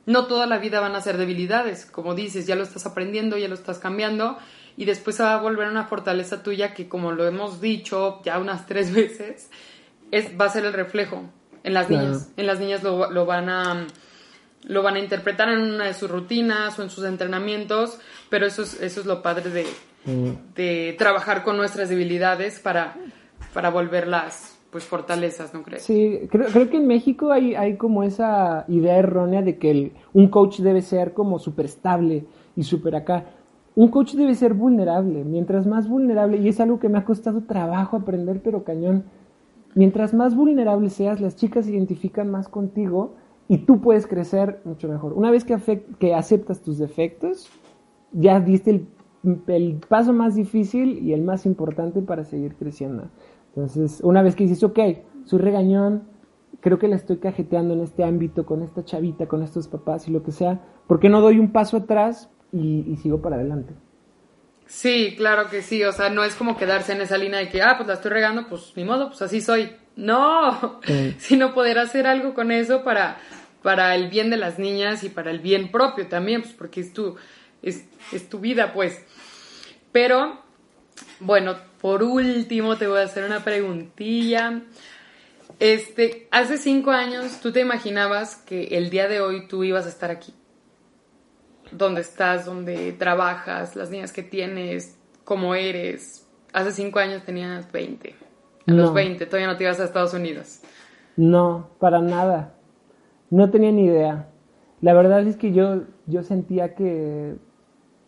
No 0.05 0.27
toda 0.27 0.47
la 0.47 0.59
vida 0.59 0.81
van 0.81 0.95
a 0.97 1.01
ser 1.01 1.17
debilidades, 1.17 1.87
como 1.87 2.15
dices, 2.17 2.47
ya 2.47 2.57
lo 2.57 2.65
estás 2.65 2.87
aprendiendo, 2.87 3.39
ya 3.39 3.47
lo 3.47 3.55
estás 3.55 3.79
cambiando 3.79 4.37
y 4.77 4.85
después 4.85 5.21
va 5.21 5.35
a 5.35 5.41
volver 5.41 5.69
una 5.69 5.85
fortaleza 5.85 6.43
tuya 6.43 6.75
que, 6.75 6.89
como 6.89 7.13
lo 7.13 7.27
hemos 7.27 7.61
dicho 7.61 8.21
ya 8.25 8.39
unas 8.39 8.67
tres 8.67 8.93
veces, 8.95 9.51
es, 10.11 10.33
va 10.39 10.47
a 10.47 10.51
ser 10.51 10.65
el 10.65 10.73
reflejo 10.73 11.23
en 11.67 11.75
las 11.75 11.87
Claro. 11.89 12.05
niñas. 12.07 12.33
En 12.39 12.47
las 12.47 12.59
niñas 12.61 12.83
lo, 12.83 13.11
lo 13.11 13.27
van 13.27 13.49
a 13.51 13.87
lo 14.69 14.83
van 14.83 14.97
a 14.97 14.99
interpretar 14.99 15.49
en 15.51 15.61
una 15.75 15.85
de 15.85 15.95
sus 15.95 16.11
rutinas 16.11 16.77
o 16.79 16.83
en 16.83 16.91
sus 16.91 17.05
entrenamientos, 17.05 17.99
pero 18.31 18.47
eso 18.47 18.63
es, 18.63 18.81
eso 18.83 19.01
es 19.01 19.07
lo 19.07 19.23
padre 19.23 19.51
de, 19.51 19.65
de 20.57 20.95
trabajar 20.99 21.45
con 21.45 21.57
nuestras 21.57 21.89
debilidades 21.89 22.59
para, 22.59 22.97
para 23.55 23.71
volverlas 23.71 24.55
pues 24.71 24.85
fortalezas, 24.85 25.55
¿no 25.55 25.63
crees? 25.63 25.85
Sí, 25.85 26.21
creo, 26.31 26.49
creo 26.49 26.69
que 26.69 26.77
en 26.79 26.87
México 26.87 27.31
hay, 27.33 27.55
hay 27.55 27.77
como 27.77 28.03
esa 28.03 28.65
idea 28.69 28.97
errónea 28.99 29.41
de 29.41 29.57
que 29.57 29.71
el- 29.71 29.93
un 30.13 30.29
coach 30.29 30.59
debe 30.59 30.83
ser 30.83 31.13
como 31.15 31.39
súper 31.39 31.67
estable 31.67 32.25
y 32.57 32.65
súper 32.65 32.97
acá. 32.97 33.25
Un 33.77 33.89
coach 33.89 34.15
debe 34.15 34.35
ser 34.35 34.53
vulnerable, 34.55 35.23
mientras 35.25 35.67
más 35.67 35.89
vulnerable, 35.89 36.39
y 36.39 36.49
es 36.49 36.59
algo 36.61 36.81
que 36.81 36.89
me 36.89 36.99
ha 36.99 37.05
costado 37.05 37.43
trabajo 37.45 37.97
aprender, 37.97 38.41
pero 38.43 38.65
cañón, 38.65 39.05
mientras 39.77 40.15
más 40.15 40.35
vulnerable 40.35 40.91
seas, 40.91 41.21
las 41.21 41.37
chicas 41.37 41.67
se 41.67 41.73
identifican 41.73 42.31
más 42.31 42.49
contigo 42.49 43.15
y 43.47 43.59
tú 43.59 43.81
puedes 43.81 44.07
crecer 44.07 44.61
mucho 44.65 44.89
mejor. 44.89 45.13
Una 45.13 45.31
vez 45.31 45.45
que, 45.45 46.15
aceptas 46.15 46.63
tus 46.63 46.79
defectos, 46.79 47.49
ya 48.11 48.41
diste 48.41 48.87
el, 49.47 49.81
paso 49.89 50.13
más 50.13 50.35
difícil 50.35 50.99
y 51.07 51.13
el 51.13 51.23
más 51.23 51.47
importante 51.47 52.01
para 52.01 52.25
seguir 52.25 52.57
creciendo. 52.57 53.11
Entonces, 53.55 54.01
una 54.03 54.23
vez 54.23 54.35
que 54.35 54.45
dices, 54.45 54.63
ok, 54.65 54.79
soy 55.25 55.41
regañón, 55.41 56.05
creo 56.61 56.79
que 56.79 56.89
la 56.89 56.97
estoy 56.97 57.19
cajeteando 57.19 57.75
en 57.75 57.81
este 57.81 58.03
ámbito, 58.03 58.47
con 58.47 58.63
esta 58.63 58.83
chavita, 58.83 59.27
con 59.27 59.43
estos 59.43 59.69
papás 59.69 60.09
y 60.09 60.11
lo 60.11 60.23
que 60.23 60.33
sea, 60.33 60.63
¿por 60.87 61.01
qué 61.01 61.11
no 61.11 61.21
doy 61.21 61.39
un 61.39 61.53
paso 61.53 61.77
atrás 61.77 62.31
y 62.51 62.97
sigo 62.97 63.21
para 63.21 63.37
adelante? 63.37 63.75
Sí, 64.67 65.15
claro 65.17 65.49
que 65.49 65.63
sí, 65.63 65.85
o 65.85 65.93
sea, 65.93 66.11
no 66.11 66.25
es 66.25 66.35
como 66.35 66.57
quedarse 66.57 66.93
en 66.93 67.01
esa 67.01 67.17
línea 67.17 67.39
de 67.39 67.49
que, 67.49 67.63
ah, 67.63 67.75
pues 67.77 67.87
la 67.87 67.95
estoy 67.95 68.11
regando, 68.11 68.49
pues 68.49 68.73
ni 68.75 68.85
modo, 68.85 69.09
pues 69.09 69.23
así 69.23 69.41
soy. 69.41 69.77
No, 69.95 70.81
sino 71.19 71.55
poder 71.55 71.79
hacer 71.79 72.07
algo 72.07 72.35
con 72.35 72.51
eso 72.51 72.83
para, 72.83 73.19
para 73.63 73.95
el 73.95 74.09
bien 74.09 74.29
de 74.29 74.37
las 74.37 74.59
niñas 74.59 75.05
y 75.05 75.09
para 75.09 75.31
el 75.31 75.39
bien 75.39 75.71
propio 75.71 76.09
también, 76.09 76.43
pues 76.43 76.55
porque 76.55 76.81
es 76.81 76.93
tu, 76.93 77.17
es, 77.63 77.85
es 78.13 78.29
tu 78.29 78.41
vida, 78.41 78.73
pues. 78.73 79.05
Pero, 79.93 80.43
bueno, 81.21 81.57
por 81.81 82.03
último 82.03 82.77
te 82.77 82.89
voy 82.89 82.99
a 82.99 83.05
hacer 83.05 83.25
una 83.25 83.45
preguntilla. 83.45 84.63
Este, 85.61 86.29
hace 86.31 86.59
cinco 86.59 86.91
años, 86.91 87.41
¿tú 87.41 87.53
te 87.53 87.61
imaginabas 87.61 88.37
que 88.37 88.65
el 88.77 88.91
día 88.91 89.09
de 89.09 89.21
hoy 89.21 89.47
tú 89.47 89.65
ibas 89.65 89.87
a 89.87 89.91
estar 89.91 90.11
aquí? 90.11 90.35
Dónde 91.71 92.01
estás, 92.01 92.47
dónde 92.47 92.93
trabajas, 92.93 93.77
las 93.77 93.91
niñas 93.91 94.13
que 94.13 94.23
tienes, 94.23 94.99
cómo 95.25 95.55
eres. 95.55 96.27
Hace 96.53 96.73
cinco 96.73 96.99
años 96.99 97.25
tenías 97.25 97.71
20. 97.71 98.15
A 98.69 98.73
los 98.73 98.89
No. 98.89 98.95
20 98.95 99.27
todavía 99.27 99.47
no 99.49 99.57
te 99.57 99.65
ibas 99.65 99.81
a 99.81 99.85
Estados 99.85 100.15
Unidos. 100.15 100.61
No, 101.17 101.71
para 101.79 102.01
nada. 102.01 102.55
No 103.31 103.51
tenía 103.51 103.73
ni 103.73 103.85
idea. 103.87 104.29
La 104.81 104.93
verdad 104.95 105.27
es 105.27 105.37
que 105.37 105.53
yo, 105.53 105.83
yo 106.07 106.23
sentía 106.23 106.75
que 106.75 107.35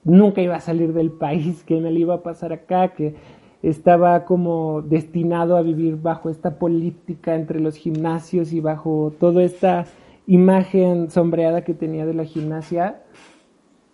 nunca 0.05 0.41
iba 0.41 0.57
a 0.57 0.61
salir 0.61 0.93
del 0.93 1.11
país, 1.11 1.63
que 1.65 1.81
me 1.81 1.91
lo 1.91 1.99
iba 1.99 2.15
a 2.15 2.23
pasar 2.23 2.53
acá, 2.53 2.89
que 2.95 3.15
estaba 3.63 4.25
como 4.25 4.83
destinado 4.83 5.57
a 5.57 5.63
vivir 5.63 5.97
bajo 5.97 6.31
esta 6.31 6.59
política 6.59 7.35
entre 7.35 7.61
los 7.61 7.77
gimnasios 7.77 8.53
y 8.53 8.61
bajo 8.61 9.13
toda 9.19 9.43
esta 9.43 9.87
imagen 10.27 11.11
sombreada 11.11 11.65
que 11.65 11.75
tenía 11.75 12.07
de 12.07 12.15
la 12.15 12.25
gimnasia, 12.25 13.03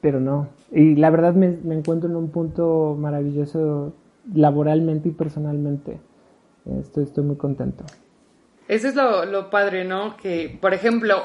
pero 0.05 0.21
no. 0.21 0.51
Y 0.71 0.97
la 0.97 1.09
verdad 1.09 1.33
me, 1.33 1.49
me 1.49 1.75
encuentro 1.75 2.11
en 2.11 2.17
un 2.17 2.31
punto 2.31 2.95
maravilloso 3.01 3.95
laboralmente 4.35 5.09
y 5.09 5.13
personalmente. 5.13 5.99
Estoy, 6.79 7.05
estoy 7.05 7.25
muy 7.25 7.37
contento. 7.37 7.85
Eso 8.69 8.89
es 8.89 8.95
lo, 8.95 9.25
lo 9.25 9.49
padre, 9.49 9.87
¿no? 9.87 10.15
Que, 10.19 10.59
por 10.61 10.75
ejemplo, 10.75 11.25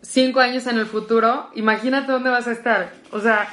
cinco 0.00 0.38
años 0.38 0.68
en 0.68 0.78
el 0.78 0.86
futuro, 0.86 1.48
imagínate 1.56 2.12
dónde 2.12 2.30
vas 2.30 2.46
a 2.46 2.52
estar. 2.52 2.92
O 3.10 3.18
sea, 3.18 3.48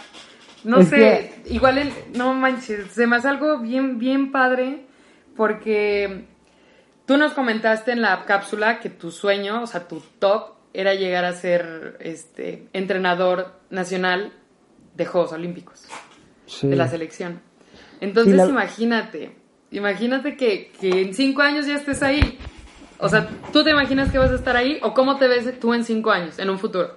no 0.64 0.82
Es 0.82 0.90
sé, 0.90 1.42
igual, 1.46 1.80
el, 1.80 1.92
no 2.16 2.36
manches, 2.36 2.92
se 2.92 3.08
me 3.08 3.16
hace 3.16 3.30
algo 3.30 3.58
bien, 3.58 3.98
bien 3.98 4.32
padre 4.32 4.86
porque 5.36 6.28
tú 7.08 7.18
nos 7.18 7.34
comentaste 7.34 7.94
en 7.94 8.04
la 8.04 8.26
cápsula 8.26 8.80
que 8.80 8.92
tu 8.92 9.10
sueño, 9.10 9.64
o 9.64 9.66
sea, 9.66 9.88
tu 9.88 10.04
top 10.20 10.52
era 10.80 10.94
llegar 10.94 11.26
a 11.26 11.34
ser 11.34 11.98
este 12.00 12.68
entrenador 12.74 13.54
nacional 13.70 14.32
de 14.96 15.06
Juegos 15.06 15.32
Olímpicos, 15.34 15.88
Sí. 16.46 16.68
de 16.68 16.76
la 16.76 16.88
selección. 16.88 17.40
Entonces, 18.02 18.36
la- 18.36 18.46
imagínate, 18.48 19.32
imagínate 19.72 20.36
que, 20.38 20.72
que 20.80 21.02
en 21.02 21.14
cinco 21.14 21.42
años 21.42 21.66
ya 21.66 21.76
estés 21.76 22.04
ahí. 22.04 22.38
O 23.00 23.10
sea, 23.10 23.28
¿tú 23.52 23.64
te 23.64 23.72
imaginas 23.72 24.12
que 24.12 24.18
vas 24.18 24.32
a 24.32 24.36
estar 24.36 24.56
ahí 24.56 24.80
o 24.82 24.94
cómo 24.94 25.18
te 25.18 25.28
ves 25.28 25.60
tú 25.60 25.74
en 25.74 25.84
cinco 25.84 26.12
años, 26.12 26.40
en 26.40 26.50
un 26.50 26.58
futuro? 26.60 26.92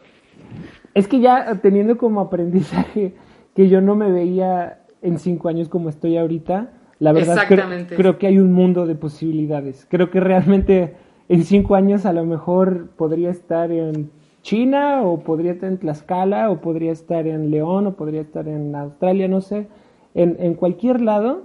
Es 0.95 1.09
que 1.09 1.21
ya 1.21 1.59
teniendo 1.63 1.97
como 1.99 2.21
aprendizaje 2.21 3.15
que 3.55 3.69
yo 3.69 3.81
no 3.81 3.95
me 3.97 4.11
veía 4.13 4.81
en 5.03 5.19
cinco 5.19 5.49
años 5.49 5.69
como 5.69 5.89
estoy 5.89 6.17
ahorita, 6.17 6.73
la 7.01 7.13
verdad 7.13 7.45
creo, 7.47 7.69
creo 7.97 8.19
que 8.19 8.27
hay 8.27 8.39
un 8.39 8.53
mundo 8.53 8.87
de 8.87 8.95
posibilidades. 8.95 9.87
Creo 9.89 10.11
que 10.11 10.21
realmente 10.21 10.97
en 11.29 11.45
cinco 11.45 11.75
años 11.75 12.07
a 12.07 12.13
lo 12.13 12.25
mejor 12.25 12.91
podría 12.97 13.31
estar 13.31 13.71
en 13.71 14.11
China 14.43 15.03
o 15.03 15.21
podría 15.21 15.53
estar 15.53 15.69
en 15.69 15.79
Tlaxcala 15.79 16.51
o 16.51 16.61
podría 16.61 16.93
estar 16.93 17.27
en 17.27 17.51
León 17.51 17.87
o 17.87 17.97
podría 17.97 18.23
estar 18.23 18.49
en 18.49 18.75
Australia, 18.75 19.29
no 19.29 19.41
sé, 19.41 19.69
en, 20.15 20.37
en 20.39 20.55
cualquier 20.55 21.01
lado, 21.01 21.43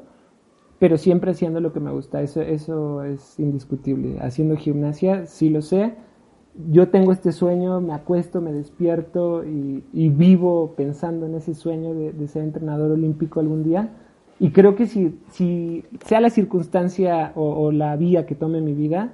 pero 0.79 0.97
siempre 0.97 1.31
haciendo 1.31 1.59
lo 1.59 1.73
que 1.73 1.79
me 1.79 1.91
gusta. 1.91 2.21
Eso, 2.21 2.41
eso 2.41 3.03
es 3.03 3.39
indiscutible. 3.39 4.19
Haciendo 4.19 4.55
gimnasia, 4.55 5.25
sí 5.25 5.49
lo 5.49 5.61
sé. 5.61 5.95
Yo 6.69 6.89
tengo 6.89 7.11
este 7.11 7.31
sueño, 7.31 7.81
me 7.81 7.93
acuesto, 7.93 8.39
me 8.39 8.53
despierto 8.53 9.43
y, 9.43 9.83
y 9.91 10.09
vivo 10.09 10.75
pensando 10.77 11.25
en 11.25 11.35
ese 11.35 11.55
sueño 11.55 11.93
de, 11.93 12.13
de 12.13 12.27
ser 12.27 12.43
entrenador 12.43 12.91
olímpico 12.91 13.39
algún 13.39 13.63
día. 13.63 13.89
Y 14.39 14.51
creo 14.51 14.75
que 14.75 14.85
si, 14.85 15.19
si 15.29 15.83
sea 16.05 16.21
la 16.21 16.29
circunstancia 16.29 17.31
o, 17.35 17.65
o 17.65 17.71
la 17.71 17.95
vía 17.95 18.25
que 18.25 18.35
tome 18.35 18.61
mi 18.61 18.73
vida, 18.73 19.13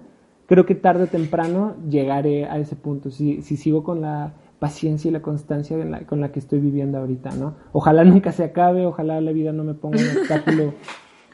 creo 0.50 0.66
que 0.66 0.76
tarde 0.76 1.04
o 1.04 1.08
temprano 1.08 1.76
llegaré 1.90 2.46
a 2.46 2.58
ese 2.58 2.76
punto. 2.76 3.12
Si, 3.12 3.42
si 3.44 3.56
sigo 3.56 3.84
con 3.84 4.02
la 4.02 4.34
paciencia 4.60 5.08
y 5.08 5.12
la 5.14 5.22
constancia 5.22 5.78
la- 5.78 6.02
con 6.02 6.20
la 6.20 6.32
que 6.34 6.40
estoy 6.40 6.60
viviendo 6.60 6.98
ahorita, 6.98 7.30
¿no? 7.36 7.56
Ojalá 7.72 8.04
nunca 8.04 8.34
se 8.34 8.44
acabe, 8.44 8.86
ojalá 8.86 9.22
la 9.22 9.32
vida 9.32 9.54
no 9.54 9.64
me 9.64 9.74
ponga 9.76 10.00
un 10.02 10.10
obstáculo 10.18 10.74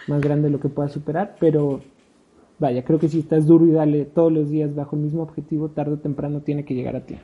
más 0.07 0.21
grande 0.21 0.49
de 0.49 0.51
lo 0.51 0.59
que 0.59 0.69
pueda 0.69 0.89
superar, 0.89 1.37
pero 1.39 1.81
vaya, 2.59 2.83
creo 2.83 2.99
que 2.99 3.09
si 3.09 3.19
estás 3.19 3.47
duro 3.47 3.65
y 3.65 3.71
dale 3.71 4.05
todos 4.05 4.31
los 4.31 4.49
días 4.51 4.75
bajo 4.75 4.95
el 4.95 5.01
mismo 5.01 5.23
objetivo, 5.23 5.69
tarde 5.69 5.93
o 5.93 5.97
temprano 5.97 6.41
tiene 6.41 6.63
que 6.65 6.75
llegar 6.75 6.95
a 6.95 7.01
ti. 7.05 7.15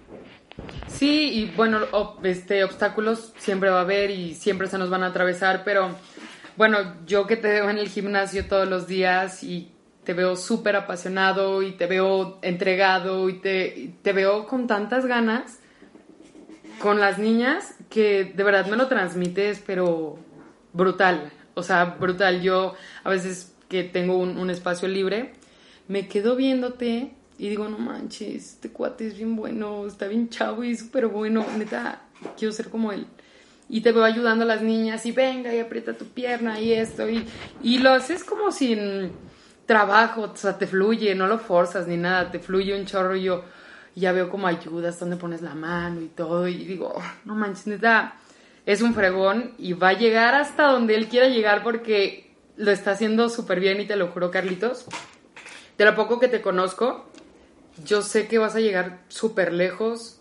Sí, 0.87 1.29
y 1.33 1.51
bueno, 1.55 1.77
este, 2.23 2.63
obstáculos 2.63 3.33
siempre 3.37 3.69
va 3.69 3.79
a 3.79 3.81
haber 3.81 4.11
y 4.11 4.33
siempre 4.33 4.67
se 4.67 4.77
nos 4.77 4.89
van 4.89 5.03
a 5.03 5.07
atravesar, 5.07 5.61
pero 5.63 5.89
bueno, 6.57 6.77
yo 7.05 7.27
que 7.27 7.37
te 7.37 7.47
veo 7.47 7.69
en 7.69 7.77
el 7.77 7.87
gimnasio 7.87 8.45
todos 8.47 8.67
los 8.67 8.87
días 8.87 9.43
y 9.43 9.71
te 10.03 10.13
veo 10.13 10.35
súper 10.35 10.75
apasionado 10.75 11.61
y 11.61 11.73
te 11.73 11.85
veo 11.85 12.39
entregado 12.41 13.29
y 13.29 13.33
te, 13.39 13.93
te 14.01 14.13
veo 14.13 14.47
con 14.47 14.67
tantas 14.67 15.05
ganas 15.05 15.59
con 16.79 16.99
las 16.99 17.19
niñas 17.19 17.75
que 17.89 18.33
de 18.35 18.43
verdad 18.43 18.65
me 18.65 18.77
lo 18.77 18.87
transmites, 18.87 19.61
pero 19.65 20.17
brutal, 20.73 21.31
o 21.53 21.61
sea, 21.61 21.85
brutal. 21.85 22.41
Yo 22.41 22.73
a 23.03 23.09
veces 23.09 23.53
que 23.69 23.83
tengo 23.83 24.17
un, 24.17 24.37
un 24.37 24.49
espacio 24.49 24.87
libre, 24.87 25.33
me 25.87 26.07
quedo 26.07 26.35
viéndote 26.35 27.11
y 27.37 27.49
digo, 27.49 27.67
no 27.69 27.77
manches, 27.77 28.53
este 28.53 28.69
cuate 28.69 29.07
es 29.07 29.15
bien 29.15 29.35
bueno, 29.35 29.85
está 29.85 30.07
bien 30.07 30.29
chavo 30.29 30.63
y 30.63 30.75
súper 30.75 31.07
bueno, 31.07 31.45
neta, 31.57 32.01
quiero 32.37 32.51
ser 32.51 32.69
como 32.69 32.91
él. 32.91 33.05
Y 33.69 33.81
te 33.81 33.91
veo 33.91 34.03
ayudando 34.03 34.43
a 34.43 34.47
las 34.47 34.61
niñas 34.61 35.05
y 35.05 35.11
venga 35.11 35.53
y 35.53 35.59
aprieta 35.59 35.93
tu 35.93 36.05
pierna 36.05 36.59
y 36.59 36.73
esto 36.73 37.09
y, 37.09 37.25
y 37.63 37.77
lo 37.77 37.91
haces 37.91 38.23
como 38.23 38.51
sin 38.51 39.11
trabajo, 39.71 40.23
o 40.23 40.35
sea, 40.35 40.57
te 40.57 40.67
fluye, 40.67 41.15
no 41.15 41.27
lo 41.27 41.39
forzas 41.39 41.87
ni 41.87 41.95
nada, 41.95 42.29
te 42.29 42.39
fluye 42.39 42.77
un 42.77 42.85
chorro 42.85 43.15
y 43.15 43.23
yo 43.23 43.45
ya 43.95 44.11
veo 44.11 44.29
como 44.29 44.47
ayudas, 44.47 44.99
dónde 44.99 45.15
pones 45.15 45.41
la 45.41 45.55
mano 45.55 46.01
y 46.01 46.07
todo, 46.07 46.45
y 46.49 46.65
digo, 46.65 46.91
oh, 46.93 47.01
no 47.23 47.35
manches, 47.35 47.67
neta, 47.67 48.15
es 48.65 48.81
un 48.81 48.93
fregón 48.93 49.53
y 49.57 49.71
va 49.71 49.89
a 49.89 49.93
llegar 49.93 50.35
hasta 50.35 50.63
donde 50.63 50.95
él 50.95 51.07
quiera 51.07 51.29
llegar 51.29 51.63
porque 51.63 52.33
lo 52.57 52.69
está 52.69 52.91
haciendo 52.91 53.29
súper 53.29 53.61
bien 53.61 53.79
y 53.79 53.87
te 53.87 53.95
lo 53.95 54.09
juro, 54.09 54.29
Carlitos. 54.29 54.87
De 55.77 55.85
lo 55.85 55.95
poco 55.95 56.19
que 56.19 56.27
te 56.27 56.41
conozco, 56.41 57.05
yo 57.85 58.01
sé 58.01 58.27
que 58.27 58.39
vas 58.39 58.57
a 58.57 58.59
llegar 58.59 58.99
súper 59.07 59.53
lejos 59.53 60.19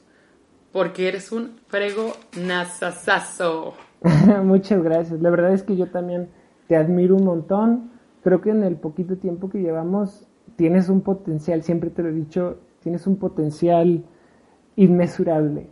porque 0.70 1.08
eres 1.08 1.32
un 1.32 1.58
frego 1.66 2.16
nasasazo. 2.40 3.74
Muchas 4.44 4.80
gracias. 4.80 5.20
La 5.20 5.30
verdad 5.30 5.52
es 5.52 5.64
que 5.64 5.76
yo 5.76 5.88
también 5.88 6.28
te 6.68 6.76
admiro 6.76 7.16
un 7.16 7.24
montón. 7.24 7.90
Creo 8.22 8.40
que 8.40 8.50
en 8.50 8.62
el 8.62 8.76
poquito 8.76 9.16
tiempo 9.16 9.48
que 9.48 9.60
llevamos 9.60 10.28
tienes 10.56 10.88
un 10.88 11.00
potencial, 11.00 11.62
siempre 11.62 11.90
te 11.90 12.02
lo 12.02 12.10
he 12.10 12.12
dicho, 12.12 12.58
tienes 12.80 13.06
un 13.06 13.16
potencial 13.16 14.04
inmesurable. 14.76 15.68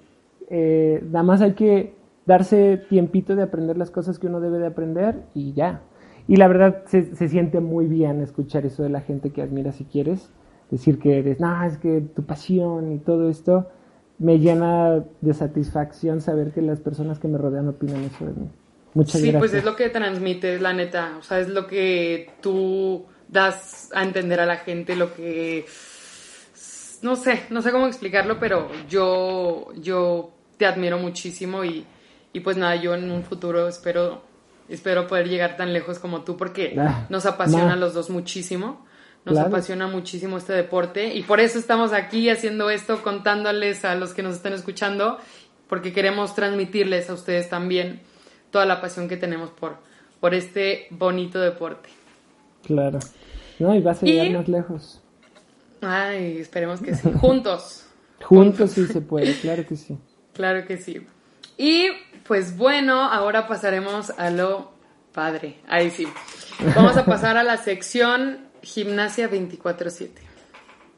Eh, 0.49 1.03
nada 1.07 1.23
más 1.23 1.43
hay 1.43 1.53
que 1.53 1.95
darse 2.27 2.79
tiempito 2.89 3.37
de 3.37 3.43
aprender 3.43 3.77
las 3.77 3.91
cosas 3.91 4.19
que 4.19 4.27
uno 4.27 4.41
debe 4.41 4.59
de 4.59 4.67
aprender 4.67 5.25
y 5.35 5.53
ya. 5.53 5.83
Y 6.27 6.37
la 6.37 6.49
verdad 6.49 6.85
se, 6.87 7.15
se 7.15 7.29
siente 7.29 7.61
muy 7.61 7.87
bien 7.87 8.21
escuchar 8.21 8.67
eso 8.67 8.83
de 8.83 8.91
la 8.91 9.01
gente 9.01 9.31
que 9.31 9.43
admira 9.43 9.73
si 9.73 9.85
quieres. 9.85 10.31
Decir 10.71 10.99
que 10.99 11.19
eres, 11.19 11.41
no, 11.41 11.65
es 11.65 11.79
que 11.79 12.03
tu 12.03 12.25
pasión 12.25 12.93
y 12.93 12.99
todo 12.99 13.31
esto 13.31 13.69
me 14.19 14.39
llena 14.39 15.05
de 15.21 15.33
satisfacción 15.33 16.21
saber 16.21 16.53
que 16.53 16.61
las 16.61 16.81
personas 16.81 17.19
que 17.19 17.29
me 17.29 17.39
rodean 17.39 17.69
opinan 17.69 18.03
eso 18.03 18.27
de 18.27 18.33
mí. 18.33 18.49
Muchas 18.99 19.21
sí, 19.21 19.29
gracias. 19.31 19.39
pues 19.39 19.55
es 19.55 19.65
lo 19.65 19.77
que 19.77 19.89
transmites, 19.91 20.61
la 20.61 20.73
neta. 20.73 21.17
O 21.19 21.23
sea, 21.23 21.39
es 21.39 21.49
lo 21.49 21.67
que 21.69 22.31
tú 22.43 23.07
das 23.29 23.91
a 23.95 24.03
entender 24.03 24.41
a 24.41 24.47
la 24.47 24.57
gente, 24.57 24.97
lo 24.97 25.15
que... 25.15 25.65
No 27.03 27.15
sé, 27.15 27.45
no 27.51 27.63
sé 27.63 27.71
cómo 27.71 27.87
explicarlo, 27.87 28.41
pero 28.41 28.69
yo, 28.89 29.69
yo 29.77 30.33
te 30.57 30.67
admiro 30.67 30.99
muchísimo 30.99 31.65
y, 31.65 31.87
y 32.33 32.41
pues 32.41 32.57
nada, 32.57 32.75
yo 32.75 32.95
en 32.95 33.09
un 33.13 33.23
futuro 33.23 33.69
espero, 33.69 34.23
espero 34.69 35.07
poder 35.07 35.29
llegar 35.29 35.57
tan 35.57 35.73
lejos 35.73 36.01
como 36.01 36.23
tú 36.23 36.37
porque 36.37 36.75
Ah, 36.77 37.07
nos 37.09 37.25
apasiona 37.25 37.75
a 37.75 37.77
los 37.77 37.95
dos 37.95 38.11
muchísimo. 38.11 38.85
Nos 39.25 39.35
Claro. 39.35 39.49
apasiona 39.49 39.87
muchísimo 39.87 40.39
este 40.39 40.55
deporte 40.55 41.15
y 41.15 41.23
por 41.23 41.39
eso 41.39 41.59
estamos 41.59 41.93
aquí 41.93 42.31
haciendo 42.31 42.69
esto, 42.71 43.01
contándoles 43.03 43.85
a 43.85 43.95
los 43.95 44.13
que 44.15 44.23
nos 44.23 44.35
están 44.35 44.55
escuchando, 44.55 45.19
porque 45.69 45.93
queremos 45.93 46.35
transmitirles 46.35 47.11
a 47.11 47.15
ustedes 47.15 47.49
también 47.49 48.01
toda 48.51 48.67
la 48.67 48.81
pasión 48.81 49.09
que 49.09 49.17
tenemos 49.17 49.51
por, 49.51 49.77
por 50.21 50.35
este 50.35 50.87
bonito 50.91 51.39
deporte. 51.41 51.89
Claro. 52.65 52.99
No, 53.59 53.75
y 53.75 53.81
vas 53.81 54.03
a 54.03 54.07
Y- 54.07 54.13
llegar 54.13 54.31
más 54.39 54.49
lejos. 54.49 55.03
Ay, 55.81 56.39
esperemos 56.39 56.81
que 56.81 56.95
sí. 56.95 57.11
Juntos. 57.21 57.85
Juntos 58.23 58.73
sí 58.73 58.87
se 58.87 59.01
puede, 59.01 59.33
claro 59.35 59.65
que 59.67 59.77
sí. 59.77 59.97
Claro 60.35 60.65
que 60.69 60.77
sí. 60.77 61.05
Y 61.57 61.89
pues 62.25 62.57
bueno, 62.57 63.03
ahora 63.03 63.49
pasaremos 63.49 64.11
a 64.11 64.31
lo 64.31 64.71
padre. 65.13 65.57
Ahí 65.67 65.91
sí. 65.91 66.07
Vamos 66.77 66.97
a 66.97 67.05
pasar 67.05 67.37
a 67.37 67.43
la 67.43 67.57
sección 67.57 68.39
Gimnasia 68.63 69.29
24/7. 69.29 70.11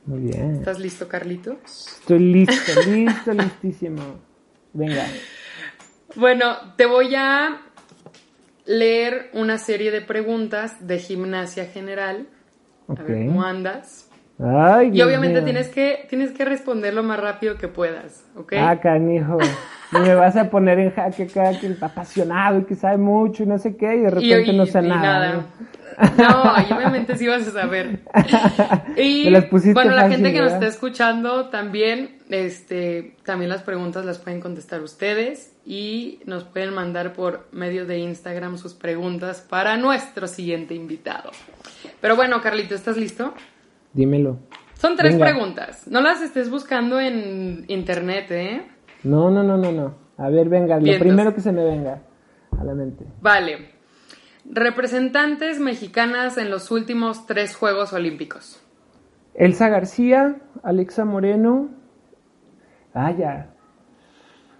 Muy 0.05 0.21
bien. 0.31 0.57
¿Estás 0.57 0.79
listo, 0.79 1.09
Carlitos? 1.09 1.87
Estoy 2.01 2.19
listo, 2.19 2.73
listo, 2.91 3.33
listísimo. 3.33 4.03
Venga. 4.75 5.07
Bueno, 6.17 6.57
te 6.77 6.87
voy 6.87 7.15
a 7.15 7.61
leer 8.67 9.31
una 9.33 9.59
serie 9.59 9.91
de 9.91 10.01
preguntas 10.01 10.87
de 10.87 10.99
gimnasia 10.99 11.67
general. 11.67 12.27
A 12.89 13.03
ver 13.03 13.27
cómo 13.27 13.45
andas. 13.45 14.09
Ay, 14.39 14.91
Y 14.93 15.03
obviamente 15.03 15.43
tienes 15.43 15.69
que, 15.69 16.07
tienes 16.09 16.33
que 16.33 16.45
responder 16.45 16.95
lo 16.95 17.03
más 17.03 17.21
rápido 17.21 17.57
que 17.57 17.69
puedas, 17.69 18.25
¿ok? 18.37 18.55
Ah, 18.57 18.81
canijo. 18.81 19.39
Y 19.93 19.99
me 19.99 20.14
vas 20.14 20.36
a 20.36 20.51
poner 20.51 20.78
en 20.78 20.93
jaque 20.93 21.24
acá 21.24 21.59
que 21.59 21.66
el 21.66 21.78
apasionado 21.80 22.61
y 22.61 22.64
que 22.64 22.76
sabe 22.76 22.99
mucho 22.99 23.43
y 23.43 23.47
no 23.47 23.59
sé 23.59 23.76
qué, 23.76 23.97
y 23.97 24.01
de 24.01 24.11
repente 24.11 24.53
no 24.53 24.66
sé 24.66 24.80
y 24.80 24.88
nada. 24.88 25.34
¿eh? 25.34 25.66
No, 26.18 26.76
obviamente 26.76 27.16
sí 27.16 27.26
vas 27.26 27.47
a 27.49 27.51
saber. 27.51 28.01
Y 28.97 29.30
las 29.30 29.51
bueno, 29.51 29.95
la 29.95 30.09
gente 30.09 30.32
que 30.32 30.41
nos 30.41 30.53
está 30.53 30.66
escuchando 30.66 31.49
también, 31.49 32.18
este, 32.28 33.16
también 33.24 33.49
las 33.49 33.62
preguntas 33.62 34.05
las 34.05 34.18
pueden 34.18 34.41
contestar 34.41 34.82
ustedes 34.82 35.55
y 35.64 36.20
nos 36.26 36.45
pueden 36.45 36.74
mandar 36.74 37.12
por 37.12 37.49
medio 37.53 37.86
de 37.86 37.99
Instagram 37.99 38.59
sus 38.59 38.74
preguntas 38.74 39.45
para 39.49 39.76
nuestro 39.76 40.26
siguiente 40.26 40.74
invitado. 40.74 41.30
Pero 42.01 42.16
bueno, 42.16 42.41
Carlito, 42.41 42.74
¿estás 42.74 42.97
listo? 42.97 43.34
Dímelo. 43.93 44.38
Son 44.74 44.97
tres 44.97 45.14
Venga. 45.14 45.26
preguntas. 45.26 45.86
No 45.86 46.01
las 46.01 46.22
estés 46.22 46.51
buscando 46.51 47.01
en 47.01 47.64
internet, 47.68 48.26
¿eh? 48.30 48.62
No, 49.03 49.31
no, 49.31 49.43
no, 49.43 49.57
no, 49.57 49.73
no. 49.73 49.95
A 50.17 50.29
ver, 50.29 50.49
venga, 50.49 50.77
lo 50.77 50.83
Vientos. 50.83 51.03
primero 51.03 51.35
que 51.35 51.41
se 51.41 51.53
me 51.53 51.65
venga 51.65 52.03
a 52.59 52.65
la 52.65 52.75
mente. 52.75 53.05
Vale. 53.21 53.71
Representantes 54.45 55.61
mexicanas 55.61 56.37
en 56.39 56.51
los 56.51 56.71
últimos 56.71 57.27
tres 57.27 57.57
Juegos 57.57 57.93
Olímpicos. 57.93 58.63
Elsa 59.35 59.69
García, 59.69 60.37
Alexa 60.63 61.05
Moreno. 61.05 61.71
Ah, 62.93 63.13
ya. 63.13 63.55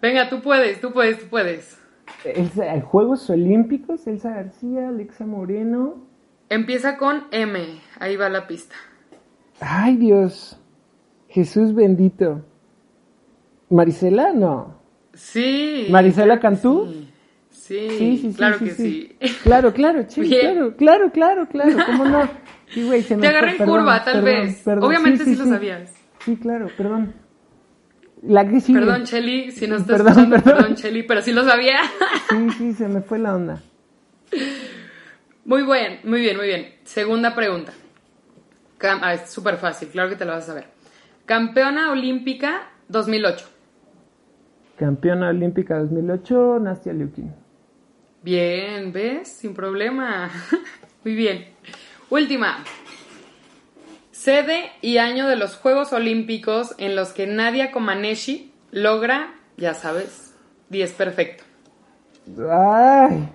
Venga, 0.01 0.29
tú 0.29 0.41
puedes, 0.41 0.81
tú 0.81 0.93
puedes, 0.93 1.19
tú 1.19 1.27
puedes. 1.29 1.79
Elsa, 2.25 2.73
¿el 2.73 2.83
Juegos 2.83 3.29
Olímpicos, 3.29 4.07
Elsa 4.07 4.31
García, 4.31 4.89
Alexa 4.89 5.27
Moreno. 5.27 6.07
Empieza 6.49 6.97
con 6.97 7.25
M. 7.31 7.81
Ahí 7.99 8.17
va 8.17 8.29
la 8.29 8.47
pista. 8.47 8.75
Ay, 9.61 9.97
Dios. 9.97 10.59
Jesús 11.29 11.75
bendito. 11.75 12.45
Marisela, 13.71 14.33
no. 14.33 14.79
Sí. 15.15 15.87
¿Marisela 15.91 16.39
Cantú? 16.41 16.87
Sí. 16.93 17.07
Sí, 17.51 17.89
Sí, 17.99 18.19
sí, 18.19 18.35
claro 18.37 18.59
sí, 18.59 18.65
que 18.65 18.71
sí. 18.73 19.17
Claro, 19.45 19.73
claro, 19.73 20.05
Bien. 20.17 20.41
claro, 20.41 20.77
claro, 20.77 21.11
claro, 21.13 21.49
claro, 21.49 21.77
¿cómo 21.87 22.05
no? 22.05 22.29
Sí, 22.75 22.85
güey, 22.85 23.03
se 23.03 23.17
me 23.17 23.23
Te 23.23 23.29
agarré 23.29 23.53
en 23.53 23.59
curva, 23.59 24.05
tal 24.05 24.23
perdón, 24.23 24.25
vez. 24.47 24.63
perdón. 24.65 24.85
Obviamente 24.85 25.25
sí, 25.25 25.35
lo 25.35 25.45
sabías. 25.45 25.93
Sí, 26.25 26.37
claro, 26.37 26.69
perdón. 26.77 27.15
La 28.23 28.49
que 28.49 28.61
sigue. 28.61 28.79
Perdón, 28.79 29.05
Cheli, 29.05 29.51
si 29.51 29.67
no 29.67 29.77
estás 29.77 29.97
Perdón, 29.97 30.09
escuchando, 30.11 30.37
perdón. 30.37 30.59
perdón, 30.59 30.75
Cheli, 30.77 31.03
pero 31.03 31.21
sí 31.23 31.33
lo 31.33 31.43
sabía. 31.45 31.79
Sí, 32.29 32.51
sí, 32.59 32.73
se 32.75 32.87
me 32.89 33.01
fue 33.01 33.19
la 33.19 33.35
onda. 33.35 33.61
Muy 35.45 35.63
bien, 35.65 35.99
muy 36.05 36.21
bien, 36.21 36.37
muy 36.37 36.47
bien. 36.47 36.75
Segunda 36.85 37.35
pregunta. 37.35 37.73
Cam- 38.79 39.01
ah, 39.03 39.15
es 39.15 39.31
súper 39.31 39.57
fácil, 39.57 39.89
claro 39.89 40.09
que 40.09 40.17
te 40.17 40.25
lo 40.25 40.33
vas 40.33 40.45
a 40.45 40.47
saber. 40.49 40.69
Campeona 41.27 41.91
olímpica 41.91 42.69
2008. 42.89 43.50
Campeona 44.81 45.29
olímpica 45.29 45.79
2008, 45.79 46.59
Nastia 46.59 46.95
Liukin. 46.95 47.31
Bien, 48.23 48.91
¿ves? 48.95 49.29
Sin 49.29 49.53
problema. 49.53 50.31
Muy 51.05 51.15
bien. 51.15 51.49
Última. 52.09 52.65
Sede 54.11 54.71
y 54.81 54.97
año 54.97 55.29
de 55.29 55.37
los 55.37 55.57
Juegos 55.57 55.93
Olímpicos 55.93 56.75
en 56.79 56.97
los 56.97 57.13
que 57.13 57.27
Nadia 57.27 57.73
Comaneci 57.73 58.55
logra, 58.71 59.35
ya 59.59 59.75
sabes, 59.75 60.35
10 60.71 60.93
perfecto. 60.95 61.45
Ay. 62.51 63.29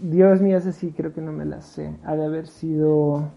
Dios 0.00 0.40
mío, 0.40 0.58
esa 0.58 0.72
sí 0.72 0.92
creo 0.96 1.14
que 1.14 1.20
no 1.20 1.30
me 1.30 1.44
la 1.44 1.62
sé. 1.62 1.94
Ha 2.04 2.16
de 2.16 2.24
haber 2.24 2.48
sido... 2.48 3.30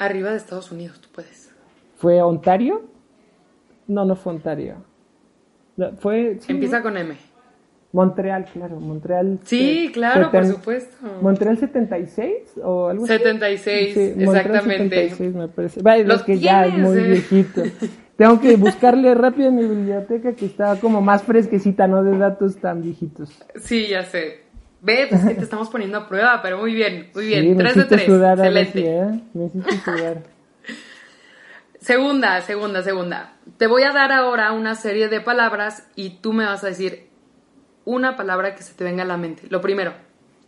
Arriba 0.00 0.30
de 0.30 0.38
Estados 0.38 0.72
Unidos, 0.72 1.00
tú 1.00 1.08
puedes. 1.14 1.54
¿Fue 1.98 2.20
Ontario? 2.20 2.82
No, 3.86 4.04
no 4.04 4.16
fue 4.16 4.32
Ontario. 4.32 4.87
Fue... 5.98 6.38
sí, 6.40 6.52
Empieza 6.52 6.82
con 6.82 6.96
M. 6.96 7.14
Montreal, 7.92 8.44
claro, 8.52 8.78
Montreal. 8.80 9.38
Sí, 9.44 9.90
claro, 9.94 10.30
por 10.30 10.46
supuesto. 10.46 10.94
¿Montreal 11.22 11.56
76 11.58 12.58
o 12.62 12.88
algo 12.88 13.04
así? 13.04 13.14
76, 13.14 13.96
Montreal 14.16 14.46
exactamente. 14.46 14.96
76 15.08 15.34
me 15.34 15.48
parece. 15.48 15.82
Vaya, 15.82 16.04
Lo 16.04 16.16
lo 16.16 16.24
que 16.24 16.38
ya 16.38 16.66
es 16.66 16.74
tienes, 16.74 16.88
muy 16.90 16.98
eh. 16.98 17.02
viejito. 17.02 17.62
Tengo 18.16 18.40
que 18.40 18.56
buscarle 18.56 19.14
rápido 19.14 19.48
en 19.48 19.54
mi 19.56 19.62
biblioteca 19.66 20.34
que 20.34 20.46
está 20.46 20.76
como 20.80 21.00
más 21.00 21.22
fresquecita, 21.22 21.86
no 21.86 22.02
de 22.02 22.18
datos 22.18 22.56
tan 22.56 22.82
viejitos. 22.82 23.30
Sí, 23.56 23.86
ya 23.88 24.02
sé. 24.04 24.42
Ve, 24.82 25.06
pues 25.08 25.24
que 25.24 25.34
te 25.34 25.42
estamos 25.44 25.70
poniendo 25.70 25.98
a 25.98 26.08
prueba, 26.08 26.40
pero 26.42 26.58
muy 26.58 26.74
bien, 26.74 27.08
muy 27.14 27.26
bien. 27.28 27.42
Sí, 27.42 27.48
me 27.50 27.56
3 27.56 27.74
de 27.74 27.80
hiciste 27.80 27.94
3. 27.96 28.06
sudar 28.06 28.38
Excelente. 28.38 28.72
sí, 28.72 28.84
¿eh? 28.86 29.20
Me 29.34 29.44
hiciste 29.46 29.76
sudar. 29.78 30.22
Segunda, 31.80 32.40
segunda, 32.42 32.82
segunda. 32.82 33.36
Te 33.56 33.66
voy 33.66 33.82
a 33.84 33.92
dar 33.92 34.12
ahora 34.12 34.52
una 34.52 34.74
serie 34.74 35.08
de 35.08 35.20
palabras 35.20 35.88
y 35.94 36.10
tú 36.20 36.32
me 36.32 36.44
vas 36.44 36.64
a 36.64 36.68
decir 36.68 37.08
una 37.84 38.16
palabra 38.16 38.54
que 38.54 38.62
se 38.62 38.74
te 38.74 38.84
venga 38.84 39.04
a 39.04 39.06
la 39.06 39.16
mente. 39.16 39.44
Lo 39.48 39.60
primero. 39.60 39.92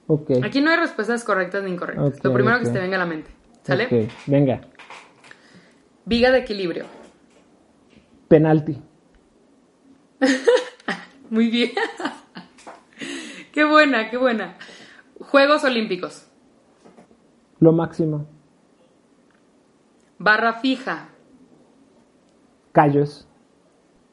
Ok. 0.07 0.33
Aquí 0.43 0.61
no 0.61 0.71
hay 0.71 0.77
respuestas 0.77 1.25
correctas 1.25 1.63
ni 1.63 1.71
incorrectas. 1.71 2.23
Lo 2.25 2.33
primero 2.33 2.59
que 2.59 2.67
se 2.67 2.73
te 2.73 2.81
venga 2.81 2.97
a 2.97 2.99
la 2.99 3.07
mente. 3.07 3.31
¿Sale? 3.63 3.85
Ok, 3.87 4.11
venga. 4.27 4.61
Viga 6.05 6.33
de 6.33 6.39
equilibrio. 6.39 6.87
Penalti. 8.27 8.83
Muy 11.31 11.49
bien. 11.49 11.71
qué 13.53 13.65
buena, 13.65 14.11
qué 14.11 14.17
buena. 14.17 14.57
Juegos 15.21 15.63
Olímpicos. 15.63 16.27
Lo 17.61 17.73
máximo. 17.73 18.27
Barra 20.19 20.55
fija. 20.55 21.09
Callos. 22.73 23.27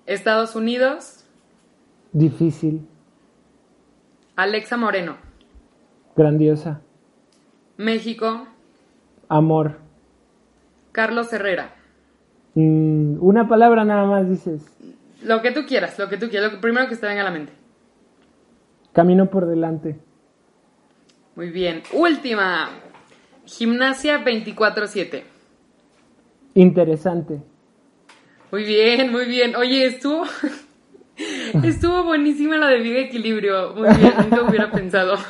Estados 0.05 0.55
Unidos. 0.55 1.25
Difícil. 2.11 2.87
Alexa 4.35 4.77
Moreno. 4.77 5.17
Grandiosa. 6.15 6.81
México. 7.77 8.47
Amor. 9.29 9.77
Carlos 10.91 11.31
Herrera. 11.31 11.75
Mm, 12.55 13.17
una 13.21 13.47
palabra 13.47 13.85
nada 13.85 14.05
más 14.05 14.27
dices. 14.27 14.65
Lo 15.21 15.41
que 15.41 15.51
tú 15.51 15.65
quieras, 15.67 15.99
lo 15.99 16.09
que 16.09 16.17
tú 16.17 16.29
quieras, 16.29 16.53
lo 16.53 16.61
primero 16.61 16.87
que 16.87 16.95
te 16.95 17.05
venga 17.05 17.21
a 17.21 17.25
la 17.25 17.31
mente. 17.31 17.53
Camino 18.93 19.29
por 19.29 19.45
delante. 19.45 19.99
Muy 21.35 21.51
bien. 21.51 21.83
Última. 21.93 22.69
Gimnasia 23.45 24.25
24-7. 24.25 25.23
Interesante. 26.55 27.43
Muy 28.51 28.63
bien, 28.63 29.11
muy 29.11 29.25
bien. 29.25 29.55
Oye, 29.55 29.85
estuvo. 29.85 30.23
estuvo 31.63 32.03
buenísima 32.03 32.57
la 32.57 32.67
de 32.67 32.79
Viva 32.79 32.99
Equilibrio. 32.99 33.73
Muy 33.75 33.89
bien, 33.97 34.13
nunca 34.21 34.43
hubiera 34.47 34.71
pensado. 34.71 35.15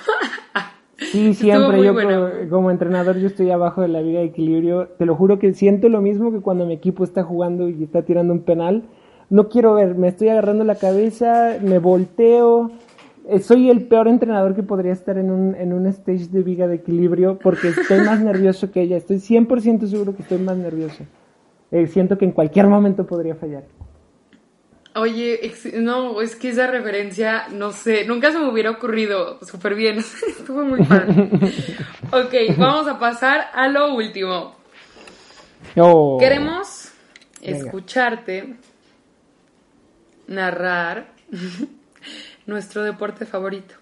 Sí, 0.99 1.36
siempre 1.36 1.84
yo 1.84 1.93
como, 1.93 2.49
como, 2.49 2.72
entrenador 2.72 3.18
yo 3.18 3.28
estoy 3.28 3.51
abajo 3.51 3.84
de 3.84 3.88
la 3.88 4.01
viga 4.01 4.20
de 4.20 4.26
equilibrio. 4.26 4.88
Te 4.97 5.05
lo 5.05 5.15
juro 5.15 5.38
que 5.38 5.53
siento 5.53 5.89
lo 5.89 6.01
mismo 6.01 6.32
que 6.32 6.39
cuando 6.39 6.65
mi 6.65 6.74
equipo 6.74 7.03
está 7.03 7.24
jugando 7.24 7.70
y 7.70 7.84
está 7.84 8.01
tirando 8.01 8.34
un 8.34 8.41
penal. 8.41 8.84
No 9.30 9.47
quiero 9.47 9.76
ver, 9.76 9.93
me 9.95 10.07
estoy 10.07 10.30
agarrando 10.30 10.63
la 10.63 10.74
cabeza, 10.74 11.57
me 11.61 11.78
volteo. 11.78 12.72
Eh, 13.30 13.39
soy 13.39 13.70
el 13.70 13.88
peor 13.88 14.07
entrenador 14.07 14.55
que 14.55 14.63
podría 14.63 14.91
estar 14.91 15.20
en 15.20 15.30
un, 15.30 15.53
en 15.53 15.72
un 15.72 15.86
stage 15.86 16.30
de 16.30 16.41
viga 16.41 16.68
de 16.68 16.78
equilibrio 16.78 17.38
porque 17.38 17.68
estoy 17.68 17.99
más 17.99 18.20
nervioso 18.20 18.72
que 18.72 18.82
ella. 18.82 18.97
Estoy 18.97 19.18
100% 19.18 19.86
seguro 19.86 20.15
que 20.15 20.24
estoy 20.24 20.39
más 20.39 20.57
nervioso. 20.57 21.03
Eh, 21.72 21.88
siento 21.88 22.18
que 22.18 22.26
en 22.26 22.32
cualquier 22.32 22.68
momento 22.68 23.05
podría 23.05 23.36
fallar. 23.36 23.63
Oye, 24.95 25.53
no, 25.76 26.22
es 26.22 26.36
que 26.36 26.49
esa 26.49 26.65
referencia, 26.65 27.49
no 27.49 27.72
sé, 27.72 28.05
nunca 28.05 28.32
se 28.32 28.39
me 28.39 28.49
hubiera 28.49 28.72
ocurrido 28.72 29.39
súper 29.45 29.76
bien. 29.76 29.97
Estuvo 30.28 30.63
muy 30.63 30.84
padre. 30.84 31.30
ok, 32.11 32.57
vamos 32.57 32.88
a 32.88 32.97
pasar 32.97 33.47
a 33.53 33.68
lo 33.68 33.93
último. 33.93 34.55
Oh. 35.76 36.18
Queremos 36.20 36.91
escucharte 37.41 38.55
narrar 40.28 41.13
nuestro 42.47 42.82
deporte 42.82 43.26
favorito. 43.26 43.76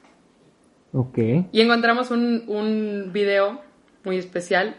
Ok. 0.92 1.18
Y 1.52 1.62
encontramos 1.62 2.12
un, 2.12 2.44
un 2.48 3.12
video 3.14 3.62
muy 4.04 4.18
especial 4.18 4.76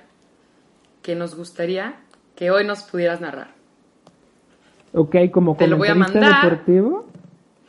que 1.02 1.14
nos 1.14 1.34
gustaría 1.34 1.94
que 2.36 2.50
hoy 2.50 2.64
nos 2.64 2.82
pudieras 2.84 3.20
narrar. 3.20 3.48
Ok, 4.92 5.16
como 5.32 5.56
Te 5.56 5.66
lo 5.66 5.78
voy 5.78 5.88
a 5.88 5.94
mandar. 5.94 6.42
deportivo. 6.42 7.06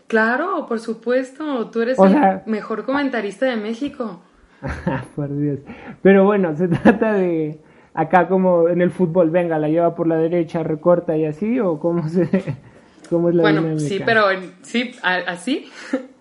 Claro, 0.08 0.66
por 0.68 0.80
supuesto. 0.80 1.70
Tú 1.70 1.82
eres 1.82 1.98
el 2.00 2.42
mejor 2.46 2.86
comentarista 2.86 3.46
de 3.46 3.58
México. 3.58 4.22
por 5.16 5.36
Dios. 5.36 5.60
Pero 6.02 6.26
bueno, 6.26 6.56
se 6.56 6.68
trata 6.84 7.14
de 7.14 7.60
acá 7.94 8.28
como 8.28 8.70
en 8.70 8.82
el 8.82 8.92
fútbol, 8.92 9.32
venga, 9.32 9.58
la 9.58 9.70
lleva 9.70 9.96
por 9.96 10.08
la 10.08 10.18
derecha, 10.18 10.64
recorta 10.64 11.18
y 11.18 11.26
así, 11.26 11.60
o 11.60 11.80
cómo 11.80 12.08
se 12.08 12.28
cómo 13.10 13.30
es 13.30 13.36
la 13.36 13.42
Bueno, 13.42 13.80
sí, 13.80 14.02
pero 14.06 14.30
en, 14.30 14.54
sí, 14.62 14.96
así, 15.02 15.70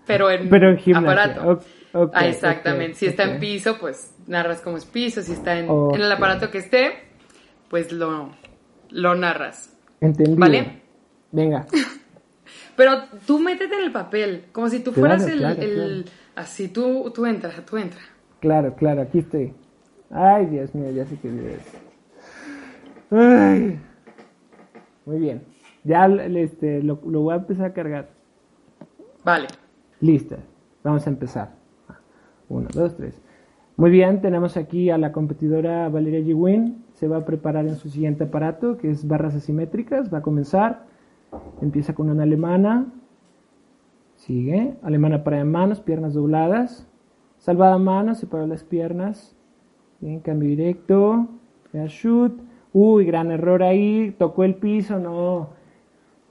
pero 0.06 0.30
en, 0.30 0.48
pero 0.48 0.70
en 0.70 0.96
aparato. 0.96 1.60
ah, 2.12 2.26
exactamente. 2.26 2.94
si 2.94 3.06
está 3.06 3.24
en 3.24 3.38
piso, 3.38 3.76
pues 3.78 4.14
narras 4.26 4.60
como 4.60 4.76
es 4.76 4.86
piso. 4.86 5.22
Si 5.22 5.32
está 5.32 5.58
en, 5.58 5.66
en, 5.68 6.00
el 6.00 6.10
aparato 6.10 6.50
que 6.50 6.58
esté, 6.58 7.05
pues 7.76 7.92
lo, 7.92 8.30
lo 8.88 9.14
narras. 9.16 9.76
Entendido. 10.00 10.38
¿Vale? 10.38 10.80
Venga. 11.30 11.66
Pero 12.76 13.02
tú 13.26 13.38
métete 13.38 13.74
en 13.74 13.82
el 13.84 13.92
papel, 13.92 14.46
como 14.50 14.70
si 14.70 14.80
tú 14.80 14.92
fueras 14.92 15.26
el, 15.26 16.06
Así, 16.34 16.68
tú, 16.68 17.12
tú 17.14 17.26
entras, 17.26 17.54
tú 17.66 17.76
entras. 17.76 18.02
Claro, 18.40 18.74
claro, 18.76 19.02
aquí 19.02 19.18
estoy. 19.18 19.52
Ay, 20.08 20.46
Dios 20.46 20.74
mío, 20.74 20.90
ya 20.90 21.04
sé 21.04 21.18
que 21.18 21.28
es. 21.28 21.74
Ay. 23.10 23.78
Muy 25.04 25.18
bien. 25.18 25.42
Ya 25.84 26.06
este, 26.06 26.82
lo, 26.82 26.98
lo 27.06 27.20
voy 27.20 27.34
a 27.34 27.36
empezar 27.36 27.66
a 27.66 27.72
cargar. 27.74 28.08
Vale. 29.22 29.48
Lista. 30.00 30.38
Vamos 30.82 31.06
a 31.06 31.10
empezar. 31.10 31.54
Uno, 32.48 32.68
dos, 32.72 32.96
tres. 32.96 33.20
Muy 33.78 33.90
bien, 33.90 34.22
tenemos 34.22 34.56
aquí 34.56 34.88
a 34.88 34.96
la 34.96 35.12
competidora 35.12 35.90
Valeria 35.90 36.20
G. 36.20 36.74
Se 36.94 37.08
va 37.08 37.18
a 37.18 37.24
preparar 37.26 37.66
en 37.66 37.76
su 37.76 37.90
siguiente 37.90 38.24
aparato, 38.24 38.78
que 38.78 38.90
es 38.90 39.06
barras 39.06 39.34
asimétricas. 39.34 40.12
Va 40.12 40.18
a 40.18 40.22
comenzar. 40.22 40.86
Empieza 41.60 41.94
con 41.94 42.08
una 42.08 42.22
alemana. 42.22 42.86
Sigue. 44.14 44.76
Alemana 44.82 45.24
para 45.24 45.44
manos, 45.44 45.80
piernas 45.80 46.14
dobladas. 46.14 46.88
Salvada 47.36 47.76
mano, 47.76 48.14
separa 48.14 48.46
las 48.46 48.64
piernas. 48.64 49.36
Bien, 50.00 50.20
cambio 50.20 50.48
directo. 50.48 51.28
Shoot. 51.74 52.32
Uy, 52.72 53.04
gran 53.04 53.30
error 53.30 53.62
ahí. 53.62 54.14
Tocó 54.18 54.44
el 54.44 54.54
piso, 54.54 54.98
no. 54.98 55.50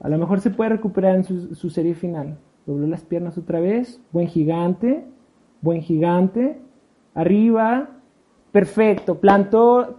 A 0.00 0.08
lo 0.08 0.18
mejor 0.18 0.40
se 0.40 0.50
puede 0.50 0.70
recuperar 0.70 1.14
en 1.14 1.22
su, 1.22 1.70
serie 1.70 1.94
final. 1.94 2.38
Dobló 2.66 2.88
las 2.88 3.04
piernas 3.04 3.38
otra 3.38 3.60
vez. 3.60 4.02
Buen 4.10 4.26
gigante. 4.26 5.04
Buen 5.60 5.80
gigante. 5.80 6.65
Arriba. 7.16 7.88
Perfecto. 8.52 9.18
Plantó, 9.18 9.98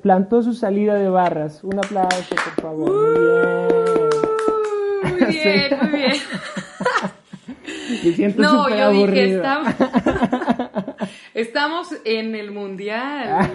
plantó 0.00 0.42
su 0.42 0.54
salida 0.54 0.94
de 0.94 1.10
barras. 1.10 1.64
Un 1.64 1.78
aplauso, 1.78 2.36
por 2.54 2.62
favor. 2.62 2.90
Muy 2.90 3.20
bien 3.20 3.98
muy 5.18 5.26
bien, 5.26 5.78
muy 5.80 5.90
bien. 5.90 6.16
Me 8.04 8.12
siento 8.12 8.42
no, 8.42 8.68
yo 8.68 8.90
dije, 8.90 9.36
estamos, 9.36 9.74
estamos 11.34 11.88
en 12.04 12.34
el 12.34 12.50
mundial. 12.50 13.50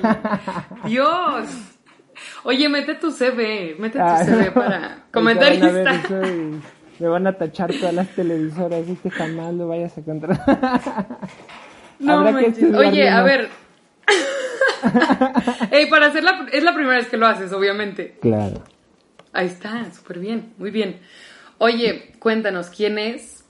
Dios. 0.85 1.47
Oye, 2.43 2.67
mete 2.67 2.95
tu 2.95 3.11
CV, 3.11 3.75
mete 3.79 3.99
tu 3.99 4.03
ah, 4.03 4.23
CV 4.25 4.51
para 4.51 5.05
comentarista. 5.11 6.01
me 6.99 7.07
van 7.07 7.27
a 7.27 7.33
tachar 7.33 7.71
todas 7.73 7.93
las 7.93 8.07
televisoras, 8.09 8.87
y 8.87 8.95
que 8.95 9.09
jamás 9.09 9.53
lo 9.53 9.67
vayas 9.67 9.95
a 9.97 9.99
encontrar. 10.01 10.39
No, 12.03 12.77
Oye, 12.77 13.09
a 13.09 13.23
ver. 13.23 13.49
Ey, 15.71 15.89
para 15.89 16.07
hacer 16.07 16.23
la, 16.23 16.47
es 16.51 16.63
la 16.63 16.73
primera 16.73 16.97
vez 16.97 17.07
que 17.07 17.17
lo 17.17 17.25
haces, 17.25 17.51
obviamente. 17.53 18.17
Claro. 18.21 18.61
Ahí 19.31 19.47
está, 19.47 19.91
súper 19.91 20.19
bien, 20.19 20.53
muy 20.57 20.69
bien. 20.69 20.99
Oye, 21.57 22.11
cuéntanos, 22.19 22.69
¿quién 22.69 22.99
es? 22.99 23.43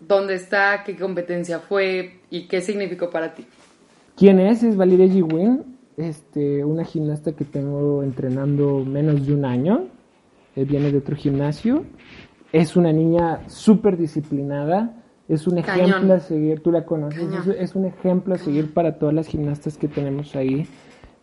¿Dónde 0.00 0.34
está? 0.34 0.82
¿Qué 0.84 0.96
competencia 0.96 1.60
fue? 1.60 2.20
¿Y 2.28 2.48
qué 2.48 2.60
significó 2.60 3.08
para 3.08 3.34
ti? 3.34 3.46
¿Quién 4.16 4.40
es? 4.40 4.62
Es 4.62 4.76
Valeria 4.76 5.06
G. 5.06 5.64
este, 5.96 6.64
una 6.64 6.84
gimnasta 6.84 7.32
que 7.32 7.44
tengo 7.44 8.02
entrenando 8.02 8.84
menos 8.84 9.26
de 9.26 9.34
un 9.34 9.44
año. 9.44 9.86
Eh, 10.54 10.64
viene 10.64 10.90
de 10.90 10.98
otro 10.98 11.16
gimnasio. 11.16 11.84
Es 12.52 12.76
una 12.76 12.92
niña 12.92 13.48
súper 13.48 13.96
disciplinada. 13.96 15.04
Es 15.28 15.46
un 15.46 15.58
ejemplo 15.58 16.14
a 16.14 16.20
seguir. 16.20 16.60
Tú 16.60 16.70
la 16.70 16.84
conoces. 16.84 17.28
Es, 17.58 17.74
un 17.74 17.86
ejemplo 17.86 18.34
a 18.34 18.38
seguir 18.38 18.72
para 18.72 18.98
todas 18.98 19.14
las 19.14 19.26
gimnastas 19.26 19.76
que 19.76 19.88
tenemos 19.88 20.36
ahí. 20.36 20.66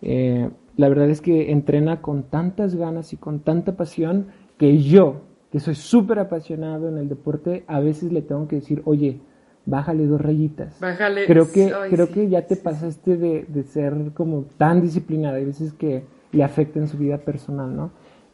Eh, 0.01 0.49
la 0.75 0.89
verdad 0.89 1.09
es 1.09 1.21
que 1.21 1.51
entrena 1.51 2.01
con 2.01 2.23
tantas 2.23 2.75
ganas 2.75 3.13
y 3.13 3.17
con 3.17 3.39
tanta 3.39 3.77
pasión 3.77 4.27
que 4.57 4.79
yo, 4.79 5.21
que 5.51 5.59
soy 5.59 5.75
súper 5.75 6.19
apasionado 6.19 6.89
en 6.89 6.97
el 6.97 7.07
deporte, 7.07 7.63
a 7.67 7.79
veces 7.79 8.11
le 8.11 8.21
tengo 8.21 8.47
que 8.47 8.57
decir, 8.57 8.81
oye, 8.85 9.21
bájale 9.65 10.05
dos 10.05 10.19
rayitas. 10.19 10.79
Bájale. 10.79 11.25
Creo 11.25 11.49
que, 11.51 11.71
creo 11.89 12.09
que 12.09 12.27
ya 12.27 12.45
te 12.45 12.57
pasaste 12.57 13.17
de, 13.17 13.45
de, 13.47 13.63
ser 13.63 14.11
como 14.13 14.45
tan 14.57 14.81
disciplinada. 14.81 15.37
Hay 15.37 15.45
veces 15.45 15.73
que 15.73 16.03
le 16.31 16.43
afecta 16.43 16.79
en 16.79 16.87
su 16.87 16.97
vida 16.97 17.19
personal, 17.19 17.73
¿no? 17.75 17.91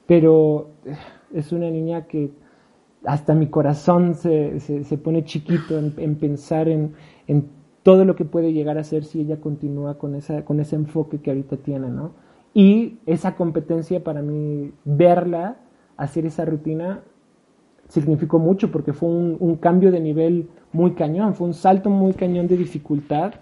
Pero 0.07 0.72
eh, 0.86 0.95
es 1.34 1.51
una 1.51 1.70
niña 1.70 2.07
que 2.07 2.32
hasta 3.06 3.34
mi 3.34 3.47
corazón 3.47 4.16
se, 4.16 4.60
se, 4.60 4.97
pone 4.97 5.24
chiquito 5.24 5.78
en, 5.78 6.16
pensar 6.16 6.68
en, 6.68 6.93
en, 7.28 7.47
todo 7.84 8.04
lo 8.04 8.16
que 8.16 8.26
puede 8.26 8.52
llegar 8.52 8.78
a 8.78 8.84
ser 8.84 9.06
si 9.06 9.22
ella 9.22 9.39
continúa 9.39 9.97
con, 9.97 10.16
esa, 10.16 10.43
con 10.43 10.60
ese 10.60 10.76
enfoque 10.76 11.20
que 11.20 11.32
ahorita 11.32 11.58
tiene, 11.58 11.88
¿no? 11.89 12.12
Y 12.54 13.00
esa 13.06 13.36
competencia 13.36 14.04
para 14.04 14.22
mí, 14.22 14.74
verla, 14.84 15.58
hacer 15.95 16.26
esa 16.26 16.45
rutina, 16.45 17.02
significó 17.89 18.39
mucho 18.39 18.72
porque 18.72 18.93
fue 18.93 19.10
un, 19.10 19.56
cambio 19.58 19.91
de 19.91 20.00
nivel 20.00 20.50
muy 20.72 20.91
cañón, 20.91 21.36
fue 21.36 21.47
un 21.47 21.54
salto 21.54 21.89
muy 21.89 22.14
cañón 22.14 22.47
de 22.47 22.58
dificultad 22.58 23.34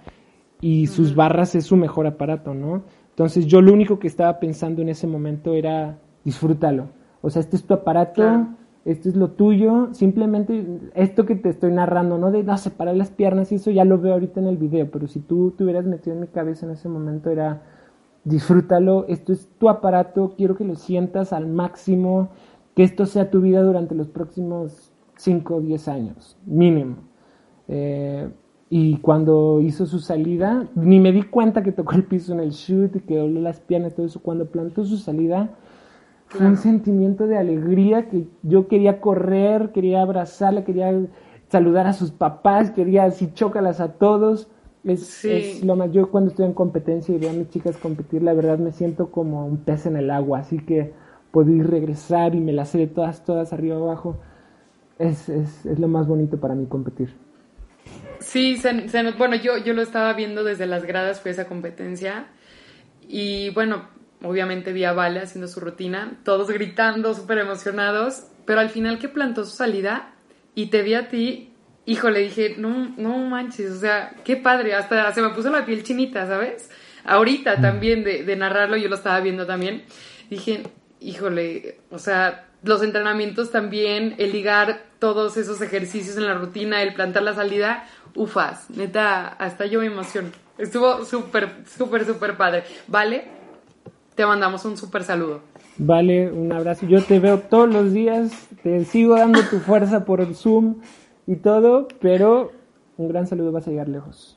y 0.62 0.88
sus 0.88 1.16
barras 1.16 1.53
es 1.55 1.66
su 1.66 1.76
mejor 1.76 2.08
aparato, 2.08 2.53
¿no? 2.53 2.84
Entonces 3.10 3.45
yo 3.45 3.62
lo 3.62 3.74
único 3.74 3.99
que 3.99 4.08
estaba 4.08 4.39
pensando 4.39 4.82
en 4.82 4.89
ese 4.89 5.08
momento 5.08 5.53
era 5.53 5.99
disfrútalo. 6.24 6.89
O 7.22 7.30
sea, 7.30 7.41
este 7.41 7.58
es 7.58 7.64
tu 7.64 7.74
aparato, 7.74 8.47
esto 8.88 9.09
es 9.09 9.17
lo 9.17 9.31
tuyo, 9.31 9.89
simplemente 9.93 10.65
esto 10.95 11.25
que 11.25 11.35
te 11.35 11.49
estoy 11.49 11.73
narrando, 11.73 12.17
¿no? 12.17 12.31
De 12.31 12.41
no, 12.43 12.57
separar 12.57 12.95
las 12.95 13.11
piernas 13.11 13.51
y 13.51 13.55
eso 13.55 13.69
ya 13.69 13.83
lo 13.83 13.99
veo 13.99 14.13
ahorita 14.13 14.39
en 14.39 14.47
el 14.47 14.55
video, 14.55 14.89
pero 14.89 15.07
si 15.07 15.19
tú 15.19 15.51
te 15.51 15.65
hubieras 15.65 15.85
metido 15.85 16.15
en 16.15 16.21
mi 16.21 16.27
cabeza 16.27 16.65
en 16.65 16.71
ese 16.71 16.88
momento 16.88 17.29
era 17.29 17.63
disfrútalo, 18.23 19.05
esto 19.09 19.33
es 19.33 19.49
tu 19.57 19.67
aparato, 19.67 20.35
quiero 20.38 20.55
que 20.55 20.63
lo 20.63 20.75
sientas 20.75 21.33
al 21.33 21.47
máximo, 21.47 22.29
que 22.75 22.83
esto 22.83 23.05
sea 23.05 23.29
tu 23.29 23.41
vida 23.41 23.61
durante 23.61 23.93
los 23.93 24.07
próximos 24.07 24.93
5 25.17 25.55
o 25.55 25.61
10 25.61 25.88
años, 25.89 26.38
mínimo. 26.45 26.95
Eh, 27.67 28.29
y 28.69 28.97
cuando 28.99 29.59
hizo 29.59 29.85
su 29.85 29.99
salida, 29.99 30.69
ni 30.75 30.99
me 30.99 31.11
di 31.11 31.23
cuenta 31.23 31.61
que 31.61 31.73
tocó 31.73 31.95
el 31.95 32.03
piso 32.03 32.33
en 32.33 32.39
el 32.39 32.51
shoot 32.51 32.95
y 32.95 32.99
que 33.01 33.17
dobló 33.17 33.41
las 33.41 33.59
piernas 33.59 33.95
todo 33.95 34.05
eso. 34.05 34.21
Cuando 34.21 34.45
plantó 34.45 34.85
su 34.85 34.97
salida, 34.97 35.55
fue 36.28 36.45
un 36.45 36.57
sentimiento 36.57 37.28
de 37.28 37.38
alegría 37.38 38.09
que 38.09 38.28
yo 38.43 38.67
quería 38.67 38.99
correr, 38.99 39.71
quería 39.71 40.01
abrazarla, 40.01 40.65
quería 40.65 40.93
saludar 41.49 41.88
a 41.88 41.93
sus 41.93 42.11
papás, 42.11 42.71
quería 42.71 43.05
así 43.05 43.32
chócalas 43.34 43.80
a 43.80 43.93
todos. 43.93 44.49
Es, 44.84 45.25
es, 45.25 45.63
lo 45.63 45.75
más, 45.75 45.91
yo 45.91 46.09
cuando 46.09 46.30
estoy 46.30 46.45
en 46.45 46.53
competencia 46.53 47.13
y 47.13 47.17
veo 47.17 47.30
a 47.30 47.34
mis 47.34 47.49
chicas 47.49 47.78
competir, 47.78 48.23
la 48.23 48.34
verdad 48.34 48.57
me 48.57 48.71
siento 48.71 49.11
como 49.11 49.45
un 49.45 49.57
pez 49.57 49.86
en 49.86 49.97
el 49.97 50.11
agua, 50.11 50.39
así 50.39 50.59
que 50.59 50.93
ir 51.45 51.69
regresar 51.69 52.34
y 52.34 52.39
me 52.39 52.51
las 52.51 52.69
sé 52.69 52.80
de 52.80 52.88
todas, 52.88 53.23
todas 53.23 53.53
arriba 53.53 53.75
abajo. 53.75 54.17
Es, 54.97 55.30
es, 55.30 55.65
es 55.65 55.80
lo 55.80 55.88
más 55.88 56.07
bonito 56.07 56.39
para 56.39 56.55
mí 56.55 56.65
competir. 56.65 57.13
Sí, 58.19 58.57
se, 58.57 58.89
se, 58.89 59.11
bueno, 59.11 59.36
yo, 59.36 59.57
yo 59.57 59.73
lo 59.73 59.84
estaba 59.84 60.13
viendo 60.13 60.43
desde 60.43 60.65
las 60.65 60.84
gradas, 60.84 61.21
fue 61.21 61.32
esa 61.32 61.47
competencia. 61.47 62.28
Y 63.07 63.51
bueno, 63.51 63.84
obviamente 64.28 64.73
vi 64.73 64.84
a 64.84 64.93
Vale 64.93 65.21
haciendo 65.21 65.47
su 65.47 65.59
rutina, 65.59 66.17
todos 66.23 66.49
gritando, 66.49 67.13
súper 67.13 67.39
emocionados, 67.39 68.28
pero 68.45 68.59
al 68.59 68.69
final 68.69 68.99
que 68.99 69.09
plantó 69.09 69.45
su 69.45 69.55
salida 69.55 70.13
y 70.55 70.67
te 70.67 70.82
vi 70.82 70.93
a 70.93 71.07
ti, 71.07 71.53
híjole, 71.86 72.19
dije, 72.19 72.55
no, 72.57 72.93
no 72.97 73.17
manches, 73.17 73.71
o 73.71 73.80
sea, 73.80 74.15
qué 74.23 74.36
padre, 74.36 74.75
hasta 74.75 75.13
se 75.13 75.21
me 75.21 75.30
puso 75.30 75.49
la 75.49 75.65
piel 75.65 75.84
chinita, 75.84 76.28
¿sabes? 76.28 76.69
Ahorita 77.05 77.61
también 77.61 78.03
de, 78.03 78.23
de 78.23 78.36
narrarlo, 78.36 78.75
yo 78.75 78.89
lo 78.89 78.95
estaba 78.95 79.19
viendo 79.21 79.45
también, 79.45 79.84
dije, 80.30 80.63
híjole, 80.99 81.80
o 81.89 81.99
sea, 81.99 82.47
los 82.63 82.84
entrenamientos 82.84 83.51
también, 83.51 84.15
el 84.17 84.32
ligar 84.32 84.84
todos 84.99 85.38
esos 85.38 85.61
ejercicios 85.61 86.17
en 86.17 86.25
la 86.25 86.34
rutina, 86.34 86.82
el 86.82 86.93
plantar 86.93 87.23
la 87.23 87.34
salida, 87.34 87.88
ufas, 88.15 88.69
neta, 88.71 89.28
hasta 89.28 89.65
yo 89.65 89.80
me 89.80 89.86
emociono. 89.86 90.30
Estuvo 90.57 91.05
súper, 91.05 91.63
súper, 91.78 92.05
súper 92.05 92.36
padre. 92.36 92.63
Vale, 92.88 93.25
te 94.18 94.26
mandamos 94.26 94.65
un 94.65 94.76
súper 94.76 95.03
saludo. 95.03 95.41
Vale, 95.78 96.32
un 96.32 96.51
abrazo. 96.51 96.88
Yo 96.88 97.03
te 97.03 97.20
veo 97.20 97.39
todos 97.39 97.72
los 97.72 97.93
días, 97.93 98.49
te 98.63 98.84
sigo 98.84 99.15
dando 99.15 99.41
tu 99.43 99.59
fuerza 99.59 100.05
por 100.05 100.22
el 100.22 100.36
Zoom 100.36 100.82
y 101.28 101.36
todo, 101.36 101.88
pero 102.01 102.51
un 102.97 103.07
gran 103.07 103.28
saludo, 103.28 103.51
vas 103.51 103.68
a 103.68 103.70
llegar 103.70 103.88
lejos. 103.88 104.36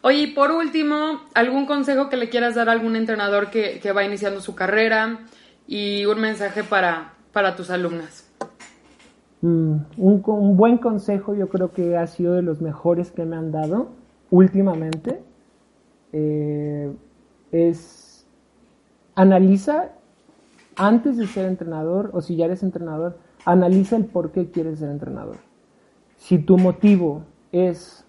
Oye, 0.00 0.18
y 0.18 0.26
por 0.26 0.50
último, 0.50 1.20
¿algún 1.34 1.66
consejo 1.66 2.08
que 2.08 2.16
le 2.16 2.28
quieras 2.28 2.56
dar 2.56 2.68
a 2.68 2.72
algún 2.72 2.96
entrenador 2.96 3.48
que, 3.48 3.78
que 3.80 3.92
va 3.92 4.04
iniciando 4.04 4.40
su 4.40 4.56
carrera 4.56 5.20
y 5.68 6.04
un 6.06 6.20
mensaje 6.20 6.64
para, 6.64 7.14
para 7.32 7.54
tus 7.54 7.70
alumnas? 7.70 8.28
Mm, 9.40 9.76
un, 9.98 10.22
un, 10.26 10.56
buen 10.56 10.78
consejo 10.78 11.36
yo 11.36 11.48
creo 11.48 11.72
que 11.72 11.96
ha 11.96 12.08
sido 12.08 12.34
de 12.34 12.42
los 12.42 12.60
mejores 12.60 13.12
que 13.12 13.24
me 13.24 13.36
han 13.36 13.52
dado 13.52 13.90
últimamente 14.30 15.20
eh, 16.12 16.92
es 17.52 18.01
analiza 19.14 19.92
antes 20.76 21.16
de 21.16 21.26
ser 21.26 21.46
entrenador 21.46 22.10
o 22.12 22.20
si 22.20 22.36
ya 22.36 22.46
eres 22.46 22.62
entrenador 22.62 23.18
analiza 23.44 23.96
el 23.96 24.06
por 24.06 24.32
qué 24.32 24.50
quieres 24.50 24.78
ser 24.78 24.90
entrenador 24.90 25.36
si 26.16 26.38
tu 26.38 26.56
motivo 26.56 27.22
es 27.52 28.04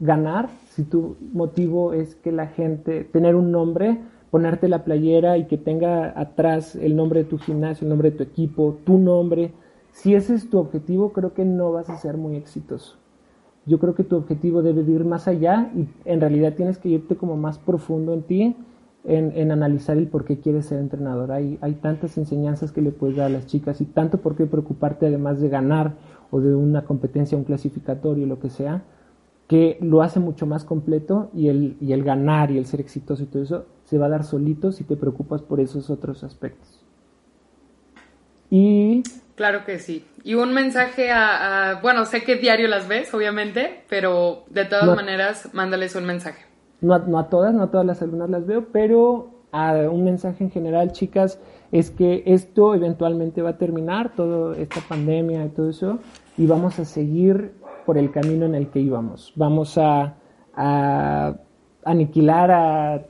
ganar 0.00 0.48
si 0.70 0.84
tu 0.84 1.16
motivo 1.32 1.92
es 1.92 2.14
que 2.14 2.32
la 2.32 2.46
gente 2.46 3.04
tener 3.04 3.34
un 3.34 3.52
nombre 3.52 3.98
ponerte 4.30 4.68
la 4.68 4.84
playera 4.84 5.38
y 5.38 5.46
que 5.46 5.58
tenga 5.58 6.18
atrás 6.18 6.74
el 6.76 6.96
nombre 6.96 7.24
de 7.24 7.30
tu 7.30 7.38
gimnasio 7.38 7.84
el 7.84 7.90
nombre 7.90 8.10
de 8.10 8.16
tu 8.18 8.22
equipo 8.22 8.78
tu 8.84 8.98
nombre 8.98 9.52
si 9.96 10.14
ese 10.14 10.34
es 10.34 10.50
tu 10.50 10.58
objetivo, 10.58 11.14
creo 11.14 11.32
que 11.32 11.46
no 11.46 11.72
vas 11.72 11.88
a 11.88 11.96
ser 11.96 12.18
muy 12.18 12.36
exitoso. 12.36 12.98
Yo 13.64 13.78
creo 13.78 13.94
que 13.94 14.04
tu 14.04 14.16
objetivo 14.16 14.60
debe 14.60 14.82
ir 14.82 15.06
más 15.06 15.26
allá 15.26 15.70
y 15.74 15.88
en 16.04 16.20
realidad 16.20 16.52
tienes 16.54 16.76
que 16.76 16.90
irte 16.90 17.16
como 17.16 17.38
más 17.38 17.58
profundo 17.58 18.12
en 18.12 18.22
ti, 18.22 18.56
en, 19.06 19.32
en 19.36 19.52
analizar 19.52 19.96
el 19.96 20.08
por 20.08 20.24
qué 20.24 20.40
quieres 20.40 20.66
ser 20.66 20.78
entrenador. 20.78 21.32
Hay, 21.32 21.58
hay 21.60 21.74
tantas 21.74 22.18
enseñanzas 22.18 22.72
que 22.72 22.82
le 22.82 22.90
puedes 22.90 23.16
dar 23.16 23.26
a 23.26 23.30
las 23.30 23.46
chicas 23.46 23.80
y 23.80 23.84
tanto 23.84 24.18
por 24.18 24.36
qué 24.36 24.46
preocuparte 24.46 25.06
además 25.06 25.40
de 25.40 25.48
ganar 25.48 25.94
o 26.30 26.40
de 26.40 26.54
una 26.54 26.84
competencia, 26.84 27.38
un 27.38 27.44
clasificatorio, 27.44 28.26
lo 28.26 28.40
que 28.40 28.50
sea, 28.50 28.82
que 29.48 29.78
lo 29.80 30.02
hace 30.02 30.20
mucho 30.20 30.46
más 30.46 30.64
completo 30.64 31.30
y 31.32 31.48
el, 31.48 31.76
y 31.80 31.92
el 31.92 32.02
ganar 32.02 32.50
y 32.50 32.58
el 32.58 32.66
ser 32.66 32.80
exitoso 32.80 33.22
y 33.22 33.26
todo 33.26 33.42
eso 33.42 33.66
se 33.84 33.98
va 33.98 34.06
a 34.06 34.10
dar 34.10 34.24
solito 34.24 34.72
si 34.72 34.84
te 34.84 34.96
preocupas 34.96 35.42
por 35.42 35.60
esos 35.60 35.88
otros 35.90 36.24
aspectos. 36.24 36.82
Y 38.50 39.02
Claro 39.36 39.66
que 39.66 39.78
sí. 39.78 40.04
Y 40.24 40.34
un 40.34 40.54
mensaje 40.54 41.10
a, 41.10 41.70
a, 41.70 41.74
bueno, 41.80 42.06
sé 42.06 42.24
que 42.24 42.36
diario 42.36 42.68
las 42.68 42.88
ves, 42.88 43.12
obviamente, 43.12 43.84
pero 43.88 44.44
de 44.48 44.64
todas 44.64 44.86
no, 44.86 44.96
maneras, 44.96 45.50
mándales 45.52 45.94
un 45.94 46.06
mensaje. 46.06 46.46
No, 46.80 46.98
no, 46.98 47.18
a 47.18 47.28
todas, 47.28 47.54
no 47.54 47.64
a 47.64 47.70
todas 47.70 47.86
las 47.86 48.02
alumnas 48.02 48.30
las 48.30 48.46
veo, 48.46 48.66
pero 48.72 49.30
a 49.52 49.74
un 49.90 50.04
mensaje 50.04 50.44
en 50.44 50.50
general, 50.50 50.92
chicas, 50.92 51.40
es 51.72 51.90
que 51.90 52.22
esto 52.26 52.74
eventualmente 52.74 53.42
va 53.42 53.50
a 53.50 53.58
terminar, 53.58 54.14
toda 54.14 54.56
esta 54.56 54.80
pandemia 54.86 55.44
y 55.44 55.48
todo 55.48 55.70
eso, 55.70 55.98
y 56.36 56.46
vamos 56.46 56.78
a 56.78 56.84
seguir 56.84 57.52
por 57.86 57.96
el 57.96 58.10
camino 58.10 58.44
en 58.44 58.54
el 58.54 58.68
que 58.68 58.80
íbamos. 58.80 59.32
Vamos 59.36 59.78
a, 59.78 60.16
a 60.54 61.36
aniquilar 61.84 62.50
a 62.50 63.02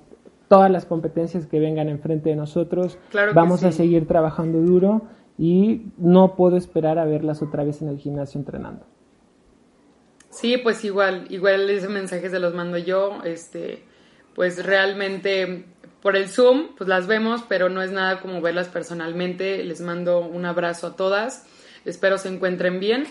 todas 0.49 0.71
las 0.71 0.85
competencias 0.85 1.47
que 1.47 1.59
vengan 1.59 1.89
enfrente 1.89 2.31
de 2.31 2.37
nosotros. 2.37 2.99
Claro 3.11 3.33
vamos 3.35 3.61
sí. 3.61 3.67
a 3.67 3.73
seguir 3.73 4.07
trabajando 4.07 4.61
duro 4.61 5.03
y 5.39 5.93
no 5.99 6.37
puedo 6.37 6.57
esperar 6.57 6.99
a 6.99 7.05
verlas 7.05 7.43
otra 7.43 7.65
vez 7.65 7.83
en 7.83 7.89
el 7.89 7.99
gimnasio 7.99 8.39
entrenando. 8.39 8.87
Sí, 10.37 10.59
pues 10.59 10.85
igual, 10.85 11.27
igual 11.31 11.69
ese 11.71 11.89
mensaje 11.89 12.29
se 12.29 12.39
los 12.39 12.53
mando 12.53 12.77
yo, 12.77 13.21
este, 13.25 13.83
pues 14.35 14.65
realmente 14.65 15.65
por 16.03 16.15
el 16.15 16.29
Zoom, 16.29 16.77
pues 16.77 16.89
las 16.89 17.07
vemos, 17.07 17.43
pero 17.49 17.71
no 17.71 17.81
es 17.81 17.91
nada 17.91 18.21
como 18.21 18.43
verlas 18.43 18.69
personalmente. 18.69 19.65
Les 19.65 19.81
mando 19.81 20.21
un 20.21 20.45
abrazo 20.45 20.89
a 20.89 20.97
todas, 20.97 21.47
espero 21.87 22.19
se 22.19 22.29
encuentren 22.29 22.81
bien. 22.81 23.07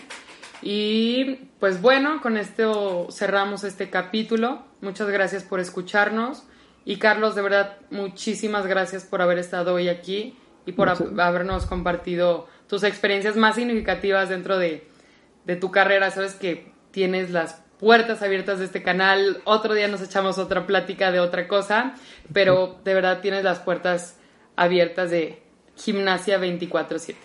Y 0.62 1.50
pues 1.58 1.82
bueno, 1.82 2.20
con 2.22 2.36
esto 2.36 3.08
cerramos 3.10 3.64
este 3.64 3.90
capítulo. 3.90 4.64
Muchas 4.80 5.08
gracias 5.08 5.42
por 5.42 5.58
escucharnos. 5.58 6.44
Y 6.84 6.98
Carlos, 6.98 7.34
de 7.34 7.42
verdad, 7.42 7.78
muchísimas 7.90 8.68
gracias 8.68 9.04
por 9.04 9.20
haber 9.20 9.38
estado 9.38 9.74
hoy 9.74 9.88
aquí 9.88 10.38
y 10.64 10.72
por 10.72 10.88
habernos 10.88 11.66
compartido 11.66 12.46
tus 12.68 12.84
experiencias 12.84 13.36
más 13.36 13.56
significativas 13.56 14.28
dentro 14.28 14.58
de, 14.58 14.88
de, 15.44 15.56
tu 15.56 15.72
carrera. 15.72 16.12
Sabes 16.12 16.34
que 16.36 16.75
tienes 16.96 17.30
las 17.30 17.62
puertas 17.78 18.22
abiertas 18.22 18.58
de 18.58 18.64
este 18.64 18.82
canal. 18.82 19.42
Otro 19.44 19.74
día 19.74 19.86
nos 19.86 20.00
echamos 20.00 20.38
otra 20.38 20.66
plática 20.66 21.12
de 21.12 21.20
otra 21.20 21.46
cosa, 21.46 21.92
pero 22.32 22.76
de 22.86 22.94
verdad 22.94 23.20
tienes 23.20 23.44
las 23.44 23.58
puertas 23.58 24.18
abiertas 24.56 25.10
de 25.10 25.42
Gimnasia 25.74 26.38
24/7. 26.38 27.18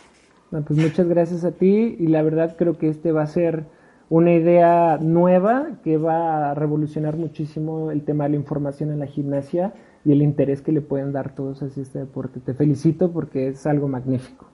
No, 0.51 0.61
pues 0.65 0.77
muchas 0.77 1.07
gracias 1.07 1.45
a 1.45 1.51
ti 1.51 1.95
y 1.97 2.07
la 2.07 2.21
verdad 2.21 2.57
creo 2.57 2.77
que 2.77 2.89
este 2.89 3.13
va 3.13 3.21
a 3.23 3.27
ser 3.27 3.63
una 4.09 4.33
idea 4.33 4.97
nueva 4.99 5.79
que 5.85 5.95
va 5.95 6.51
a 6.51 6.53
revolucionar 6.53 7.15
muchísimo 7.15 7.89
el 7.89 8.03
tema 8.03 8.25
de 8.25 8.31
la 8.31 8.35
información 8.35 8.91
en 8.91 8.99
la 8.99 9.07
gimnasia 9.07 9.73
y 10.03 10.11
el 10.11 10.21
interés 10.21 10.61
que 10.61 10.73
le 10.73 10.81
pueden 10.81 11.13
dar 11.13 11.33
todos 11.33 11.61
a 11.61 11.67
este 11.67 11.99
deporte. 11.99 12.41
Te 12.41 12.53
felicito 12.53 13.13
porque 13.13 13.47
es 13.47 13.65
algo 13.65 13.87
magnífico. 13.87 14.49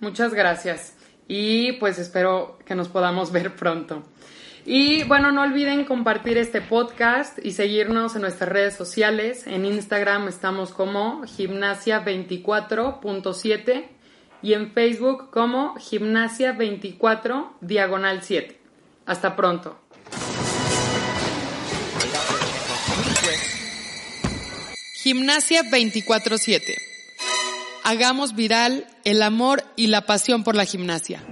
Muchas 0.00 0.34
gracias 0.34 0.99
y 1.32 1.74
pues 1.74 2.00
espero 2.00 2.58
que 2.66 2.74
nos 2.74 2.88
podamos 2.88 3.30
ver 3.38 3.54
pronto. 3.54 4.02
Y 4.66 5.04
bueno, 5.04 5.30
no 5.30 5.42
olviden 5.42 5.84
compartir 5.84 6.36
este 6.36 6.60
podcast 6.60 7.38
y 7.42 7.52
seguirnos 7.52 8.16
en 8.16 8.22
nuestras 8.22 8.50
redes 8.50 8.74
sociales. 8.74 9.46
En 9.46 9.64
Instagram 9.64 10.26
estamos 10.26 10.72
como 10.72 11.22
gimnasia24.7 11.22 13.84
y 14.42 14.54
en 14.54 14.72
Facebook 14.72 15.30
como 15.30 15.76
gimnasia24 15.76 17.52
diagonal 17.60 18.22
7. 18.22 18.58
Hasta 19.06 19.36
pronto. 19.36 19.78
Gimnasia 24.94 25.62
24/7. 25.62 26.89
Hagamos 27.84 28.34
viral 28.34 28.86
el 29.04 29.22
amor 29.22 29.64
y 29.76 29.88
la 29.88 30.06
pasión 30.06 30.44
por 30.44 30.54
la 30.54 30.64
gimnasia. 30.64 31.22